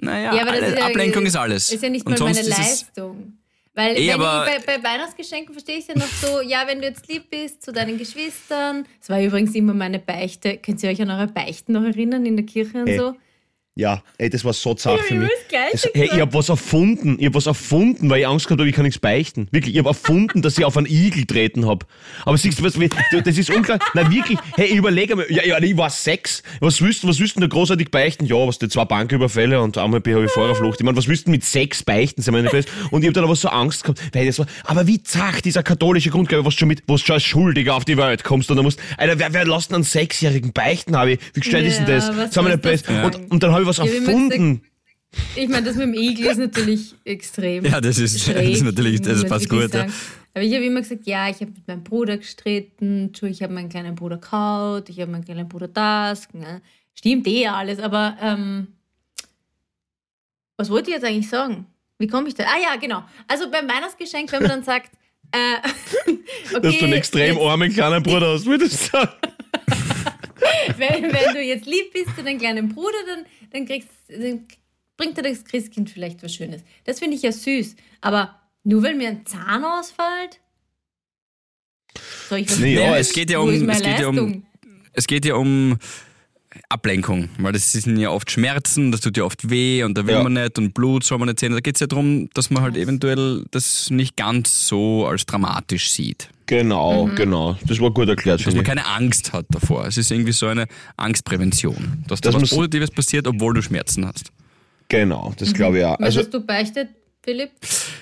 naja, 0.00 0.34
Ja, 0.34 0.42
aber 0.42 0.52
das 0.52 0.60
alle, 0.62 0.66
ist 0.72 0.78
ja, 0.78 0.86
Ablenkung 0.86 1.26
ist 1.26 1.36
alles. 1.36 1.72
Ist 1.72 1.82
ja 1.82 1.88
nicht 1.90 2.06
Und 2.06 2.12
mal 2.18 2.20
meine 2.24 2.34
sonst 2.36 2.48
ist 2.48 2.58
es- 2.58 2.58
Leistung. 2.58 3.34
Weil 3.74 3.96
Eh, 3.96 4.08
wenn 4.08 4.20
aber- 4.20 4.46
ich, 4.58 4.64
bei, 4.66 4.78
bei 4.78 4.82
Weihnachtsgeschenken 4.82 5.52
verstehe 5.54 5.76
ich 5.78 5.88
es 5.88 5.94
ja 5.94 5.94
noch 5.98 6.08
so, 6.20 6.40
ja, 6.40 6.64
wenn 6.66 6.80
du 6.80 6.86
jetzt 6.88 7.06
lieb 7.08 7.30
bist 7.30 7.62
zu 7.62 7.72
deinen 7.72 7.98
Geschwistern. 7.98 8.84
Das 8.98 9.08
war 9.10 9.22
übrigens 9.22 9.54
immer 9.54 9.74
meine 9.74 10.00
Beichte. 10.00 10.56
Könnt 10.58 10.82
ihr 10.82 10.90
euch 10.90 11.00
an 11.00 11.10
eure 11.10 11.28
Beichten 11.28 11.72
noch 11.72 11.84
erinnern 11.84 12.26
in 12.26 12.36
der 12.36 12.46
Kirche 12.46 12.78
und 12.78 12.88
Ey, 12.88 12.98
so? 12.98 13.14
Ja, 13.76 14.02
ey, 14.18 14.28
das 14.28 14.44
war 14.44 14.52
so 14.52 14.74
zart 14.74 15.00
Ich 15.00 15.06
für 15.06 15.14
mich. 15.14 15.30
das 15.50 15.82
Das, 15.82 15.90
hey, 15.94 16.10
ich 16.12 16.20
habe 16.20 16.34
was 16.34 16.48
erfunden. 16.48 17.16
Ich 17.20 17.26
habe 17.26 17.36
was 17.36 17.46
erfunden, 17.46 18.10
weil 18.10 18.20
ich 18.20 18.26
Angst 18.26 18.48
gehabt 18.48 18.60
habe, 18.60 18.68
ich 18.68 18.74
kann 18.74 18.82
nichts 18.84 18.98
beichten. 18.98 19.46
Wirklich, 19.52 19.74
ich 19.74 19.78
habe 19.78 19.88
erfunden, 19.90 20.42
dass 20.42 20.58
ich 20.58 20.64
auf 20.64 20.76
einen 20.76 20.86
Igel 20.86 21.24
treten 21.24 21.66
habe. 21.66 21.86
Aber 22.24 22.36
siehst 22.36 22.58
du, 22.58 22.64
was, 22.64 22.74
das 23.24 23.38
ist 23.38 23.48
unklar. 23.48 23.78
Nein, 23.94 24.10
wirklich. 24.10 24.38
Hey, 24.56 24.66
ich 24.66 24.74
überlege 24.74 25.14
mir, 25.14 25.32
ja, 25.32 25.44
ja, 25.44 25.58
ich 25.62 25.76
war 25.76 25.88
sechs. 25.88 26.42
Was 26.58 26.78
du, 27.04 27.08
was 27.08 27.16
denn 27.36 27.42
da 27.42 27.46
großartig 27.46 27.92
beichten? 27.92 28.26
Ja, 28.26 28.36
was, 28.46 28.58
die 28.58 28.68
zwei 28.68 28.84
Banküberfälle 28.84 29.62
und 29.62 29.78
einmal 29.78 30.00
habe 30.04 30.24
ich 30.24 30.30
Fahrerflucht. 30.32 30.80
Ich 30.80 30.84
meine, 30.84 30.96
was 30.96 31.06
du 31.26 31.30
mit 31.30 31.44
sechs 31.44 31.84
beichten? 31.84 32.22
Sind 32.22 32.34
nicht 32.42 32.50
fest? 32.50 32.68
Und 32.90 33.02
ich 33.02 33.06
habe 33.06 33.14
dann 33.14 33.24
aber 33.24 33.36
so 33.36 33.48
Angst 33.48 33.84
gehabt, 33.84 34.00
weil 34.12 34.26
das 34.26 34.40
war, 34.40 34.46
aber 34.64 34.88
wie 34.88 35.02
zach 35.02 35.40
dieser 35.40 35.62
katholische 35.62 36.10
Grundglaube, 36.10 36.44
was 36.44 36.54
schon 36.54 36.68
mit, 36.68 36.82
was 36.88 37.02
schon 37.02 37.14
als 37.14 37.22
Schuldiger 37.22 37.76
auf 37.76 37.84
die 37.84 37.96
Welt 37.96 38.24
kommst 38.24 38.50
und 38.50 38.56
dann 38.56 38.64
musst, 38.64 38.80
Alter, 38.96 39.18
wer, 39.18 39.32
wer 39.32 39.46
lässt 39.46 39.72
einen 39.72 39.84
Sechsjährigen 39.84 40.52
beichten, 40.52 40.96
habe 40.96 41.12
ich? 41.12 41.20
Wie 41.34 41.40
gestellt 41.40 41.66
ist 41.66 41.78
denn 41.78 41.86
Ja, 41.88 41.94
das? 41.94 42.06
das 42.08 42.34
sagen? 42.34 43.04
Und, 43.04 43.30
und 43.30 43.42
dann 43.42 43.59
habe 43.66 43.88
ich 43.88 44.00
was 44.02 44.08
erfunden. 44.08 44.62
Ich 45.34 45.48
meine, 45.48 45.66
das 45.66 45.74
mit 45.76 45.86
dem 45.86 45.94
Igel 45.94 46.26
ist 46.26 46.38
natürlich 46.38 46.94
extrem. 47.04 47.64
Ja, 47.64 47.80
das 47.80 47.98
ist- 47.98 48.28
das 48.28 48.44
ist 48.48 48.62
natürlich- 48.62 49.00
das 49.00 49.24
passt 49.24 49.48
gut, 49.48 49.74
ja. 49.74 49.86
Aber 50.32 50.44
ich 50.44 50.54
habe 50.54 50.64
immer 50.64 50.80
gesagt, 50.80 51.06
ja, 51.06 51.28
ich 51.28 51.36
habe 51.40 51.50
mit 51.50 51.66
meinem 51.66 51.82
Bruder 51.82 52.16
gestritten, 52.16 53.10
ich 53.22 53.42
habe 53.42 53.52
meinen 53.52 53.68
kleinen 53.68 53.96
Bruder 53.96 54.18
kaut, 54.18 54.88
ich 54.88 55.00
habe 55.00 55.10
meinen 55.10 55.24
kleinen 55.24 55.48
Bruder 55.48 55.66
das. 55.66 56.32
Ne? 56.32 56.62
Stimmt 56.94 57.26
eh 57.26 57.48
alles, 57.48 57.80
aber 57.80 58.16
ähm, 58.22 58.68
was 60.56 60.70
wollte 60.70 60.90
ich 60.90 60.96
jetzt 60.96 61.04
eigentlich 61.04 61.28
sagen? 61.28 61.66
Wie 61.98 62.06
komme 62.06 62.28
ich 62.28 62.34
da? 62.34 62.44
Ah 62.44 62.58
ja, 62.62 62.76
genau. 62.76 63.02
Also 63.26 63.50
beim 63.50 63.68
Weihnachtsgeschenk, 63.68 64.30
wenn 64.32 64.42
man 64.42 64.50
dann 64.50 64.62
sagt, 64.62 64.90
äh, 65.32 65.56
okay, 66.54 66.60
dass 66.62 66.78
du 66.78 66.84
einen 66.84 66.92
extrem 66.94 67.34
jetzt- 67.36 67.44
armen 67.44 67.72
kleinen 67.72 68.02
Bruder 68.02 68.34
hast, 68.34 68.46
würdest 68.46 68.72
du 68.92 68.98
sagen. 68.98 69.10
wenn, 70.76 71.12
wenn 71.12 71.34
du 71.34 71.42
jetzt 71.42 71.66
lieb 71.66 71.92
bist 71.92 72.16
zu 72.16 72.22
deinem 72.22 72.38
kleinen 72.38 72.68
Bruder, 72.68 72.98
dann, 73.06 73.26
dann, 73.50 73.66
kriegst, 73.66 73.88
dann 74.08 74.46
bringt 74.96 75.16
dir 75.16 75.22
das 75.22 75.44
Christkind 75.44 75.90
vielleicht 75.90 76.22
was 76.22 76.34
Schönes. 76.34 76.62
Das 76.84 76.98
finde 76.98 77.16
ich 77.16 77.22
ja 77.22 77.32
süß. 77.32 77.76
Aber 78.00 78.40
nur 78.64 78.82
weil 78.82 78.94
mir 78.94 79.08
ein 79.08 79.26
Zahn 79.26 79.64
ausfällt? 79.64 80.40
Soll 82.28 82.40
ich 82.40 82.50
was 82.50 82.58
Nee, 82.58 82.74
ja, 82.74 82.96
es 82.96 83.12
geht 83.12 83.30
ja 83.30 83.38
um, 83.38 83.68
es 83.68 83.82
geht 83.82 83.98
ja 83.98 84.08
um, 84.08 84.44
es 84.92 85.06
geht 85.06 85.24
ja 85.24 85.34
um 85.34 85.78
Ablenkung, 86.68 87.28
weil 87.38 87.52
das 87.52 87.70
sind 87.72 87.96
ja 87.98 88.10
oft 88.10 88.30
Schmerzen, 88.30 88.90
das 88.92 89.00
tut 89.00 89.16
ja 89.16 89.24
oft 89.24 89.50
weh 89.50 89.84
und 89.84 89.96
da 89.96 90.06
will 90.06 90.14
Ja. 90.14 90.22
man 90.22 90.32
nicht 90.32 90.58
und 90.58 90.74
Blut 90.74 91.04
soll 91.04 91.18
man 91.18 91.28
nicht 91.28 91.38
sehen. 91.40 91.52
Da 91.52 91.60
geht 91.60 91.76
es 91.76 91.80
ja 91.80 91.86
darum, 91.86 92.28
dass 92.34 92.50
man 92.50 92.62
halt 92.62 92.76
eventuell 92.76 93.44
das 93.52 93.88
nicht 93.90 94.16
ganz 94.16 94.66
so 94.66 95.06
als 95.06 95.26
dramatisch 95.26 95.90
sieht. 95.90 96.28
Genau, 96.46 97.06
Mhm. 97.06 97.14
genau. 97.14 97.56
Das 97.66 97.78
war 97.80 97.92
gut 97.92 98.08
erklärt, 98.08 98.44
Dass 98.44 98.54
man 98.54 98.64
keine 98.64 98.84
Angst 98.86 99.32
hat 99.32 99.46
davor. 99.50 99.86
Es 99.86 99.96
ist 99.96 100.10
irgendwie 100.10 100.32
so 100.32 100.46
eine 100.46 100.66
Angstprävention, 100.96 102.04
dass 102.08 102.20
da 102.20 102.30
Dass 102.30 102.42
was 102.42 102.50
Positives 102.50 102.90
passiert, 102.90 103.26
obwohl 103.28 103.54
du 103.54 103.62
Schmerzen 103.62 104.06
hast. 104.06 104.32
Genau, 104.88 105.32
das 105.38 105.52
glaube 105.54 105.78
ich 105.78 105.84
auch. 105.84 105.98
Was 106.00 106.06
Also, 106.06 106.20
hast 106.20 106.34
du 106.34 106.40
beichtet, 106.44 106.88
Philipp? 107.22 107.50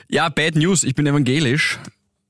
Ja, 0.08 0.30
Bad 0.30 0.56
News, 0.56 0.84
ich 0.84 0.94
bin 0.94 1.06
evangelisch. 1.06 1.78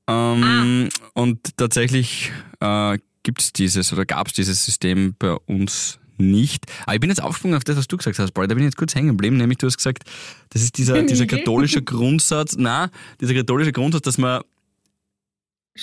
Ähm, 0.09 0.89
Und 1.13 1.55
tatsächlich 1.57 2.31
äh, 2.59 2.97
gibt 3.23 3.41
es 3.41 3.53
dieses 3.53 3.93
oder 3.93 4.05
gab 4.05 4.27
es 4.27 4.33
dieses 4.33 4.65
System 4.65 5.15
bei 5.19 5.33
uns 5.45 5.99
nicht. 6.19 6.65
Aber 6.83 6.95
ich 6.95 6.99
bin 6.99 7.09
jetzt 7.09 7.21
aufgesprungen 7.21 7.57
auf 7.57 7.63
das, 7.63 7.77
was 7.77 7.87
du 7.87 7.97
gesagt 7.97 8.19
hast, 8.19 8.31
Paul. 8.31 8.47
Da 8.47 8.55
bin 8.55 8.63
ich 8.63 8.67
jetzt 8.67 8.77
kurz 8.77 8.95
hängen 8.95 9.09
geblieben, 9.09 9.37
nämlich 9.37 9.57
du 9.57 9.67
hast 9.67 9.77
gesagt, 9.77 10.03
das 10.49 10.61
ist 10.61 10.77
dieser, 10.77 11.01
dieser 11.03 11.25
katholische 11.25 11.81
Grundsatz, 11.81 12.55
na, 12.57 12.89
dieser 13.19 13.33
katholische 13.33 13.71
Grundsatz, 13.71 14.03
dass 14.03 14.17
man 14.17 14.41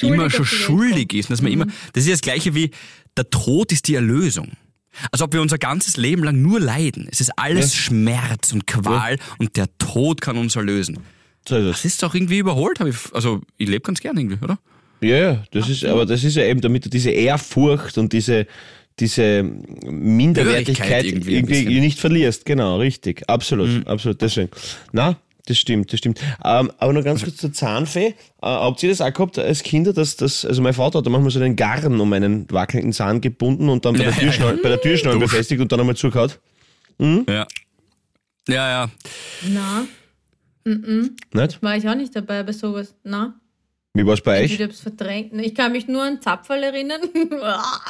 immer 0.01 0.31
schon 0.31 0.45
schuldig 0.45 1.15
ist. 1.15 1.31
Dass 1.31 1.43
man 1.43 1.53
immer, 1.53 1.67
das 1.93 2.05
ist 2.05 2.13
das 2.13 2.21
Gleiche 2.21 2.55
wie, 2.55 2.71
der 3.17 3.31
Tod 3.31 3.73
ist 3.73 3.89
die 3.89 3.95
Erlösung. 3.95 4.53
Als 5.13 5.21
ob 5.21 5.33
wir 5.35 5.43
unser 5.43 5.59
ganzes 5.59 5.97
Leben 5.99 6.25
lang 6.25 6.41
nur 6.41 6.59
leiden. 6.59 7.07
Es 7.11 7.21
ist 7.21 7.31
alles 7.39 7.75
Schmerz 7.75 8.53
und 8.53 8.67
Qual 8.67 9.19
und 9.39 9.57
der 9.57 9.69
Tod 9.77 10.23
kann 10.23 10.39
uns 10.39 10.57
erlösen. 10.57 10.99
so 11.47 11.57
ist 11.57 11.69
Das 11.69 11.85
ist 11.85 12.03
doch 12.03 12.15
irgendwie 12.15 12.39
überholt. 12.39 12.81
Hab 12.81 12.87
ich, 12.87 12.97
also 13.13 13.43
ich 13.59 13.69
lebe 13.69 13.83
ganz 13.83 14.01
gern 14.01 14.17
irgendwie, 14.17 14.43
oder? 14.43 14.59
Ja, 15.03 15.17
ja, 15.17 15.45
das 15.51 15.69
ist, 15.69 15.85
aber 15.85 16.07
das 16.07 16.25
ist 16.25 16.37
ja 16.37 16.45
eben, 16.45 16.63
damit 16.63 16.87
du 16.87 16.89
diese 16.89 17.11
Ehrfurcht 17.11 17.99
und 17.99 18.15
diese, 18.15 18.47
diese 18.99 19.43
Minderwertigkeit 19.43 21.05
irgendwie 21.05 21.35
irgendwie. 21.37 21.65
Mhm. 21.67 21.81
nicht 21.81 21.99
verlierst. 22.01 22.45
Genau, 22.47 22.79
richtig. 22.79 23.29
Absolut, 23.29 23.87
absolut. 23.87 24.21
Deswegen. 24.23 24.51
Na, 24.93 25.17
das 25.47 25.59
stimmt, 25.59 25.93
das 25.93 25.99
stimmt. 25.99 26.21
Ähm, 26.45 26.73
aber 26.79 26.93
noch 26.93 27.05
ganz 27.05 27.23
kurz 27.23 27.37
zur 27.37 27.53
Zahnfee. 27.53 28.07
Äh, 28.09 28.15
habt 28.41 28.83
ihr 28.83 28.89
das 28.89 29.01
auch 29.01 29.13
gehabt 29.13 29.39
als 29.39 29.63
Kinder, 29.63 29.93
dass 29.93 30.17
das, 30.17 30.45
also 30.45 30.61
mein 30.63 30.75
Vater 30.75 30.99
hat 30.99 31.07
da 31.07 31.11
manchmal 31.11 31.31
so 31.31 31.41
einen 31.41 31.57
Garn 31.57 32.01
um 32.01 32.13
einen 32.13 32.51
wackelnden 32.51 32.93
Zahn 32.93 33.21
gebunden 33.21 33.69
und 33.69 33.85
dann 33.85 33.95
bei 33.95 34.01
Ja, 34.05 34.11
der 34.11 34.15
ja, 34.15 34.21
Türschnall, 34.21 34.57
bei 34.57 34.69
der 34.71 34.81
Türschnall 34.81 35.15
Dusch. 35.15 35.31
befestigt 35.31 35.61
und 35.61 35.71
dann 35.71 35.81
einmal 35.81 35.97
zugehaut? 35.97 36.41
Ja. 36.99 37.47
Ja, 38.49 38.69
ja. 38.71 38.91
Na, 39.53 39.87
Nicht? 40.65 41.63
war 41.63 41.77
ich 41.77 41.89
auch 41.89 41.95
nicht 41.95 42.15
dabei 42.17 42.43
bei 42.43 42.53
sowas. 42.53 42.95
Na, 43.05 43.35
Wie 43.97 44.07
war 44.07 44.15
es 44.15 44.21
bei 44.21 44.45
ich 44.45 44.55
euch? 44.55 44.63
hab's 44.63 44.81
verdrängt. 44.81 45.33
Ich 45.41 45.55
kann 45.55 45.73
mich 45.73 45.89
nur 45.89 46.03
an 46.03 46.21
Zapferl 46.21 46.63
erinnern. 46.63 47.01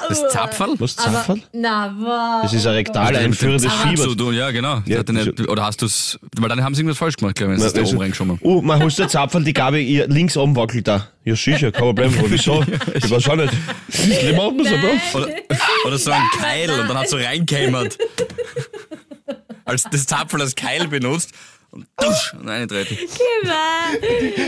Das 0.08 0.28
Zapferl? 0.28 0.74
Was, 0.78 0.94
Zapferl? 0.96 1.40
na, 1.52 1.94
wow. 1.98 2.42
Das 2.42 2.52
ist 2.52 2.66
ein 2.66 2.74
rektal 2.74 3.16
einführendes 3.16 3.72
Fieber. 3.72 4.02
Zu 4.04 4.14
tun, 4.14 4.34
Ja, 4.34 4.50
genau. 4.50 4.82
Ja, 4.86 4.98
Hat 5.00 5.08
nicht, 5.08 5.48
oder 5.48 5.64
hast 5.64 5.82
du 5.82 5.86
es, 5.86 6.18
weil 6.38 6.48
dann 6.48 6.62
haben 6.62 6.74
sie 6.74 6.82
irgendwas 6.82 6.98
falsch 6.98 7.16
gemacht, 7.16 7.34
glaube 7.36 7.54
ich, 7.54 7.58
wenn 7.58 7.60
sie 7.60 7.66
es 7.66 7.72
da 7.72 7.80
Also, 7.80 7.92
oben 7.94 8.02
reingeschoben. 8.02 8.38
Oh, 8.42 8.60
man 8.62 8.82
hast 8.82 8.98
der 8.98 9.08
Zapferl, 9.08 9.42
die 9.44 9.52
Gabe 9.52 9.80
ihr 9.80 10.06
links 10.08 10.36
oben 10.36 10.54
wackelt 10.54 10.86
da. 10.86 11.08
Ja, 11.24 11.34
sicher, 11.34 11.72
kein 11.72 11.82
Problem. 11.82 12.14
Wieso? 12.28 12.64
Ich 12.94 13.10
weiß 13.10 13.28
auch 13.28 13.36
nicht. 13.36 13.52
Die 13.88 14.32
machen 14.32 14.58
das 14.58 14.68
aber. 14.72 15.24
Oder, 15.24 15.34
oder 15.86 15.98
so 15.98 16.10
ein 16.12 16.22
Keil 16.38 16.70
und 16.70 16.88
dann 16.88 16.98
hat 16.98 17.08
so 17.08 17.16
reingekämmert. 17.16 17.98
als 19.64 19.82
das 19.90 20.06
Zapfel 20.06 20.40
als 20.40 20.54
Keil 20.54 20.86
benutzt 20.88 21.32
und 21.76 21.86
dusch, 21.98 22.34
und 22.34 22.48
reintreten. 22.48 22.96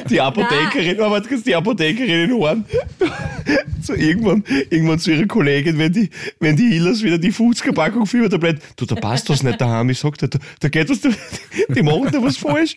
Die 0.09 0.21
Apothekerin, 0.21 1.01
aber 1.01 1.21
die 1.21 1.55
Apothekerin 1.55 2.31
in 2.31 2.33
Horn. 2.33 2.65
So 3.81 3.95
irgendwann, 3.95 4.45
irgendwann 4.69 4.99
zu 4.99 5.13
ihrer 5.13 5.27
Kollegin, 5.27 5.79
wenn 5.79 5.91
die, 5.91 6.11
wenn 6.41 6.57
die 6.57 6.69
Hillers 6.69 7.03
wieder 7.03 7.17
die 7.17 7.33
Fußverpackung 7.33 8.05
Fiebertabletten, 8.05 8.61
du, 8.77 8.85
da 8.85 8.97
passt 8.97 9.31
das 9.31 9.43
nicht 9.43 9.59
daheim. 9.59 9.89
Ich 9.89 10.01
sag 10.01 10.19
dir, 10.19 10.29
da, 10.29 10.39
da 10.61 10.69
geht 10.69 10.91
was, 10.91 11.01
die 11.69 11.83
machen 11.83 12.11
da 12.13 12.23
was 12.23 12.37
falsch. 12.37 12.77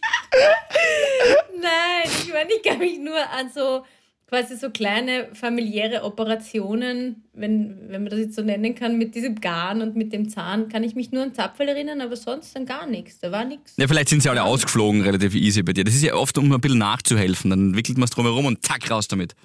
Nein, 1.60 2.06
ich 2.06 2.32
meine, 2.32 2.50
ich 2.54 2.64
kann 2.64 2.78
mich 2.78 2.98
nur 3.00 3.18
an 3.18 3.52
so 3.54 3.84
quasi 4.32 4.56
so 4.56 4.70
kleine 4.70 5.28
familiäre 5.34 6.04
Operationen, 6.04 7.26
wenn, 7.34 7.90
wenn 7.90 8.04
man 8.04 8.10
das 8.10 8.20
jetzt 8.20 8.36
so 8.36 8.42
nennen 8.42 8.76
kann, 8.76 8.98
mit 8.98 9.14
diesem 9.14 9.42
Garn 9.42 9.82
und 9.82 9.98
mit 9.98 10.14
dem 10.14 10.30
Zahn, 10.30 10.70
kann 10.70 10.86
ich 10.86 10.96
mich 10.96 11.12
nur 11.12 11.24
an 11.24 11.34
Zapfel 11.34 11.68
erinnern, 11.68 12.00
aber 12.00 12.16
sonst 12.16 12.56
dann 12.56 12.66
gar 12.66 12.88
nichts. 12.88 13.20
Da 13.20 13.34
war 13.34 13.44
nichts. 13.44 13.74
Ja, 13.76 13.90
vielleicht 13.90 14.08
sind 14.08 14.24
sie 14.24 14.30
alle 14.30 14.44
ausgeflogen, 14.44 15.02
relativ 15.02 15.36
easy 15.36 15.64
bei 15.64 15.74
dir. 15.74 15.84
Das 15.84 15.94
ist 15.94 16.04
ja 16.04 16.14
oft, 16.14 16.38
um 16.38 16.50
ein 16.50 16.62
bisschen 16.62 16.78
nachzuhelfen. 16.78 17.50
Dann 17.50 17.76
wickelt 17.76 17.98
man 17.98 18.06
es 18.06 18.12
drumherum 18.12 18.46
und 18.46 18.66
zack, 18.66 18.90
raus 18.90 19.10
damit. 19.10 19.36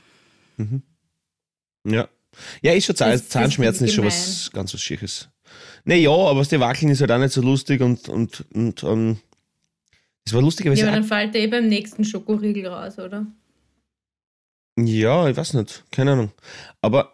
Ja. 1.85 2.09
Ja, 2.63 2.73
ist 2.73 2.87
schon 2.87 2.95
Zahn, 2.95 3.21
Zahnschmerzen 3.21 3.87
ist 3.87 3.95
schon 3.95 4.05
was 4.05 4.51
ganz 4.53 4.73
was 4.73 4.81
Schiches. 4.81 5.29
Nee, 5.85 5.99
ja, 5.99 6.13
aber 6.13 6.45
das 6.45 6.53
Wackeln 6.61 6.93
ist 6.93 7.01
halt 7.01 7.11
auch 7.11 7.19
nicht 7.19 7.33
so 7.33 7.43
lustig 7.43 7.81
und, 7.81 8.09
und, 8.09 8.45
und 8.55 8.85
ähm, 8.85 9.19
das 10.25 10.35
war 10.35 10.43
lustigerweise 10.43 10.83
Ja, 10.83 10.89
aber 10.89 10.97
auch 10.97 11.01
dann 11.01 11.09
fällt 11.09 11.35
er 11.35 11.41
eh 11.41 11.47
beim 11.49 11.67
nächsten 11.67 12.05
Schokoriegel 12.05 12.67
raus, 12.67 12.99
oder? 12.99 13.27
Ja, 14.79 15.29
ich 15.29 15.37
weiß 15.37 15.55
nicht, 15.55 15.85
keine 15.91 16.13
Ahnung. 16.13 16.33
Aber, 16.83 17.13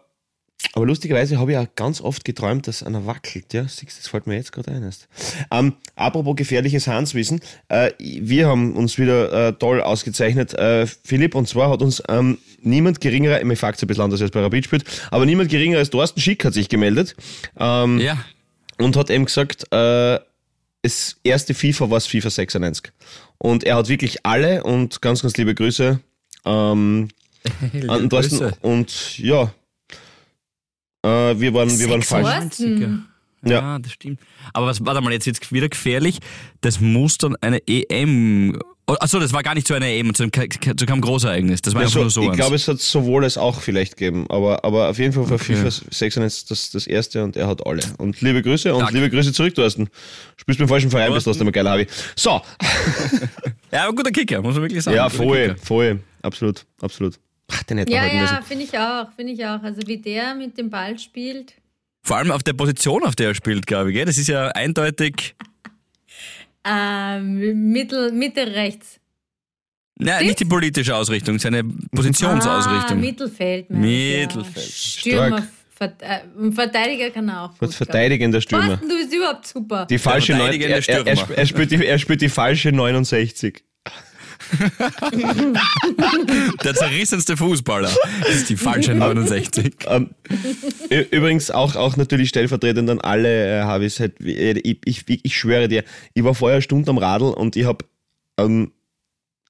aber 0.73 0.85
lustigerweise 0.85 1.39
habe 1.39 1.53
ich 1.53 1.57
auch 1.57 1.67
ganz 1.75 2.01
oft 2.01 2.25
geträumt, 2.25 2.67
dass 2.67 2.83
einer 2.83 3.05
wackelt. 3.05 3.53
Ja, 3.53 3.63
siehst 3.63 3.81
du, 3.97 4.01
das 4.01 4.07
fällt 4.07 4.27
mir 4.27 4.35
jetzt 4.35 4.51
gerade 4.51 4.71
ein. 4.71 4.83
Erst. 4.83 5.07
Ähm, 5.49 5.75
apropos 5.95 6.35
gefährliches 6.35 6.87
Hanswissen, 6.87 7.39
äh, 7.69 7.91
wir 7.99 8.47
haben 8.47 8.75
uns 8.75 8.97
wieder 8.97 9.47
äh, 9.49 9.53
toll 9.53 9.81
ausgezeichnet, 9.81 10.53
äh, 10.55 10.85
Philipp, 10.87 11.35
und 11.35 11.47
zwar 11.47 11.69
hat 11.69 11.81
uns 11.81 12.03
ähm, 12.09 12.37
niemand 12.61 12.99
geringerer, 13.01 13.43
mir 13.45 13.55
fragt 13.55 13.81
ein 13.81 13.87
bisschen 13.87 14.03
anders 14.03 14.21
als 14.21 14.31
bei 14.31 14.41
Rapid 14.41 14.65
spielt, 14.65 14.83
aber 15.11 15.25
niemand 15.25 15.49
geringerer 15.49 15.79
als 15.79 15.89
Thorsten 15.89 16.19
Schick 16.19 16.43
hat 16.43 16.53
sich 16.53 16.67
gemeldet 16.69 17.15
ähm, 17.57 17.99
Ja. 17.99 18.17
und 18.77 18.97
hat 18.97 19.09
eben 19.09 19.25
gesagt, 19.25 19.65
äh, 19.71 20.19
das 20.81 21.15
erste 21.23 21.53
FIFA 21.53 21.89
war 21.89 21.97
das 21.97 22.07
FIFA 22.07 22.29
96. 22.29 22.91
Und 23.37 23.63
er 23.63 23.77
hat 23.77 23.87
wirklich 23.87 24.25
alle 24.25 24.63
und 24.65 25.01
ganz, 25.01 25.21
ganz 25.21 25.37
liebe 25.37 25.55
Grüße 25.55 26.01
ähm, 26.45 27.07
an 27.87 28.09
Thorsten. 28.09 28.39
Grüße. 28.39 28.57
Und 28.61 29.17
ja, 29.19 29.53
äh, 31.05 31.39
wir 31.39 31.53
waren, 31.53 31.79
wir 31.79 31.89
waren 31.89 32.01
falsch. 32.01 32.59
Ja, 33.45 33.51
Ja. 33.51 33.79
das 33.79 33.91
stimmt. 33.91 34.19
Aber 34.53 34.67
was, 34.67 34.85
warte 34.85 35.01
mal, 35.01 35.11
jetzt 35.11 35.25
wird's 35.25 35.51
wieder 35.51 35.67
gefährlich. 35.69 36.19
Das 36.61 36.79
muss 36.79 37.17
dann 37.17 37.35
eine 37.41 37.61
EM. 37.67 38.57
Oh, 38.85 38.95
Achso, 38.99 39.17
das 39.19 39.31
war 39.31 39.43
gar 39.43 39.53
nicht 39.55 39.65
so 39.65 39.73
eine 39.73 39.87
EM, 39.93 40.13
zu 40.13 40.29
keinem 40.29 40.49
zu 40.77 40.85
keinem 40.85 40.99
Großereignis. 41.01 41.61
Das 41.61 41.73
war 41.73 41.81
einfach 41.83 42.01
Also, 42.01 42.19
nur 42.21 42.27
so. 42.27 42.31
ich 42.33 42.37
glaube, 42.37 42.55
es 42.57 42.67
hat 42.67 42.79
sowohl 42.81 43.23
als 43.23 43.37
auch 43.37 43.61
vielleicht 43.61 43.95
gegeben, 43.95 44.25
aber, 44.29 44.65
aber 44.65 44.89
auf 44.89 44.97
jeden 44.99 45.13
Fall 45.13 45.23
war 45.29 45.35
Okay. 45.35 45.55
FIFA 45.55 45.71
96 45.89 46.45
das, 46.49 46.71
das 46.71 46.87
erste 46.87 47.23
und 47.23 47.37
er 47.37 47.47
hat 47.47 47.65
alle. 47.65 47.81
Und 47.97 48.19
liebe 48.19 48.41
Grüße 48.41 48.73
und 48.73 48.81
Danke. 48.81 48.95
liebe 48.95 49.09
Grüße 49.09 49.31
zurück, 49.31 49.55
Thorsten. 49.55 49.89
Spielst 50.35 50.59
beim 50.59 50.67
falschen 50.67 50.91
Verein, 50.91 51.13
bist 51.13 51.25
du 51.25 51.31
trotzdem 51.31 51.47
ein 51.47 51.53
geiler 51.53 51.71
Habi. 51.71 51.87
So, 52.17 52.41
ja, 53.71 53.83
aber 53.85 53.93
guter 53.95 54.11
Kicker, 54.11 54.41
muss 54.41 54.53
man 54.55 54.63
wirklich 54.63 54.83
sagen. 54.83 54.97
ja, 54.97 55.07
voll, 55.09 55.55
voll, 55.63 55.99
absolut, 56.21 56.65
absolut. 56.81 57.19
Ach, 57.53 57.63
den 57.63 57.77
hätte 57.77 57.91
man 57.91 57.95
Ja, 57.97 58.01
halten 58.03 58.19
müssen. 58.21 58.35
ja, 58.35 58.41
finde 58.41 58.63
ich 58.63 58.77
auch, 58.77 59.11
finde 59.15 59.33
ich 59.33 59.45
auch. 59.45 59.63
Also 59.63 59.81
wie 59.87 59.97
der 59.97 60.35
mit 60.35 60.57
dem 60.57 60.69
Ball 60.69 60.97
spielt. 60.99 61.53
Vor 62.05 62.17
allem 62.17 62.31
auf 62.31 62.43
der 62.43 62.53
Position, 62.53 63.03
auf 63.03 63.15
der 63.15 63.29
er 63.29 63.35
spielt, 63.35 63.65
glaube 63.67 63.91
ich. 63.91 63.95
Gell? 63.95 64.05
Das 64.05 64.17
ist 64.17 64.27
ja 64.27 64.47
eindeutig. 64.49 65.35
Ähm, 66.65 67.71
Mittel, 67.71 68.11
Mitte 68.11 68.45
rechts. 68.47 68.99
Nein, 69.95 70.25
nicht 70.25 70.39
die 70.39 70.45
politische 70.45 70.95
Ausrichtung, 70.95 71.37
seine 71.39 71.63
Positionsausrichtung. 71.63 72.97
Ah, 72.97 73.01
Mittelfeld. 73.01 73.69
Mittelfeld. 73.69 74.55
Ja. 74.55 74.71
Stürmer, 74.71 75.47
äh, 75.79 76.51
Verteidiger 76.51 77.09
kann 77.11 77.29
er 77.29 77.43
auch. 77.43 77.57
Gut, 77.57 77.73
verteidigender. 77.73 78.41
Stürmer. 78.41 78.67
Thorsten, 78.69 78.89
du 78.89 78.97
bist 78.97 79.13
überhaupt 79.13 79.47
super. 79.47 79.85
Die 79.85 79.97
falsche 79.99 80.33
Der 80.33 80.37
Neun, 80.37 80.45
verteidigende 80.47 80.91
er, 80.91 81.07
er, 81.07 81.07
er, 81.29 81.37
er, 81.37 81.45
spielt 81.45 81.71
die, 81.71 81.85
er 81.85 81.99
spielt 81.99 82.21
die 82.21 82.29
falsche 82.29 82.71
69. 82.71 83.63
Der 86.63 86.75
zerrissenste 86.75 87.37
Fußballer 87.37 87.89
ist 88.29 88.49
die 88.49 88.57
falsche 88.57 88.93
69. 88.93 89.75
Ähm, 89.87 90.09
übrigens 91.11 91.51
auch, 91.51 91.75
auch 91.75 91.97
natürlich 91.97 92.29
stellvertretend 92.29 92.89
an 92.89 93.01
alle 93.01 93.59
äh, 93.59 93.63
Havis. 93.63 93.99
Halt, 93.99 94.19
äh, 94.21 94.53
ich, 94.59 94.79
ich, 94.85 95.03
ich 95.07 95.35
schwöre 95.35 95.67
dir, 95.67 95.83
ich 96.13 96.23
war 96.23 96.35
vorher 96.35 96.55
eine 96.55 96.61
Stunde 96.61 96.89
am 96.89 96.97
Radl 96.97 97.33
und 97.33 97.55
ich 97.55 97.65
habe 97.65 97.85
ähm, 98.37 98.71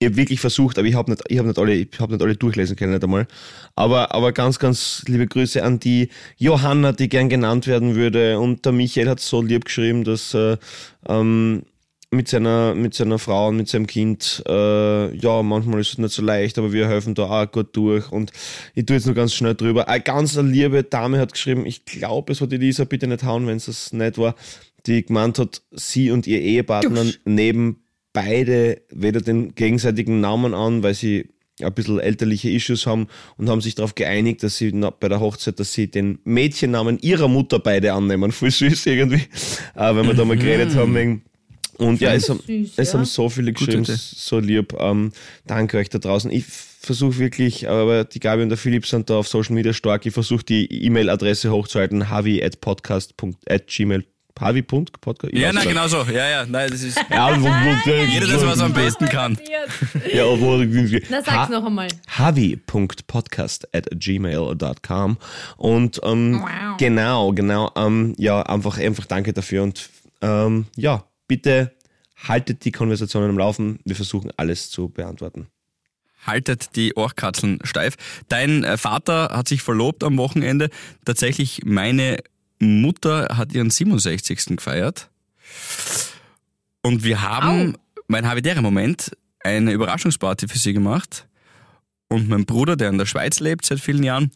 hab 0.03 0.15
wirklich 0.15 0.39
versucht, 0.39 0.77
aber 0.77 0.87
ich 0.87 0.95
habe 0.95 1.11
nicht, 1.11 1.23
ich 1.27 1.37
hab 1.37 1.45
nicht, 1.45 1.57
alle, 1.57 1.87
hab 1.99 2.09
nicht 2.09 2.21
alle 2.21 2.35
durchlesen 2.35 2.75
können, 2.75 2.93
nicht 2.93 3.03
einmal. 3.03 3.27
Aber, 3.75 4.13
aber 4.13 4.31
ganz, 4.31 4.59
ganz 4.59 5.03
liebe 5.07 5.27
Grüße 5.27 5.63
an 5.63 5.79
die 5.79 6.09
Johanna, 6.37 6.91
die 6.91 7.09
gern 7.09 7.29
genannt 7.29 7.67
werden 7.67 7.95
würde. 7.95 8.39
Und 8.39 8.65
der 8.65 8.71
Michael 8.71 9.09
hat 9.09 9.19
so 9.19 9.41
lieb 9.41 9.65
geschrieben, 9.65 10.03
dass, 10.03 10.33
äh, 10.33 10.57
ähm, 11.07 11.63
mit 12.13 12.27
seiner, 12.27 12.75
mit 12.75 12.93
seiner 12.93 13.19
Frau 13.19 13.49
und 13.49 13.57
mit 13.57 13.67
seinem 13.67 13.87
Kind, 13.87 14.43
äh, 14.47 15.15
ja, 15.15 15.41
manchmal 15.43 15.81
ist 15.81 15.93
es 15.93 15.97
nicht 15.97 16.13
so 16.13 16.21
leicht, 16.21 16.57
aber 16.57 16.71
wir 16.71 16.87
helfen 16.87 17.15
da 17.15 17.23
auch 17.23 17.51
gut 17.51 17.75
durch. 17.75 18.11
Und 18.11 18.31
ich 18.75 18.85
tue 18.85 18.95
jetzt 18.95 19.05
nur 19.05 19.15
ganz 19.15 19.33
schnell 19.33 19.55
drüber. 19.55 19.87
Eine 19.87 20.01
ganz 20.03 20.35
liebe 20.35 20.83
Dame 20.83 21.19
hat 21.19 21.33
geschrieben, 21.33 21.65
ich 21.65 21.85
glaube, 21.85 22.31
es 22.31 22.41
war 22.41 22.47
die 22.47 22.57
Lisa, 22.57 22.85
bitte 22.85 23.07
nicht 23.07 23.23
hauen, 23.23 23.47
wenn 23.47 23.57
es 23.57 23.65
das 23.65 23.91
nicht 23.93 24.17
war, 24.17 24.35
die 24.85 25.03
gemeint 25.05 25.39
hat, 25.39 25.61
sie 25.71 26.11
und 26.11 26.27
ihr 26.27 26.39
Ehepartner 26.41 27.03
Dusch. 27.03 27.19
nehmen 27.25 27.77
beide 28.13 28.81
weder 28.91 29.21
den 29.21 29.55
gegenseitigen 29.55 30.19
Namen 30.21 30.53
an, 30.53 30.83
weil 30.83 30.93
sie 30.93 31.29
ein 31.61 31.73
bisschen 31.73 31.99
elterliche 31.99 32.49
Issues 32.49 32.85
haben 32.87 33.07
und 33.37 33.49
haben 33.49 33.61
sich 33.61 33.75
darauf 33.75 33.95
geeinigt, 33.95 34.41
dass 34.43 34.57
sie 34.57 34.71
bei 34.71 35.07
der 35.07 35.19
Hochzeit, 35.19 35.59
dass 35.59 35.71
sie 35.73 35.89
den 35.89 36.19
Mädchennamen 36.23 36.97
ihrer 36.99 37.27
Mutter 37.27 37.59
beide 37.59 37.93
annehmen. 37.93 38.31
Voll 38.31 38.51
süß 38.51 38.85
irgendwie, 38.87 39.21
äh, 39.75 39.95
wenn 39.95 40.05
wir 40.07 40.13
da 40.15 40.25
mal 40.25 40.37
geredet 40.37 40.75
haben. 40.75 40.93
wegen- 40.95 41.21
Und 41.77 42.01
ja, 42.01 42.13
es 42.13 42.29
haben, 42.29 42.39
süß, 42.45 42.73
es 42.77 42.91
ja. 42.91 42.99
haben 42.99 43.05
so 43.05 43.29
viele 43.29 43.53
geschrieben, 43.53 43.85
so 43.85 44.39
lieb. 44.39 44.73
Ähm, 44.79 45.11
danke 45.45 45.77
euch 45.77 45.89
da 45.89 45.99
draußen. 45.99 46.31
Ich 46.31 46.45
versuche 46.45 47.17
wirklich, 47.17 47.67
aber 47.69 48.03
die 48.03 48.19
Gabi 48.19 48.43
und 48.43 48.49
der 48.49 48.57
Philipp 48.57 48.85
sind 48.85 49.09
da 49.09 49.17
auf 49.17 49.27
Social 49.27 49.55
Media 49.55 49.73
stark. 49.73 50.05
Ich 50.05 50.13
versuche 50.13 50.43
die 50.43 50.85
E-Mail-Adresse 50.85 51.51
hochzuhalten, 51.51 52.09
havi 52.09 52.43
at 52.43 52.61
podcast. 52.61 53.13
at 53.47 53.67
gmail. 53.67 54.03
Havi.podcast? 54.39 55.33
Ja, 55.33 55.53
nein, 55.53 55.67
genau 55.67 55.87
so. 55.87 56.03
Ja, 56.03 56.27
ja, 56.29 56.45
nein, 56.45 56.69
das 56.69 56.81
ist 56.83 56.97
Ja, 57.09 57.39
wo, 57.39 57.45
wo, 57.45 58.11
jeder 58.11 58.27
das, 58.27 58.45
was 58.45 58.59
er 58.59 58.65
am 58.65 58.73
besten 58.73 59.05
kann. 59.05 59.37
Ja, 60.11 60.25
wo, 60.25 60.57
Na, 61.09 61.21
sag's 61.23 61.49
noch 61.49 61.65
einmal. 61.65 61.87
havi.podcast 62.09 63.73
at 63.73 63.87
gmail.com 63.93 65.17
und 65.57 66.01
ähm, 66.03 66.41
Wow. 66.41 66.77
genau, 66.77 67.31
genau, 67.31 67.71
ähm, 67.75 68.15
ja, 68.17 68.41
einfach, 68.41 68.77
einfach 68.77 69.05
danke 69.05 69.33
dafür 69.33 69.63
und 69.63 69.89
ähm, 70.21 70.65
ja, 70.75 71.05
bitte 71.27 71.73
haltet 72.15 72.65
die 72.65 72.71
Konversationen 72.71 73.29
am 73.29 73.37
Laufen. 73.37 73.79
Wir 73.85 73.95
versuchen 73.95 74.31
alles 74.37 74.69
zu 74.69 74.89
beantworten. 74.89 75.47
haltet 76.25 76.75
die 76.77 76.93
Ohrkatzeln 76.95 77.59
steif. 77.63 77.95
Dein 78.29 78.63
äh, 78.63 78.77
Vater 78.77 79.29
hat 79.33 79.47
sich 79.47 79.61
verlobt 79.61 80.03
am 80.03 80.17
Wochenende. 80.17 80.69
Tatsächlich, 81.03 81.61
meine 81.65 82.17
Mutter 82.59 83.37
hat 83.37 83.51
ihren 83.53 83.69
67. 83.69 84.55
gefeiert. 84.55 85.09
Und 86.81 87.03
wir 87.03 87.21
haben, 87.21 87.77
mein 88.07 88.27
habitärer 88.27 88.61
Moment, 88.61 89.11
eine 89.43 89.73
Überraschungsparty 89.73 90.47
für 90.47 90.57
sie 90.57 90.73
gemacht. 90.73 91.27
Und 92.07 92.29
mein 92.29 92.45
Bruder, 92.45 92.75
der 92.75 92.89
in 92.89 92.97
der 92.97 93.05
Schweiz 93.05 93.39
lebt 93.39 93.65
seit 93.65 93.79
vielen 93.79 94.03
Jahren, 94.03 94.31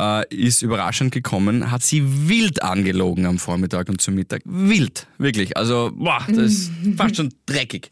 äh, 0.00 0.26
ist 0.34 0.62
überraschend 0.62 1.12
gekommen, 1.12 1.70
hat 1.70 1.82
sie 1.82 2.28
wild 2.28 2.62
angelogen 2.62 3.26
am 3.26 3.38
Vormittag 3.38 3.88
und 3.88 4.00
zum 4.00 4.14
Mittag. 4.14 4.42
Wild, 4.44 5.06
wirklich. 5.18 5.56
Also, 5.56 5.92
boah, 5.94 6.22
das 6.28 6.38
ist 6.38 6.72
fast 6.96 7.16
schon 7.16 7.32
dreckig. 7.46 7.90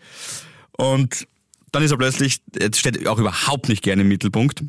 Und 0.73 1.27
dann 1.73 1.83
ist 1.83 1.91
er 1.91 1.99
plötzlich, 1.99 2.41
jetzt 2.59 2.79
steht 2.79 2.97
er 2.97 3.13
auch 3.13 3.19
überhaupt 3.19 3.69
nicht 3.69 3.83
gerne 3.83 4.03
im 4.03 4.09
Mittelpunkt, 4.09 4.63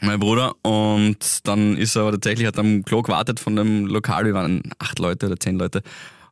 mein 0.00 0.20
Bruder. 0.20 0.54
Und 0.62 1.46
dann 1.46 1.76
ist 1.76 1.96
er 1.96 2.02
aber 2.02 2.12
tatsächlich, 2.12 2.46
hat 2.46 2.58
am 2.58 2.84
Klo 2.84 3.02
gewartet 3.02 3.40
von 3.40 3.56
dem 3.56 3.86
Lokal, 3.86 4.24
wir 4.24 4.34
waren 4.34 4.62
acht 4.78 4.98
Leute 4.98 5.26
oder 5.26 5.38
zehn 5.38 5.58
Leute. 5.58 5.82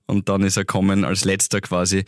Und 0.07 0.29
dann 0.29 0.43
ist 0.43 0.57
er 0.57 0.65
kommen 0.65 1.05
als 1.05 1.25
letzter 1.25 1.61
quasi. 1.61 2.05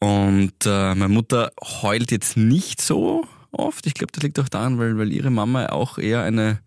Und 0.00 0.54
äh, 0.64 0.94
meine 0.94 1.08
Mutter 1.08 1.50
heult 1.82 2.10
jetzt 2.10 2.36
nicht 2.36 2.80
so 2.80 3.26
oft. 3.50 3.86
Ich 3.86 3.94
glaube, 3.94 4.12
das 4.12 4.22
liegt 4.22 4.38
auch 4.38 4.48
daran, 4.48 4.78
weil, 4.78 4.98
weil 4.98 5.12
ihre 5.12 5.30
Mama 5.30 5.66
auch 5.66 5.98
eher 5.98 6.22
eine, 6.22 6.60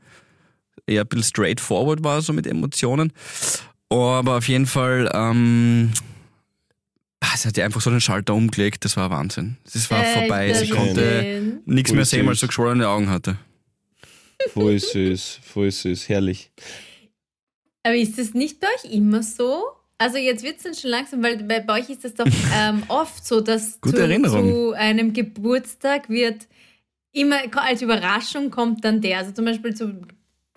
eher 0.91 1.01
ein 1.01 1.07
bisschen 1.07 1.23
straightforward 1.23 2.03
war, 2.03 2.21
so 2.21 2.33
mit 2.33 2.45
Emotionen. 2.47 3.13
Aber 3.89 4.37
auf 4.37 4.47
jeden 4.47 4.65
Fall, 4.67 5.09
ähm, 5.13 5.91
ah, 7.19 7.35
sie 7.35 7.47
hat 7.47 7.57
ja 7.57 7.65
einfach 7.65 7.81
so 7.81 7.89
den 7.89 8.01
Schalter 8.01 8.33
umgelegt, 8.33 8.85
das 8.85 8.95
war 8.97 9.09
Wahnsinn. 9.09 9.57
Das 9.73 9.89
war 9.91 10.03
Äh, 10.03 10.19
vorbei, 10.19 10.53
sie 10.53 10.69
konnte 10.69 11.61
nichts 11.65 11.91
mehr 11.91 12.05
sehen, 12.05 12.25
weil 12.27 12.35
sie 12.35 12.41
so 12.41 12.47
geschwollene 12.47 12.87
Augen 12.87 13.09
hatte. 13.09 13.37
Voll 14.53 14.79
süß, 14.79 15.39
voll 15.43 15.69
süß, 15.71 16.09
herrlich. 16.09 16.51
Aber 17.83 17.95
ist 17.95 18.17
das 18.17 18.33
nicht 18.33 18.59
bei 18.59 18.67
euch 18.67 18.91
immer 18.91 19.23
so? 19.23 19.63
Also 19.97 20.17
jetzt 20.17 20.43
wird 20.43 20.57
es 20.57 20.63
dann 20.63 20.73
schon 20.73 20.89
langsam, 20.89 21.21
weil 21.21 21.43
bei, 21.43 21.59
bei 21.59 21.79
euch 21.79 21.89
ist 21.89 22.03
das 22.03 22.15
doch 22.15 22.25
ähm, 22.55 22.83
oft 22.87 23.25
so, 23.25 23.41
dass 23.41 23.79
zu, 23.81 23.91
zu 23.91 24.73
einem 24.75 25.13
Geburtstag 25.13 26.09
wird 26.09 26.47
immer 27.11 27.37
als 27.55 27.81
Überraschung 27.81 28.49
kommt 28.49 28.83
dann 28.83 29.01
der. 29.01 29.19
Also 29.19 29.31
zum 29.31 29.45
Beispiel 29.45 29.75
zu 29.75 30.01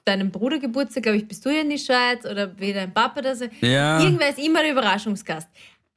deinem 0.05 0.31
Bruder 0.31 0.59
Geburtstag, 0.59 1.05
glaube 1.05 1.19
ich, 1.19 1.27
bist 1.29 1.45
du 1.45 1.51
ja 1.51 1.61
in 1.63 1.71
die 1.71 1.79
Schweiz 1.79 2.25
oder 2.25 2.59
wie 2.59 2.73
dein 2.73 2.93
Papa 2.93 3.23
das. 3.23 3.41
Ja. 3.61 4.01
Irgendwer 4.03 4.29
ist 4.31 4.39
immer 4.39 4.63
der 4.63 4.73
Überraschungsgast. 4.73 5.49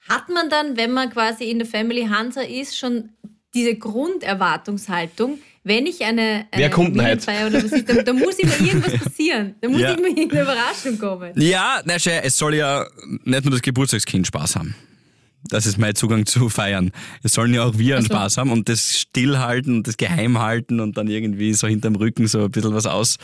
Hat 0.07 0.29
man 0.29 0.49
dann, 0.49 0.77
wenn 0.77 0.91
man 0.91 1.09
quasi 1.09 1.45
in 1.49 1.59
der 1.59 1.67
Family 1.67 2.05
Hansa 2.05 2.41
ist, 2.41 2.77
schon 2.77 3.09
diese 3.53 3.75
Grunderwartungshaltung, 3.75 5.39
wenn 5.63 5.85
ich 5.85 6.03
eine, 6.05 6.45
Wer 6.51 6.65
eine 6.65 6.69
kommt 6.69 6.95
denn 6.95 7.05
heute? 7.05 7.47
Oder 7.47 7.63
was 7.63 7.71
ist, 7.73 7.89
da, 7.89 8.01
da 8.01 8.13
muss 8.13 8.39
immer 8.39 8.57
irgendwas 8.61 8.97
passieren. 9.03 9.55
Da 9.59 9.67
muss 9.67 9.81
Ja. 9.81 9.91
immer 9.93 10.07
irgendeine 10.07 10.43
Überraschung 10.43 10.97
kommen. 10.97 11.31
Ja, 11.35 11.81
na 11.83 11.99
schau, 11.99 12.11
es 12.23 12.37
soll 12.37 12.55
ja 12.55 12.85
nicht 13.25 13.43
nur 13.43 13.51
das 13.51 13.61
Geburtstagskind 13.61 14.27
Spaß 14.27 14.55
haben. 14.55 14.75
Das 15.49 15.65
ist 15.65 15.77
mein 15.77 15.95
Zugang 15.95 16.25
zu 16.25 16.49
feiern. 16.49 16.91
Es 17.23 17.33
sollen 17.33 17.53
ja 17.53 17.63
auch 17.63 17.77
wir 17.77 17.97
einen 17.97 18.05
Ach 18.05 18.09
so. 18.09 18.15
Spaß 18.15 18.37
haben 18.37 18.51
und 18.51 18.69
das 18.69 18.97
Stillhalten 18.99 19.77
und 19.77 19.87
das 19.87 19.97
Geheimhalten 19.97 20.79
und 20.79 20.97
dann 20.97 21.07
irgendwie 21.07 21.53
so 21.53 21.67
hinterm 21.67 21.95
Rücken 21.95 22.27
so 22.27 22.45
ein 22.45 22.51
bisschen 22.51 22.73
was 22.73 22.85
aus 22.85 23.17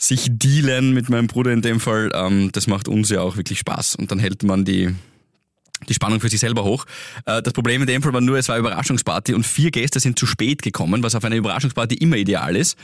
sich 0.00 0.28
dealen 0.30 0.94
mit 0.94 1.10
meinem 1.10 1.26
Bruder 1.26 1.52
in 1.52 1.60
dem 1.60 1.78
Fall, 1.78 2.10
ähm, 2.14 2.50
das 2.52 2.66
macht 2.66 2.88
uns 2.88 3.10
ja 3.10 3.20
auch 3.20 3.36
wirklich 3.36 3.58
Spaß. 3.58 3.96
Und 3.96 4.10
dann 4.10 4.18
hält 4.18 4.42
man 4.42 4.64
die, 4.64 4.94
die 5.88 5.94
Spannung 5.94 6.20
für 6.20 6.30
sich 6.30 6.40
selber 6.40 6.64
hoch. 6.64 6.86
Äh, 7.26 7.42
das 7.42 7.52
Problem 7.52 7.82
in 7.82 7.86
dem 7.86 8.02
Fall 8.02 8.14
war 8.14 8.22
nur, 8.22 8.38
es 8.38 8.48
war 8.48 8.56
eine 8.56 8.66
Überraschungsparty 8.66 9.34
und 9.34 9.46
vier 9.46 9.70
Gäste 9.70 10.00
sind 10.00 10.18
zu 10.18 10.24
spät 10.24 10.62
gekommen, 10.62 11.02
was 11.02 11.14
auf 11.14 11.24
einer 11.24 11.36
Überraschungsparty 11.36 11.96
immer 11.96 12.16
ideal 12.16 12.56
ist. 12.56 12.78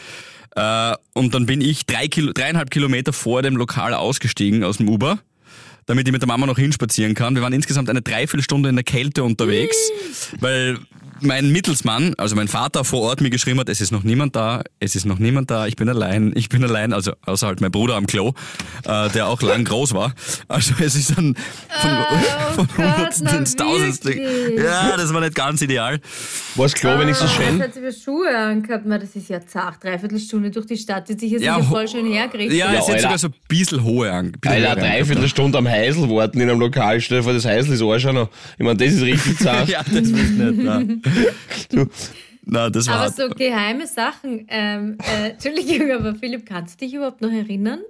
Äh, 0.57 0.95
und 1.15 1.35
dann 1.35 1.47
bin 1.47 1.63
ich 1.63 1.87
drei 1.87 2.07
Kilo, 2.07 2.33
dreieinhalb 2.35 2.71
Kilometer 2.71 3.15
vor 3.15 3.41
dem 3.41 3.57
Lokal 3.57 3.95
ausgestiegen 3.95 4.63
aus 4.63 4.77
dem 4.77 4.89
Uber, 4.91 5.19
damit 5.87 6.07
ich 6.07 6.13
mit 6.13 6.21
der 6.21 6.29
Mama 6.29 6.45
noch 6.45 6.59
hinspazieren 6.59 7.15
kann. 7.15 7.35
Wir 7.35 7.41
waren 7.41 7.55
insgesamt 7.55 7.89
eine 7.89 8.03
Dreiviertelstunde 8.03 8.69
in 8.69 8.77
der 8.77 8.85
Kälte 8.85 9.25
unterwegs, 9.25 9.77
weil 10.41 10.79
mein 11.21 11.51
Mittelsmann, 11.51 12.15
also 12.19 12.37
mein 12.37 12.49
Vater 12.49 12.85
vor 12.85 13.01
Ort 13.03 13.21
mir 13.21 13.31
geschrieben 13.31 13.59
hat, 13.61 13.69
es 13.69 13.81
ist 13.81 13.91
noch 13.91 14.03
niemand 14.03 14.37
da, 14.37 14.63
es 14.81 14.97
ist 14.97 15.05
noch 15.07 15.19
niemand 15.19 15.51
da, 15.51 15.67
ich 15.67 15.77
bin 15.77 15.89
allein, 15.89 16.33
ich 16.35 16.49
bin 16.49 16.63
allein, 16.65 16.93
also 16.93 17.13
außer 17.25 17.47
halt 17.47 17.61
mein 17.61 17.71
Bruder 17.71 17.97
am 17.97 18.07
Klo, 18.07 18.33
äh, 18.85 19.09
der 19.11 19.27
auch 19.29 19.41
lang 19.43 19.65
groß 19.67 19.95
war. 19.95 20.15
Also 20.49 20.75
es 20.81 20.95
ist 20.95 21.17
dann 21.17 21.35
von, 21.81 21.91
Oh 21.91 22.53
von 22.55 22.69
Hundertsten 22.77 23.29
ins 23.39 23.57
Tausendste. 23.57 24.13
Ja, 24.57 24.97
das 24.97 25.13
war 25.13 25.21
nicht 25.21 25.35
ganz 25.35 25.61
ideal. 25.63 26.01
War 26.55 26.67
es 26.67 26.75
klar, 26.75 26.99
wenn 26.99 27.09
ich 27.09 27.17
so 27.17 27.27
schön? 27.27 27.61
hat 27.63 27.75
sie 27.75 27.81
für 27.81 27.93
Schuhe 27.93 28.37
angehabt? 28.37 28.85
Na, 28.87 28.99
das 28.99 29.15
ist 29.17 29.29
ja 29.29 29.45
zart. 29.47 29.83
Dreiviertel 29.83 30.19
Stunde 30.19 30.51
durch 30.51 30.67
die 30.67 30.77
Stadt. 30.77 31.09
Die 31.09 31.13
hat 31.15 31.21
sich 31.21 31.31
jetzt 31.33 31.43
Ja, 31.43 31.63
voll 31.63 31.87
schön 31.89 32.07
hergerichtet. 32.07 32.57
Ja, 32.59 32.73
Ja, 32.73 32.81
es 32.81 32.87
hat 32.87 32.95
Alter. 32.95 33.03
sogar 33.03 33.19
so 33.19 33.27
ein 33.29 33.35
bisschen 33.49 33.83
hohe 33.85 34.11
an. 34.13 34.33
Alter, 34.45 34.55
angehabt. 34.71 34.81
Dreiviertelstunde 34.83 35.59
am 35.59 35.69
Heisel 35.69 36.09
warten 36.11 36.41
in 36.41 36.49
einem 36.51 36.61
Lokal, 36.61 37.01
stell 37.01 37.19
dir 37.19 37.25
vor, 37.25 37.33
das 37.33 37.45
Heisel 37.45 37.73
ist 37.75 37.83
auch 37.83 38.13
noch. 38.13 38.31
Ich 38.59 38.65
meine, 38.65 38.77
das 38.77 38.93
ist 38.95 39.03
richtig 39.03 39.39
zart. 39.43 39.69
Ja, 39.69 39.83
das 39.83 39.95
will 39.95 40.19
ich 40.19 40.31
nicht. 40.31 40.59
Nein. 40.65 41.03
Na, 42.49 42.71
das 42.71 42.87
war. 42.87 42.97
Aber 42.97 43.11
so 43.11 43.29
geheime 43.29 43.87
Sachen. 43.87 44.47
Ähm, 44.49 44.99
äh, 45.01 45.31
Entschuldigung, 45.31 45.91
aber 45.91 46.15
Philipp, 46.15 46.47
kannst 46.47 46.81
du 46.81 46.85
dich 46.85 46.95
überhaupt 46.95 47.21
noch 47.21 47.33
erinnern? 47.33 47.81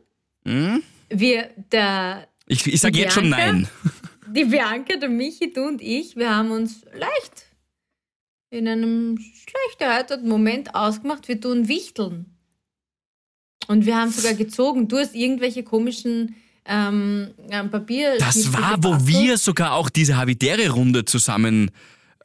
Hm? 0.46 0.82
Wir, 1.10 1.50
der, 1.70 2.26
Ich, 2.46 2.66
ich 2.66 2.80
sag 2.80 2.96
jetzt 2.96 3.14
schon 3.14 3.30
Bianca? 3.30 3.52
nein. 3.52 3.68
die 4.34 4.44
Bianca, 4.44 4.96
der 4.96 5.10
Michi, 5.10 5.52
du 5.52 5.66
und 5.66 5.82
ich, 5.82 6.16
wir 6.16 6.34
haben 6.34 6.50
uns 6.50 6.84
leicht 6.94 7.46
in 8.50 8.68
einem 8.68 9.18
schlecht 9.18 9.80
erheiterten 9.80 10.28
Moment 10.28 10.74
ausgemacht, 10.74 11.28
wir 11.28 11.40
tun 11.40 11.68
Wichteln. 11.68 12.26
Und 13.68 13.84
wir 13.84 13.96
haben 13.96 14.10
sogar 14.10 14.34
gezogen. 14.34 14.88
Du 14.88 14.98
hast 14.98 15.14
irgendwelche 15.14 15.64
komischen 15.64 16.36
ähm, 16.64 17.28
ähm, 17.50 17.70
Papier. 17.70 18.16
Das 18.18 18.52
war, 18.52 18.76
wo 18.82 19.06
wir 19.06 19.38
sogar 19.38 19.72
auch 19.72 19.90
diese 19.90 20.16
Habitäre-Runde 20.16 21.04
zusammen 21.04 21.70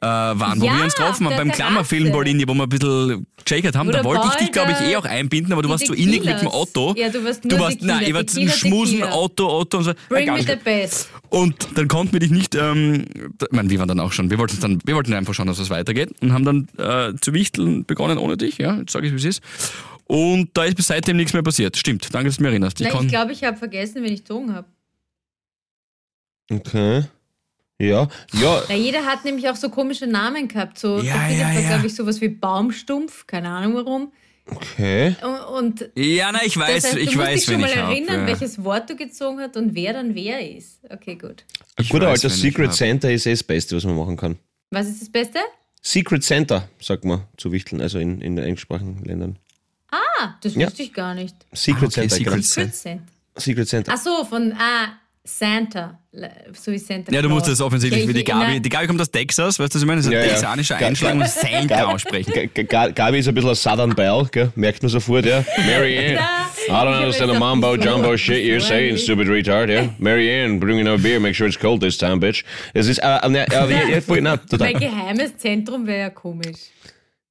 äh, 0.02 0.06
waren, 0.06 0.60
wo 0.60 0.66
Ja, 0.66 0.76
wir 0.78 0.84
uns 0.84 0.94
getroffen 0.94 1.26
haben 1.26 1.36
beim 1.36 1.52
Klammerfilm 1.52 2.04
Terrasse. 2.06 2.18
Bolini, 2.18 2.44
wo 2.48 2.54
wir 2.54 2.64
ein 2.64 2.68
bisschen 2.68 3.26
gejagert 3.44 3.76
haben. 3.76 3.86
Wo 3.86 3.92
da 3.92 4.02
wollte 4.02 4.26
ich 4.30 4.34
dich, 4.34 4.52
glaube 4.52 4.72
ich, 4.72 4.80
eh 4.80 4.96
auch 4.96 5.04
einbinden, 5.04 5.52
aber 5.52 5.62
du 5.62 5.68
warst 5.68 5.86
so 5.86 5.94
innig 5.94 6.24
mit 6.24 6.40
dem. 6.40 6.48
Otto. 6.48 6.92
Ja, 6.96 7.08
du 7.08 7.24
warst 7.24 7.44
nur 7.44 7.50
Du 7.56 7.58
warst, 7.62 7.74
Tequila, 7.78 7.94
nein, 7.94 8.06
ich 8.08 8.14
war 8.14 8.26
zum 8.26 8.48
Schmusen, 8.48 8.98
Tequila. 8.98 9.14
Otto, 9.16 9.60
Otto 9.60 9.78
und 9.78 9.84
so. 9.84 9.92
Bring 10.08 10.26
Gar 10.26 10.36
me 10.38 10.42
the 10.42 10.56
best. 10.56 11.08
Und 11.30 11.68
dann 11.78 11.88
konnten 11.88 12.12
wir 12.14 12.20
dich 12.20 12.30
nicht, 12.30 12.54
ähm, 12.56 13.04
da- 13.38 13.46
ich 13.46 13.52
meine, 13.52 13.70
wir 13.70 13.78
waren 13.78 13.88
dann 13.88 14.00
auch 14.00 14.12
schon, 14.12 14.28
wir 14.28 14.38
wollten 14.38 14.58
dann, 14.60 14.80
wir 14.84 14.94
wollten 14.96 15.14
einfach 15.14 15.32
schauen, 15.34 15.46
dass 15.46 15.58
es 15.60 15.70
weitergeht 15.70 16.10
und 16.20 16.32
haben 16.32 16.44
dann 16.44 16.68
äh, 16.78 17.14
zu 17.20 17.32
wichteln 17.32 17.84
begonnen 17.86 18.18
ohne 18.18 18.36
dich, 18.36 18.58
ja, 18.58 18.76
jetzt 18.78 18.92
sage 18.92 19.06
ich, 19.06 19.12
wie 19.12 19.16
es 19.16 19.24
ist. 19.24 19.42
Und 20.08 20.50
da 20.54 20.64
ist 20.64 20.74
bis 20.76 20.88
seitdem 20.88 21.16
nichts 21.16 21.32
mehr 21.32 21.42
passiert. 21.42 21.76
Stimmt, 21.76 22.12
danke, 22.12 22.28
dass 22.28 22.36
du 22.38 22.42
mich 22.42 22.50
erinnerst. 22.50 22.80
Ich 22.80 22.88
kann, 22.88 23.04
ich 23.04 23.08
glaube, 23.08 23.32
ich 23.32 23.44
habe 23.44 23.56
vergessen, 23.56 24.02
wenn 24.02 24.12
ich 24.12 24.20
gezogen 24.24 24.52
habe. 24.52 24.66
Okay. 26.50 27.04
Ja, 27.86 28.08
ja, 28.34 28.62
Ja, 28.68 28.74
jeder 28.76 29.04
hat 29.04 29.24
nämlich 29.24 29.48
auch 29.48 29.56
so 29.56 29.68
komische 29.68 30.06
Namen 30.06 30.46
gehabt. 30.48 30.78
So, 30.78 30.98
Ja, 31.00 31.14
der 31.14 31.20
Philipp 31.22 31.38
ja, 31.40 31.46
war, 31.46 31.60
ja. 31.60 31.68
glaube 31.68 31.86
ich, 31.88 31.94
sowas 31.94 32.20
wie 32.20 32.28
Baumstumpf, 32.28 33.26
keine 33.26 33.48
Ahnung 33.48 33.74
warum. 33.74 34.12
Okay. 34.46 35.14
Und, 35.22 35.80
und 35.80 35.90
Ja, 35.96 36.30
na, 36.32 36.40
ich 36.44 36.56
weiß, 36.56 36.82
das 36.82 36.92
heißt, 36.92 36.96
ich 37.02 37.10
du 37.10 37.16
musst 37.16 37.28
weiß, 37.28 37.34
dich 37.40 37.44
schon 37.52 37.60
mal 37.60 37.70
ich 37.70 37.76
hab, 37.76 37.90
erinnern, 37.90 38.20
ja. 38.20 38.26
welches 38.26 38.62
Wort 38.64 38.90
du 38.90 38.96
gezogen 38.96 39.40
hast 39.40 39.56
und 39.56 39.74
wer 39.74 39.92
dann 39.92 40.14
wer 40.14 40.48
ist. 40.56 40.80
Okay, 40.90 41.14
gut. 41.16 41.44
Ein 41.76 41.86
guter 41.88 42.06
weiß, 42.06 42.24
alter 42.24 42.30
Secret. 42.30 42.72
Santa 42.74 43.08
ist 43.08 43.26
eh 43.26 43.30
das 43.30 43.42
Beste, 43.42 43.76
was 43.76 43.84
man 43.84 43.96
machen 43.96 44.16
kann. 44.16 44.36
Was 44.70 44.88
ist 44.88 45.00
das 45.02 45.08
Beste? 45.10 45.38
Secret 45.80 46.22
Santa, 46.24 46.68
sagt 46.80 47.04
man 47.04 47.22
zu 47.36 47.50
Wichteln, 47.52 47.80
also 47.80 47.98
in, 47.98 48.20
in 48.20 48.36
den 48.36 48.44
englischsprachigen 48.44 49.04
Ländern. 49.04 49.38
Ah, 49.90 50.34
das 50.42 50.54
Ja. 50.54 50.66
wusste 50.66 50.82
ich 50.84 50.92
gar 50.92 51.14
nicht. 51.14 51.34
Secret 51.52 51.82
Ah, 51.82 51.86
okay, 51.86 52.08
Santa, 52.08 52.16
Secret. 52.16 52.44
Secret 52.44 52.74
Santa. 52.74 53.04
Secret 53.36 53.68
Santa. 53.68 53.92
Ach 53.94 53.98
so, 54.00 54.24
von 54.24 54.52
ah, 54.58 54.88
Santa. 55.24 56.00
So 56.52 56.72
wie 56.72 56.78
Santa 56.78 57.12
Ja, 57.12 57.22
du 57.22 57.28
musst 57.28 57.44
Claus. 57.44 57.58
das 57.58 57.64
offensichtlich 57.66 58.02
Ja, 58.02 58.08
wie 58.08 58.12
die 58.12 58.24
Gabi. 58.24 58.60
Die 58.60 58.68
Gabi 58.68 58.86
kommt 58.88 59.00
aus 59.00 59.10
Texas, 59.10 59.58
weißt 59.58 59.72
du, 59.72 59.76
was 59.76 59.82
ich 59.82 59.86
meine? 59.86 59.98
Das 60.00 60.06
ist 60.06 60.12
ein 60.12 60.18
Ja, 60.18 60.24
ja. 60.26 60.32
texanischer 60.32 60.76
Ga- 60.78 60.86
Einschlag 60.86 61.14
und 61.14 61.28
Santa 61.28 61.84
aussprechen. 61.84 62.50
Gabi 62.94 63.18
ist 63.20 63.28
ein 63.28 63.34
bisschen 63.34 63.50
ein 63.50 63.54
Southern 63.56 63.94
Belle, 63.94 64.26
gell? 64.32 64.52
merkt 64.56 64.82
man 64.82 64.90
sofort, 64.90 65.24
ja. 65.24 65.44
Mary 65.66 65.96
Ann, 66.16 66.24
I 66.68 66.70
don't 66.70 66.98
understand 66.98 67.32
the 67.32 67.38
mambo 67.38 67.76
jumbo 67.76 68.16
shit 68.16 68.44
you're 68.44 68.60
saying, 68.60 68.96
stupid 68.98 69.28
retard, 69.28 69.70
ja. 69.70 69.88
Mary 69.98 70.28
Ann, 70.44 70.58
bring 70.58 70.76
me 70.76 70.82
no 70.82 70.98
beer, 70.98 71.20
make 71.20 71.34
sure 71.34 71.48
it's 71.48 71.58
cold 71.58 71.80
this 71.80 71.96
time, 71.96 72.16
bitch. 72.18 72.42
Es 72.74 72.88
ist, 72.88 72.98
äh, 72.98 73.16
äh, 73.18 73.28
äh, 73.28 73.32
ja, 73.32 73.86
ja, 74.18 74.36
total. 74.36 74.72
Dein 74.72 74.78
geheimes 74.80 75.36
Zentrum 75.38 75.86
wäre 75.86 76.00
ja 76.00 76.10
komisch. 76.10 76.58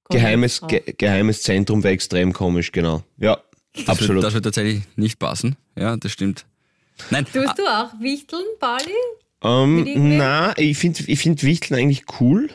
Geheimes, 0.10 0.62
geheimes 0.98 1.42
Zentrum 1.42 1.84
wäre 1.84 1.94
extrem 1.94 2.32
komisch, 2.34 2.72
genau. 2.72 3.04
Ja, 3.18 3.38
Das 3.74 3.80
wird, 3.80 3.90
absolut. 3.90 4.24
das 4.24 4.34
wird 4.34 4.44
tatsächlich 4.46 4.82
nicht 4.96 5.20
passen. 5.20 5.56
Ja, 5.78 5.96
das 5.98 6.12
stimmt. 6.14 6.46
Nein, 7.10 7.26
Tust 7.26 7.58
du 7.58 7.64
auch 7.64 8.00
Wichteln, 8.00 8.46
Pauli? 8.60 8.92
Ähm, 9.44 10.18
na, 10.18 10.54
ich 10.58 10.78
finde 10.78 11.04
ich 11.08 11.20
find 11.20 11.44
Wichteln 11.44 11.80
eigentlich 11.80 12.04
cool. 12.20 12.50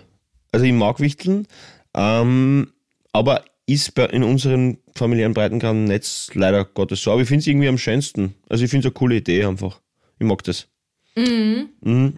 Also 0.52 0.64
ich 0.64 0.72
mag 0.72 1.00
Wichteln. 1.00 1.46
Ähm, 1.94 2.72
aber 3.12 3.44
ist 3.66 3.94
bei, 3.94 4.06
in 4.06 4.22
unseren 4.22 4.78
familiären 4.94 5.34
Breitengraden 5.34 5.84
nicht 5.84 6.30
leider 6.34 6.64
Gottes 6.64 7.02
so. 7.02 7.12
Aber 7.12 7.22
ich 7.22 7.28
finde 7.28 7.40
es 7.40 7.46
irgendwie 7.46 7.68
am 7.68 7.78
schönsten. 7.78 8.34
Also 8.48 8.64
ich 8.64 8.70
finde 8.70 8.86
es 8.88 8.92
eine 8.92 8.98
coole 8.98 9.16
Idee 9.16 9.44
einfach. 9.44 9.80
Ich 10.18 10.26
mag 10.26 10.42
das. 10.44 10.68
Mhm. 11.16 11.70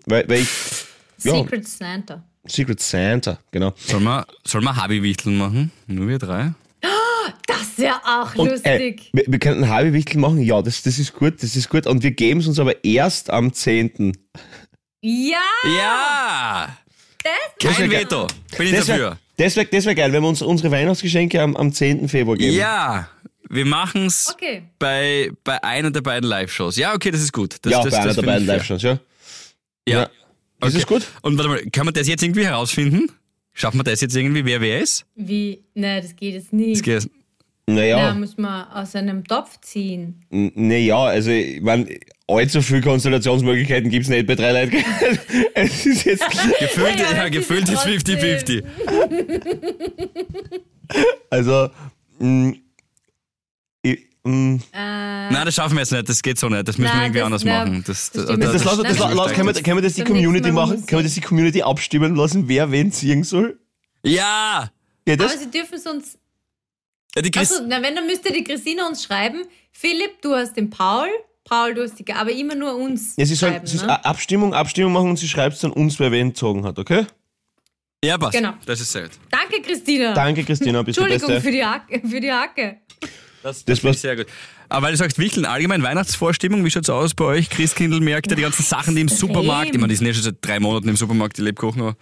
weil, 0.06 0.28
weil 0.28 0.40
ich. 0.40 0.48
Ja, 1.22 1.32
Secret. 1.32 1.66
Secret 1.66 1.68
Santa. 1.68 2.24
Santa, 2.80 3.38
genau. 3.50 3.74
soll 3.76 4.00
man, 4.00 4.24
soll 4.44 4.60
man 4.60 4.76
Habi-Wichteln 4.76 5.36
machen? 5.36 5.72
Nur 5.86 6.08
wir 6.08 6.18
drei? 6.18 6.54
Das 7.78 7.84
wäre 7.84 8.00
auch 8.04 8.34
Und, 8.34 8.48
äh, 8.48 8.50
lustig. 8.78 9.10
wir, 9.12 9.24
wir 9.26 9.38
könnten 9.38 9.68
halbe 9.68 9.92
Wichtel 9.92 10.18
machen, 10.18 10.40
ja, 10.42 10.60
das, 10.62 10.82
das 10.82 10.98
ist 10.98 11.12
gut, 11.14 11.42
das 11.42 11.54
ist 11.56 11.68
gut. 11.68 11.86
Und 11.86 12.02
wir 12.02 12.10
geben 12.10 12.40
es 12.40 12.46
uns 12.48 12.58
aber 12.58 12.84
erst 12.84 13.30
am 13.30 13.52
10. 13.52 14.16
ja! 15.00 15.36
Ja! 15.64 16.76
Das 17.60 17.76
Kein 17.76 17.90
wär 17.90 18.00
Veto. 18.00 18.26
Bin 18.56 18.66
ich 18.68 18.72
Das 18.74 18.86
dafür. 18.86 19.02
wäre 19.04 19.18
das 19.36 19.56
wär, 19.56 19.64
das 19.66 19.84
wär 19.86 19.94
geil, 19.94 20.12
wenn 20.12 20.22
wir 20.22 20.28
uns 20.28 20.42
unsere 20.42 20.70
Weihnachtsgeschenke 20.70 21.40
am, 21.40 21.56
am 21.56 21.72
10. 21.72 22.08
Februar 22.08 22.36
geben. 22.36 22.56
Ja, 22.56 23.08
wir 23.50 23.64
machen 23.66 24.06
es 24.06 24.30
Okay. 24.32 24.62
bei, 24.78 25.30
bei 25.44 25.62
einer 25.62 25.90
der 25.90 26.00
beiden 26.00 26.28
Live-Shows. 26.28 26.76
Ja, 26.76 26.94
okay, 26.94 27.10
das 27.10 27.20
ist 27.20 27.32
gut. 27.32 27.56
Das, 27.62 27.72
ja, 27.72 27.82
das, 27.82 27.90
bei 27.92 27.96
einer 27.98 28.06
das 28.08 28.16
der 28.16 28.22
beiden. 28.22 28.46
Live-Shows, 28.46 28.82
ja. 28.82 28.98
Ja. 29.86 30.08
Ja. 30.60 30.66
Ist 30.68 30.74
es 30.76 30.86
gut? 30.86 31.06
Und 31.22 31.36
warte 31.38 31.48
mal, 31.50 31.62
kann 31.70 31.84
man 31.84 31.94
das 31.94 32.08
jetzt 32.08 32.22
irgendwie 32.22 32.44
herausfinden? 32.44 33.10
Schaffen 33.52 33.78
wir 33.78 33.84
das 33.84 34.00
jetzt 34.00 34.14
irgendwie, 34.16 34.44
wer 34.44 34.60
wer 34.60 34.80
ist? 34.80 35.04
Wie? 35.16 35.62
Nein, 35.74 36.02
das 36.02 36.14
geht 36.16 36.34
jetzt 36.34 36.52
nicht. 36.52 36.76
Das 36.76 36.82
geht, 36.82 37.10
Naja. 37.70 37.98
Da 38.08 38.14
muss 38.14 38.38
man 38.38 38.66
aus 38.68 38.94
einem 38.96 39.24
Topf 39.24 39.60
ziehen. 39.60 40.24
Naja, 40.30 40.98
also, 41.02 41.30
ich 41.30 41.60
mein, 41.60 41.86
allzu 42.26 42.62
viele 42.62 42.80
Konstellationsmöglichkeiten 42.80 43.90
gibt 43.90 44.04
es 44.04 44.08
nicht 44.08 44.26
bei 44.26 44.36
drei 44.36 44.52
Leuten. 44.64 44.76
es 45.54 45.84
ist 45.84 46.04
jetzt, 46.04 46.24
gefüllt, 46.60 46.98
Ja, 46.98 47.10
ja, 47.12 47.14
das 47.16 47.24
ist 47.26 47.32
gefüllt 47.32 47.68
ist 47.68 47.82
trotzdem. 47.82 48.18
50-50. 48.18 48.64
also, 51.30 51.68
mh, 52.18 52.54
ich, 53.82 53.98
mh, 54.24 54.54
Äh, 54.72 55.30
Nein, 55.30 55.44
das 55.44 55.54
schaffen 55.54 55.74
wir 55.74 55.80
jetzt 55.80 55.92
nicht. 55.92 56.08
Das 56.08 56.22
geht 56.22 56.38
so 56.38 56.48
nicht. 56.48 56.66
Das 56.66 56.78
müssen 56.78 56.90
wir 56.90 56.96
Nein, 56.96 57.14
irgendwie 57.14 57.18
das- 57.18 57.26
anders 57.26 57.44
machen. 57.44 57.84
Das, 57.86 58.10
das 58.12 58.24
das, 58.26 58.38
das, 58.38 58.62
das, 58.62 59.32
können, 59.34 59.46
wir, 59.46 59.62
können 59.62 59.76
wir 59.76 59.82
das 59.82 59.92
die 59.92 60.04
Community 60.04 60.52
machen? 60.52 60.86
Können 60.86 61.00
wir 61.00 61.02
das 61.02 61.14
die 61.14 61.20
Community 61.20 61.60
abstimmen 61.62 62.16
lassen, 62.16 62.48
wer 62.48 62.70
wen 62.72 62.92
ziehen 62.92 63.24
soll? 63.24 63.58
ja! 64.02 64.70
Geht 65.04 65.20
aber 65.22 65.30
sie 65.30 65.50
dürfen 65.50 65.74
es 65.76 65.86
uns. 65.86 66.18
Ja 67.18 67.22
die 67.22 67.30
Chris, 67.30 67.52
Achso, 67.52 67.64
na, 67.66 67.82
wenn, 67.82 67.94
dann 67.94 68.06
müsste 68.06 68.32
die 68.32 68.44
Christina 68.44 68.86
uns 68.86 69.04
schreiben. 69.04 69.44
Philipp, 69.72 70.22
du 70.22 70.34
hast 70.34 70.56
den 70.56 70.70
Paul. 70.70 71.08
Paul, 71.44 71.74
du 71.74 71.82
hast 71.82 71.98
die. 71.98 72.12
Aber 72.12 72.30
immer 72.30 72.54
nur 72.54 72.74
uns. 72.76 73.14
Ja, 73.16 73.24
sie 73.24 73.34
sie 73.34 73.46
ne? 73.46 74.04
Abstimmung, 74.04 74.52
Abstimmung 74.54 74.92
machen 74.92 75.10
und 75.10 75.16
sie 75.18 75.28
schreibt 75.28 75.54
es 75.56 75.60
dann 75.62 75.72
uns, 75.72 75.98
wer 75.98 76.12
wen 76.12 76.28
gezogen 76.28 76.64
hat, 76.64 76.78
okay? 76.78 77.06
ja, 78.04 78.16
passt. 78.18 78.36
Genau. 78.36 78.52
Das 78.66 78.80
ist 78.80 78.92
sehr 78.92 79.02
gut. 79.04 79.12
Danke, 79.30 79.60
Christina. 79.62 80.12
Danke, 80.14 80.44
Christina, 80.44 80.82
bist 80.82 80.98
du 80.98 81.02
Entschuldigung 81.02 81.28
Beste. 81.34 81.42
für 81.46 81.50
die, 81.52 81.64
Hacke, 81.64 82.08
für 82.08 82.20
die 82.20 82.32
Hacke. 82.32 82.76
Das, 83.42 83.64
Das 83.64 83.64
das 83.64 83.84
war- 83.84 83.90
ist 83.92 84.00
sehr 84.02 84.16
gut. 84.16 84.26
Aber 84.68 84.86
weil 84.86 84.92
du 84.92 84.98
sagst, 84.98 85.18
Wichteln, 85.18 85.46
allgemein 85.46 85.82
Weihnachtsvorstimmung, 85.82 86.64
wie 86.64 86.70
schaut's 86.70 86.90
aus 86.90 87.14
bei 87.14 87.24
euch? 87.24 87.48
Christkindlmärkte, 87.48 88.34
die 88.34 88.42
ganzen 88.42 88.62
Sachen, 88.62 88.94
die 88.94 89.00
im. 89.00 89.08
Supermarkt, 89.08 89.70
ich 89.74 89.80
meine, 89.80 89.88
die 89.88 89.96
sind 89.96 90.06
ja 90.06 90.12
schon 90.12 90.22
seit 90.24 90.36
drei 90.42 90.60
Monaten 90.60 90.88
im 90.88 90.96
Supermarkt, 90.96 91.38
die 91.38 91.42
Lebkuchen, 91.42 91.80
aber 91.80 91.96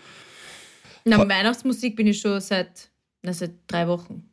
Na, 1.04 1.18
Weihnachtsmusik 1.28 1.94
bin 1.94 2.08
ich 2.08 2.20
schon 2.20 2.40
seit, 2.40 2.90
na, 3.22 3.32
seit 3.32 3.52
drei 3.68 3.86
Wochen. 3.86 4.28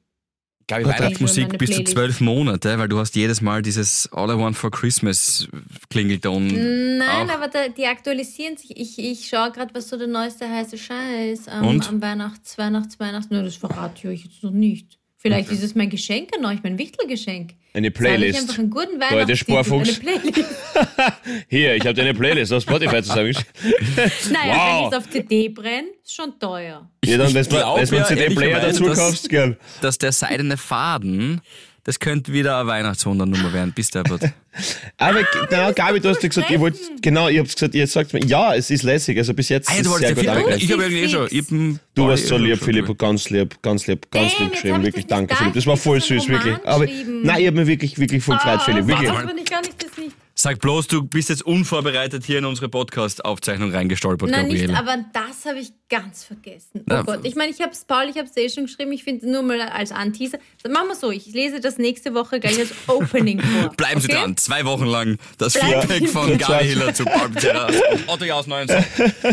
Gabi, 0.68 0.86
Weihnachtsmusik 0.86 1.58
bis 1.58 1.72
zu 1.72 1.84
zwölf 1.84 2.22
Monate, 2.22 2.78
weil 2.78 2.88
du 2.88 3.00
hast 3.00 3.16
jedes 3.16 3.42
Mal 3.42 3.62
dieses 3.62 4.10
All 4.14 4.30
I 4.30 4.38
Want 4.38 4.56
for 4.56 4.72
Christmas 4.72 5.48
Klingelton. 5.90 6.98
Nein, 6.98 7.30
auch. 7.30 7.36
aber 7.36 7.48
da, 7.48 7.68
die 7.68 7.86
aktualisieren 7.86 8.58
sich. 8.58 8.78
Ich, 8.78 8.98
ich 8.98 9.28
schaue 9.28 9.52
gerade, 9.52 9.74
was 9.76 9.90
so 9.90 9.98
der 9.98 10.08
neueste 10.08 10.50
heiße 10.50 10.78
Scheiß 10.78 11.48
am, 11.48 11.68
Und? 11.68 11.88
am 11.90 12.02
Weihnachts-, 12.02 12.58
Weihnachts-, 12.58 13.00
Weihnachts-, 13.00 13.30
nur 13.30 13.44
das 13.44 13.56
verrate 13.56 13.94
ich 13.98 14.08
euch 14.08 14.24
jetzt 14.26 14.44
noch 14.44 14.52
nicht. 14.52 15.00
Vielleicht 15.26 15.50
ist 15.52 15.64
es 15.64 15.74
mein 15.74 15.90
Geschenk 15.90 16.32
an 16.38 16.44
euch, 16.46 16.60
mein 16.64 16.78
Wichtelgeschenk. 16.78 17.54
Eine 17.74 17.88
Sag 17.88 17.94
ich 17.94 18.00
Playlist. 18.00 18.42
einfach 18.42 18.60
einen 18.60 18.70
guten. 18.70 19.36
Sparfuchs. 19.38 20.00
Eine 20.02 20.20
Playlist. 20.20 20.50
Hier, 21.48 21.76
ich 21.76 21.82
habe 21.84 21.94
dir 21.94 22.02
eine 22.02 22.14
Playlist 22.14 22.52
auf 22.52 22.64
Spotify 22.64 23.02
zusammengestellt. 23.02 23.48
Naja, 24.32 24.54
Wow. 24.54 24.68
wenn 24.68 24.84
ich 24.84 24.92
es 24.92 24.98
auf 24.98 25.10
CD 25.10 25.48
brenne, 25.50 25.88
ist 26.04 26.14
schon 26.14 26.38
teuer. 26.38 26.90
Ja, 27.06 27.18
dann, 27.18 27.34
wenn 27.34 27.44
du 27.46 27.66
einen 27.66 28.06
CD-Player 28.06 28.60
dazu 28.60 28.84
kaufst, 28.84 29.30
gern. 29.30 29.56
Dass 29.82 29.98
der 29.98 30.12
seidene 30.12 30.58
Faden, 30.58 31.40
das 31.86 32.00
könnte 32.00 32.32
wieder 32.32 32.58
eine 32.60 32.68
Weihnachtswundernummer 32.68 33.52
werden, 33.52 33.74
bis 33.74 33.90
der 33.90 34.08
wird. 34.08 34.24
Aber, 34.98 35.22
na, 35.52 35.72
Gabi, 35.72 36.00
du 36.00 36.10
hast 36.10 36.24
ja 36.24 36.30
gesagt, 36.30 36.50
ihr 36.50 36.60
wollt, 36.60 36.78
genau, 37.02 37.28
ihr 37.28 37.42
habt 37.42 37.54
gesagt, 37.54 37.76
ihr 37.76 37.88
sagt 37.88 38.14
mir, 38.14 38.24
ja, 38.26 38.56
es 38.56 38.70
ist 38.70 38.84
lässig, 38.84 39.18
also 39.18 39.34
bis 39.34 39.50
jetzt 39.50 39.70
Ah, 39.70 39.74
ja, 39.74 39.80
ist 39.82 39.88
du 39.88 39.94
es 39.94 40.00
sehr 40.00 40.16
gut 40.16 40.28
angekommen. 40.28 40.58
Ich 40.60 40.72
habe 40.72 40.84
irgendwie 40.84 41.04
eh 41.04 41.10
schon. 41.10 41.28
Ich 41.30 41.40
hab 41.40 41.80
Du 41.96 42.08
warst 42.08 42.28
so 42.28 42.38
lieb, 42.38 42.64
Philipp, 42.64 42.98
ganz 42.98 43.30
lieb, 43.30 43.62
ganz 43.62 43.88
lieb, 43.88 44.10
ganz 44.12 44.40
lieb 44.40 44.52
geschrieben, 44.52 44.80
ich 44.80 44.86
wirklich, 44.86 45.08
danke, 45.08 45.34
da. 45.34 45.36
Philipp, 45.36 45.54
das 45.54 45.68
war 45.68 45.74
Ich 45.74 45.82
voll 45.82 46.00
süß, 46.00 46.28
wirklich. 46.30 46.56
Aber, 46.64 46.86
nein, 46.86 47.42
ich 47.42 47.48
habe 47.48 47.58
mir 47.58 47.68
wirklich, 47.68 47.98
wirklich 48.00 48.24
voll 48.24 48.38
gefreut, 48.38 48.62
Philipp, 48.62 48.88
wirklich. 48.88 49.10
Ich 49.10 49.50
gar 49.50 49.62
nicht 49.62 49.84
das 49.84 49.98
nicht. 49.98 50.16
Sag 50.36 50.60
bloß, 50.60 50.88
du 50.88 51.04
bist 51.04 51.30
jetzt 51.30 51.44
unvorbereitet 51.46 52.26
hier 52.26 52.40
in 52.40 52.46
unsere 52.46 52.68
Podcast-Aufzeichnung 52.68 53.72
reingestolpert, 53.72 54.32
Nein, 54.32 54.48
nicht, 54.48 54.62
Gabriele. 54.68 54.80
aber 54.80 55.06
das 55.14 55.46
habe 55.46 55.60
ich 55.60 55.70
ganz 55.90 56.24
vergessen. 56.24 56.80
Oh 56.80 56.84
Na, 56.88 57.02
Gott, 57.04 57.20
ich 57.24 57.36
meine, 57.36 57.52
ich 57.52 57.62
habe 57.62 57.72
es, 57.72 57.86
Paul, 57.86 58.06
ich 58.10 58.18
habe 58.18 58.28
es 58.28 58.36
eh 58.36 58.50
schon 58.50 58.66
geschrieben, 58.66 58.92
ich 58.94 59.04
finde 59.04 59.30
nur 59.32 59.44
mal 59.44 59.62
als 59.62 59.92
Anteaser. 59.92 60.40
Dann 60.64 60.72
machen 60.72 60.88
wir 60.88 60.96
so, 60.96 61.12
ich 61.12 61.28
lese 61.28 61.60
das 61.60 61.78
nächste 61.78 62.16
Woche 62.16 62.40
gleich 62.40 62.58
als 62.58 62.72
Opening 62.88 63.42
vor. 63.42 63.70
Bleiben 63.78 64.02
Sie 64.02 64.08
okay? 64.08 64.22
dran, 64.22 64.36
zwei 64.36 64.66
Wochen 64.66 64.86
lang 64.86 65.20
das 65.38 65.54
Bleiben 65.54 65.82
Feedback 65.82 66.00
Sie 66.00 66.08
von. 66.08 66.38
Gabi 66.40 66.66
Hiller 66.66 66.94
zu 66.96 67.06
Barbara 67.06 67.68
Otto 68.08 68.26
Jaus 68.26 68.48
19. 68.48 68.84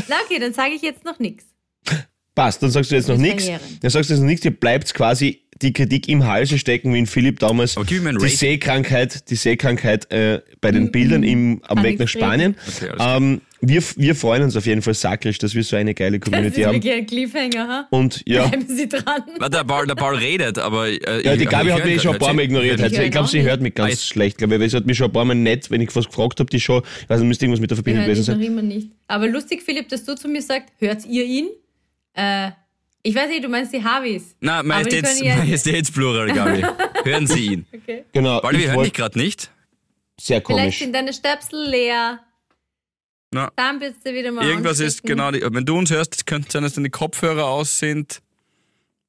Na 0.06 0.16
okay, 0.26 0.38
dann 0.38 0.52
sage 0.52 0.74
ich 0.74 0.82
jetzt 0.82 1.04
noch 1.06 1.18
nichts. 1.18 1.46
Passt, 2.34 2.62
dann 2.62 2.70
sagst 2.70 2.90
du 2.90 2.96
jetzt 2.96 3.08
noch 3.08 3.16
nichts. 3.16 3.46
Dann 3.80 3.90
sagst 3.90 4.10
du 4.10 4.14
jetzt 4.14 4.20
noch 4.20 4.28
nichts, 4.28 4.44
ihr 4.44 4.50
bleibt 4.52 4.92
quasi 4.92 5.46
die 5.62 5.72
Kritik 5.72 6.08
im 6.08 6.26
Halse 6.26 6.58
stecken, 6.58 6.94
wie 6.94 6.98
in 7.00 7.06
Philipp 7.06 7.38
damals. 7.38 7.74
Die 7.74 7.98
Rating. 7.98 8.28
Sehkrankheit, 8.28 9.28
die 9.30 9.34
Sehkrankheit 9.36 10.10
äh, 10.10 10.40
bei 10.60 10.70
den 10.70 10.90
Bildern 10.90 11.22
im, 11.22 11.60
am 11.68 11.82
Weg 11.82 11.98
nach 11.98 12.08
Spanien. 12.08 12.56
Okay, 12.66 12.90
ähm, 12.98 13.40
wir, 13.62 13.82
wir 13.96 14.14
freuen 14.14 14.42
uns 14.42 14.56
auf 14.56 14.64
jeden 14.64 14.80
Fall 14.80 14.94
sakrisch, 14.94 15.36
dass 15.36 15.54
wir 15.54 15.62
so 15.62 15.76
eine 15.76 15.92
geile 15.92 16.18
Das 16.18 16.26
ist 16.28 16.32
Community 16.32 16.62
haben. 16.62 16.80
ein 16.82 17.06
Cliffhanger, 17.06 17.68
ha? 17.68 17.86
Und 17.90 18.22
ja, 18.26 18.46
Bleiben 18.46 18.66
Sie 18.74 18.88
dran. 18.88 19.22
Warte, 19.38 19.58
der 19.58 19.64
Paul, 19.64 19.86
der 19.86 19.94
Paul 19.96 20.14
redet, 20.14 20.58
aber. 20.58 20.88
Äh, 20.88 21.22
ja 21.24 21.36
die 21.36 21.42
ich- 21.44 21.48
Gabi 21.50 21.68
ich 21.68 21.74
hat 21.74 21.84
mich 21.84 21.94
ihn 21.94 22.00
schon 22.00 22.14
ein 22.14 22.18
paar 22.18 22.32
Mal 22.32 22.42
ignoriert. 22.44 22.78
sie- 22.78 23.02
ich 23.02 23.10
glaube, 23.10 23.28
sie 23.28 23.42
hört 23.42 23.60
mich 23.60 23.74
ganz 23.74 23.92
Weiß. 23.92 24.06
schlecht, 24.06 24.38
glaube 24.38 24.54
ich, 24.54 24.60
weil 24.62 24.70
sie 24.70 24.76
hat 24.78 24.86
mich 24.86 24.96
schon 24.96 25.08
ein 25.08 25.12
paar 25.12 25.26
Mal 25.26 25.34
nett, 25.34 25.70
wenn 25.70 25.82
ich 25.82 25.94
was 25.94 26.06
gefragt 26.06 26.40
habe, 26.40 26.48
die 26.48 26.58
schon, 26.58 26.82
ich 27.02 27.10
weiß 27.10 27.18
nicht, 27.20 27.28
müsste 27.28 27.44
irgendwas 27.44 27.60
mit 27.60 27.70
der 27.70 27.76
Verbindung 27.76 28.04
gewesen 28.04 28.22
sein. 28.24 28.40
immer 28.40 28.62
nicht. 28.62 28.92
Aber 29.08 29.28
lustig, 29.28 29.62
Philipp, 29.62 29.90
dass 29.90 30.04
du 30.04 30.14
zu 30.16 30.26
mir 30.28 30.40
sagst, 30.40 30.70
hört 30.78 31.04
ihr 31.04 31.24
ihn? 31.24 31.48
Äh, 32.14 32.52
ich 33.02 33.14
weiß 33.14 33.28
nicht, 33.28 33.44
du 33.44 33.48
meinst 33.48 33.72
die 33.72 33.82
Harveys. 33.82 34.36
Die 34.40 34.46
Majestäts, 34.46 35.20
Majestätsplural, 35.22 36.32
Gabi. 36.32 36.62
Hören 37.04 37.26
Sie 37.26 37.46
ihn. 37.46 37.66
Okay. 37.74 38.04
Genau, 38.12 38.40
Paul, 38.40 38.58
wir 38.58 38.70
hören 38.72 38.82
dich 38.84 38.92
gerade 38.92 39.18
nicht. 39.18 39.50
sehr 40.20 40.42
Vielleicht 40.42 40.44
komisch. 40.62 40.78
sind 40.80 40.92
deine 40.94 41.12
Stöpsel 41.12 41.68
leer. 41.68 42.20
Na. 43.32 43.50
Dann 43.56 43.80
willst 43.80 44.04
du 44.04 44.12
wieder 44.12 44.32
mal 44.32 44.44
Irgendwas 44.44 44.80
ist, 44.80 45.02
genau, 45.04 45.30
die, 45.30 45.40
wenn 45.40 45.64
du 45.64 45.78
uns 45.78 45.90
hörst, 45.90 46.26
könnte 46.26 46.48
es 46.48 46.52
sein, 46.52 46.62
dass 46.64 46.74
deine 46.74 46.90
Kopfhörer 46.90 47.44
aus 47.46 47.78
sind. 47.78 48.20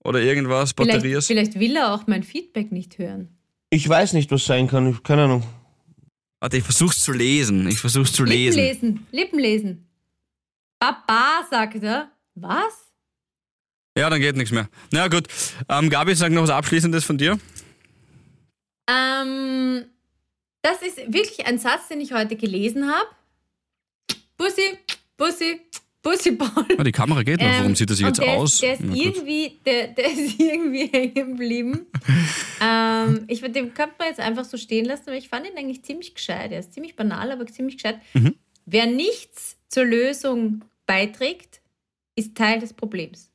Oder 0.04 0.22
irgendwas, 0.22 0.74
Batterie 0.74 1.00
Vielleicht, 1.02 1.18
ist. 1.18 1.28
vielleicht 1.28 1.60
will 1.60 1.76
er 1.76 1.94
auch 1.94 2.08
mein 2.08 2.24
Feedback 2.24 2.72
nicht 2.72 2.98
hören. 2.98 3.30
Ich 3.70 3.88
weiß 3.88 4.14
nicht, 4.14 4.32
was 4.32 4.46
sein 4.46 4.68
kann, 4.68 4.90
ich- 4.90 5.04
keine 5.04 5.24
Ahnung. 5.26 5.44
Warte, 6.40 6.58
ich 6.58 6.64
versuch's 6.64 7.00
zu 7.04 7.12
lesen. 7.12 7.68
Ich 7.68 7.78
versuch's 7.80 8.14
zu 8.14 8.24
Lippen 8.24 8.38
lesen. 8.56 8.58
lesen. 8.60 9.08
Lippen 9.12 9.40
lesen. 9.40 9.88
Papa, 10.80 11.46
sagt 11.50 11.84
er. 11.84 12.10
Was? 12.36 12.91
Ja, 13.98 14.10
dann 14.10 14.22
geht 14.22 14.36
nichts 14.38 14.52
mehr. 14.52 14.70
Na 14.92 15.08
gut. 15.08 15.28
Ähm, 15.68 15.90
Gabi, 15.90 16.16
sag 16.16 16.32
noch 16.32 16.44
was 16.44 16.50
Abschließendes 16.50 17.04
von 17.04 17.18
dir. 17.18 17.38
Ähm, 18.90 19.86
das 20.62 20.82
ist 20.82 20.98
wirklich 21.12 21.46
ein 21.46 21.60
Satz, 21.60 21.88
den 21.90 22.02
ich 22.02 22.14
heute 22.14 22.36
gelesen 22.36 22.90
habe. 22.90 23.08
Bussi, 24.38 24.78
Bussi, 25.18 25.62
Bussi 26.02 26.32
Paul. 26.32 26.66
Ah, 26.78 26.84
die 26.84 26.92
Kamera 26.92 27.22
geht 27.24 27.40
noch. 27.42 27.48
Warum 27.48 27.68
Ähm, 27.68 27.76
sieht 27.76 27.90
das 27.90 28.00
jetzt 28.00 28.20
der 28.20 28.30
aus? 28.30 28.60
Der, 28.60 28.74
ist 28.74 28.82
Na 28.84 28.96
irgendwie, 28.96 29.60
der, 29.66 29.88
der 29.90 30.12
ist 30.12 30.40
irgendwie 30.40 30.88
hängen 30.88 31.14
geblieben. 31.38 31.86
ähm, 32.62 33.26
ich, 33.28 33.42
den 33.42 33.74
könnte 33.74 33.96
man 34.00 34.08
jetzt 34.08 34.20
einfach 34.20 34.46
so 34.46 34.58
stehen 34.58 34.86
lassen, 34.86 35.04
aber 35.08 35.18
ich 35.18 35.30
fand 35.30 35.48
ihn 35.48 35.58
eigentlich 35.58 35.84
ziemlich 35.84 36.16
gescheit. 36.16 36.52
Er 36.52 36.60
ist 36.60 36.74
ziemlich 36.74 36.96
banal, 36.96 37.32
aber 37.32 37.46
ziemlich 37.48 37.76
gescheit. 37.78 38.00
Mhm. 38.14 38.36
Wer 38.66 38.86
nichts 38.86 39.58
zur 39.68 39.86
Lösung 39.86 40.64
beiträgt, 40.86 41.62
ist 42.16 42.36
Teil 42.36 42.60
des 42.60 42.74
Problems. 42.74 43.31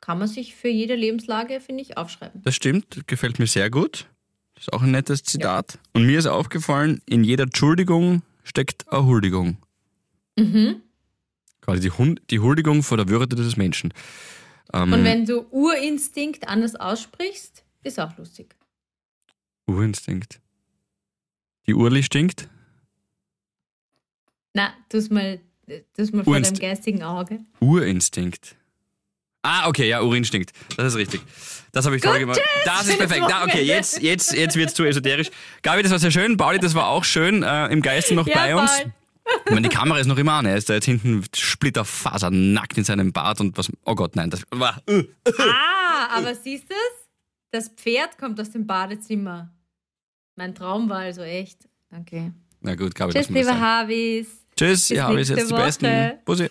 Kann 0.00 0.18
man 0.18 0.28
sich 0.28 0.54
für 0.54 0.68
jede 0.68 0.94
Lebenslage, 0.94 1.60
finde 1.60 1.82
ich, 1.82 1.96
aufschreiben. 1.98 2.42
Das 2.42 2.54
stimmt, 2.54 3.06
gefällt 3.06 3.38
mir 3.38 3.46
sehr 3.46 3.70
gut. 3.70 4.06
Das 4.54 4.64
ist 4.64 4.72
auch 4.72 4.82
ein 4.82 4.90
nettes 4.90 5.22
Zitat. 5.22 5.78
Und 5.92 6.06
mir 6.06 6.18
ist 6.18 6.26
aufgefallen, 6.26 7.02
in 7.06 7.24
jeder 7.24 7.44
Entschuldigung 7.44 8.22
steckt 8.42 8.90
eine 8.92 9.04
Huldigung. 9.06 9.58
Mhm. 10.36 10.82
Quasi 11.60 11.80
die, 11.80 11.90
Hund, 11.90 12.22
die 12.30 12.40
Huldigung 12.40 12.82
vor 12.82 12.96
der 12.96 13.08
Würde 13.08 13.36
des 13.36 13.56
Menschen. 13.56 13.92
Ähm, 14.72 14.92
Und 14.92 15.04
wenn 15.04 15.26
du 15.26 15.46
Urinstinkt 15.50 16.48
anders 16.48 16.76
aussprichst, 16.76 17.64
ist 17.82 18.00
auch 18.00 18.16
lustig. 18.16 18.54
Urinstinkt. 19.66 20.40
Die 21.66 21.74
Urli 21.74 22.02
stinkt? 22.02 22.48
Na, 24.54 24.72
tu's 24.88 25.10
mal, 25.10 25.40
tu's 25.94 26.12
mal 26.12 26.24
vor 26.24 26.40
deinem 26.40 26.58
geistigen 26.58 27.02
Auge. 27.02 27.40
Urinstinkt. 27.60 28.56
Ah, 29.42 29.68
okay, 29.68 29.88
ja, 29.88 30.02
Urinstinkt. 30.02 30.52
Das 30.76 30.88
ist 30.88 30.96
richtig. 30.96 31.22
Das 31.72 31.86
habe 31.86 31.96
ich 31.96 32.02
vorher 32.02 32.20
gemacht. 32.20 32.40
Das 32.64 32.86
ist 32.88 32.98
perfekt. 32.98 33.24
Na, 33.28 33.44
okay, 33.44 33.62
jetzt, 33.62 34.02
jetzt, 34.02 34.32
jetzt 34.34 34.56
wird 34.56 34.68
es 34.68 34.74
zu 34.74 34.84
esoterisch. 34.84 35.30
Gabi, 35.62 35.82
das 35.82 35.92
war 35.92 35.98
sehr 35.98 36.10
schön. 36.10 36.36
Pauli, 36.36 36.58
das 36.58 36.74
war 36.74 36.88
auch 36.88 37.04
schön. 37.04 37.42
Äh, 37.42 37.68
Im 37.68 37.80
Geiste 37.80 38.14
noch 38.14 38.26
Ja, 38.26 38.34
bei 38.34 38.56
uns. 38.56 38.70
Paul. 38.70 38.92
Ich 39.46 39.52
meine, 39.52 39.68
die 39.68 39.74
Kamera 39.74 39.98
ist 39.98 40.06
noch 40.06 40.18
immer 40.18 40.32
an. 40.32 40.46
Er 40.46 40.56
ist 40.56 40.68
da 40.68 40.74
jetzt 40.74 40.86
hinten 40.86 41.22
splitterfaser 41.34 42.30
nackt 42.30 42.76
in 42.76 42.84
seinem 42.84 43.12
Bart 43.12 43.40
und 43.40 43.56
was. 43.56 43.70
Oh 43.84 43.94
Gott, 43.94 44.16
nein. 44.16 44.28
Das 44.30 44.42
war. 44.50 44.82
Uh. 44.90 45.04
Ah, 45.38 46.08
aber 46.16 46.34
siehst 46.34 46.68
du 46.68 46.74
es? 46.74 47.08
Das 47.52 47.68
Pferd 47.68 48.18
kommt 48.18 48.40
aus 48.40 48.50
dem 48.50 48.66
Badezimmer. 48.66 49.52
Mein 50.36 50.54
Traum 50.54 50.88
war 50.88 51.00
also 51.00 51.22
echt. 51.22 51.68
Okay. 51.96 52.32
Na 52.60 52.74
gut, 52.74 52.94
Gabi, 52.94 53.12
Tschüss, 53.12 53.28
liebe. 53.28 53.58
Harvis. 53.58 54.26
Tschüss, 54.56 54.90
ihr 54.90 55.04
habt 55.04 55.16
jetzt 55.16 55.30
die 55.30 55.54
Besten. 55.54 56.12
Bussi. 56.24 56.50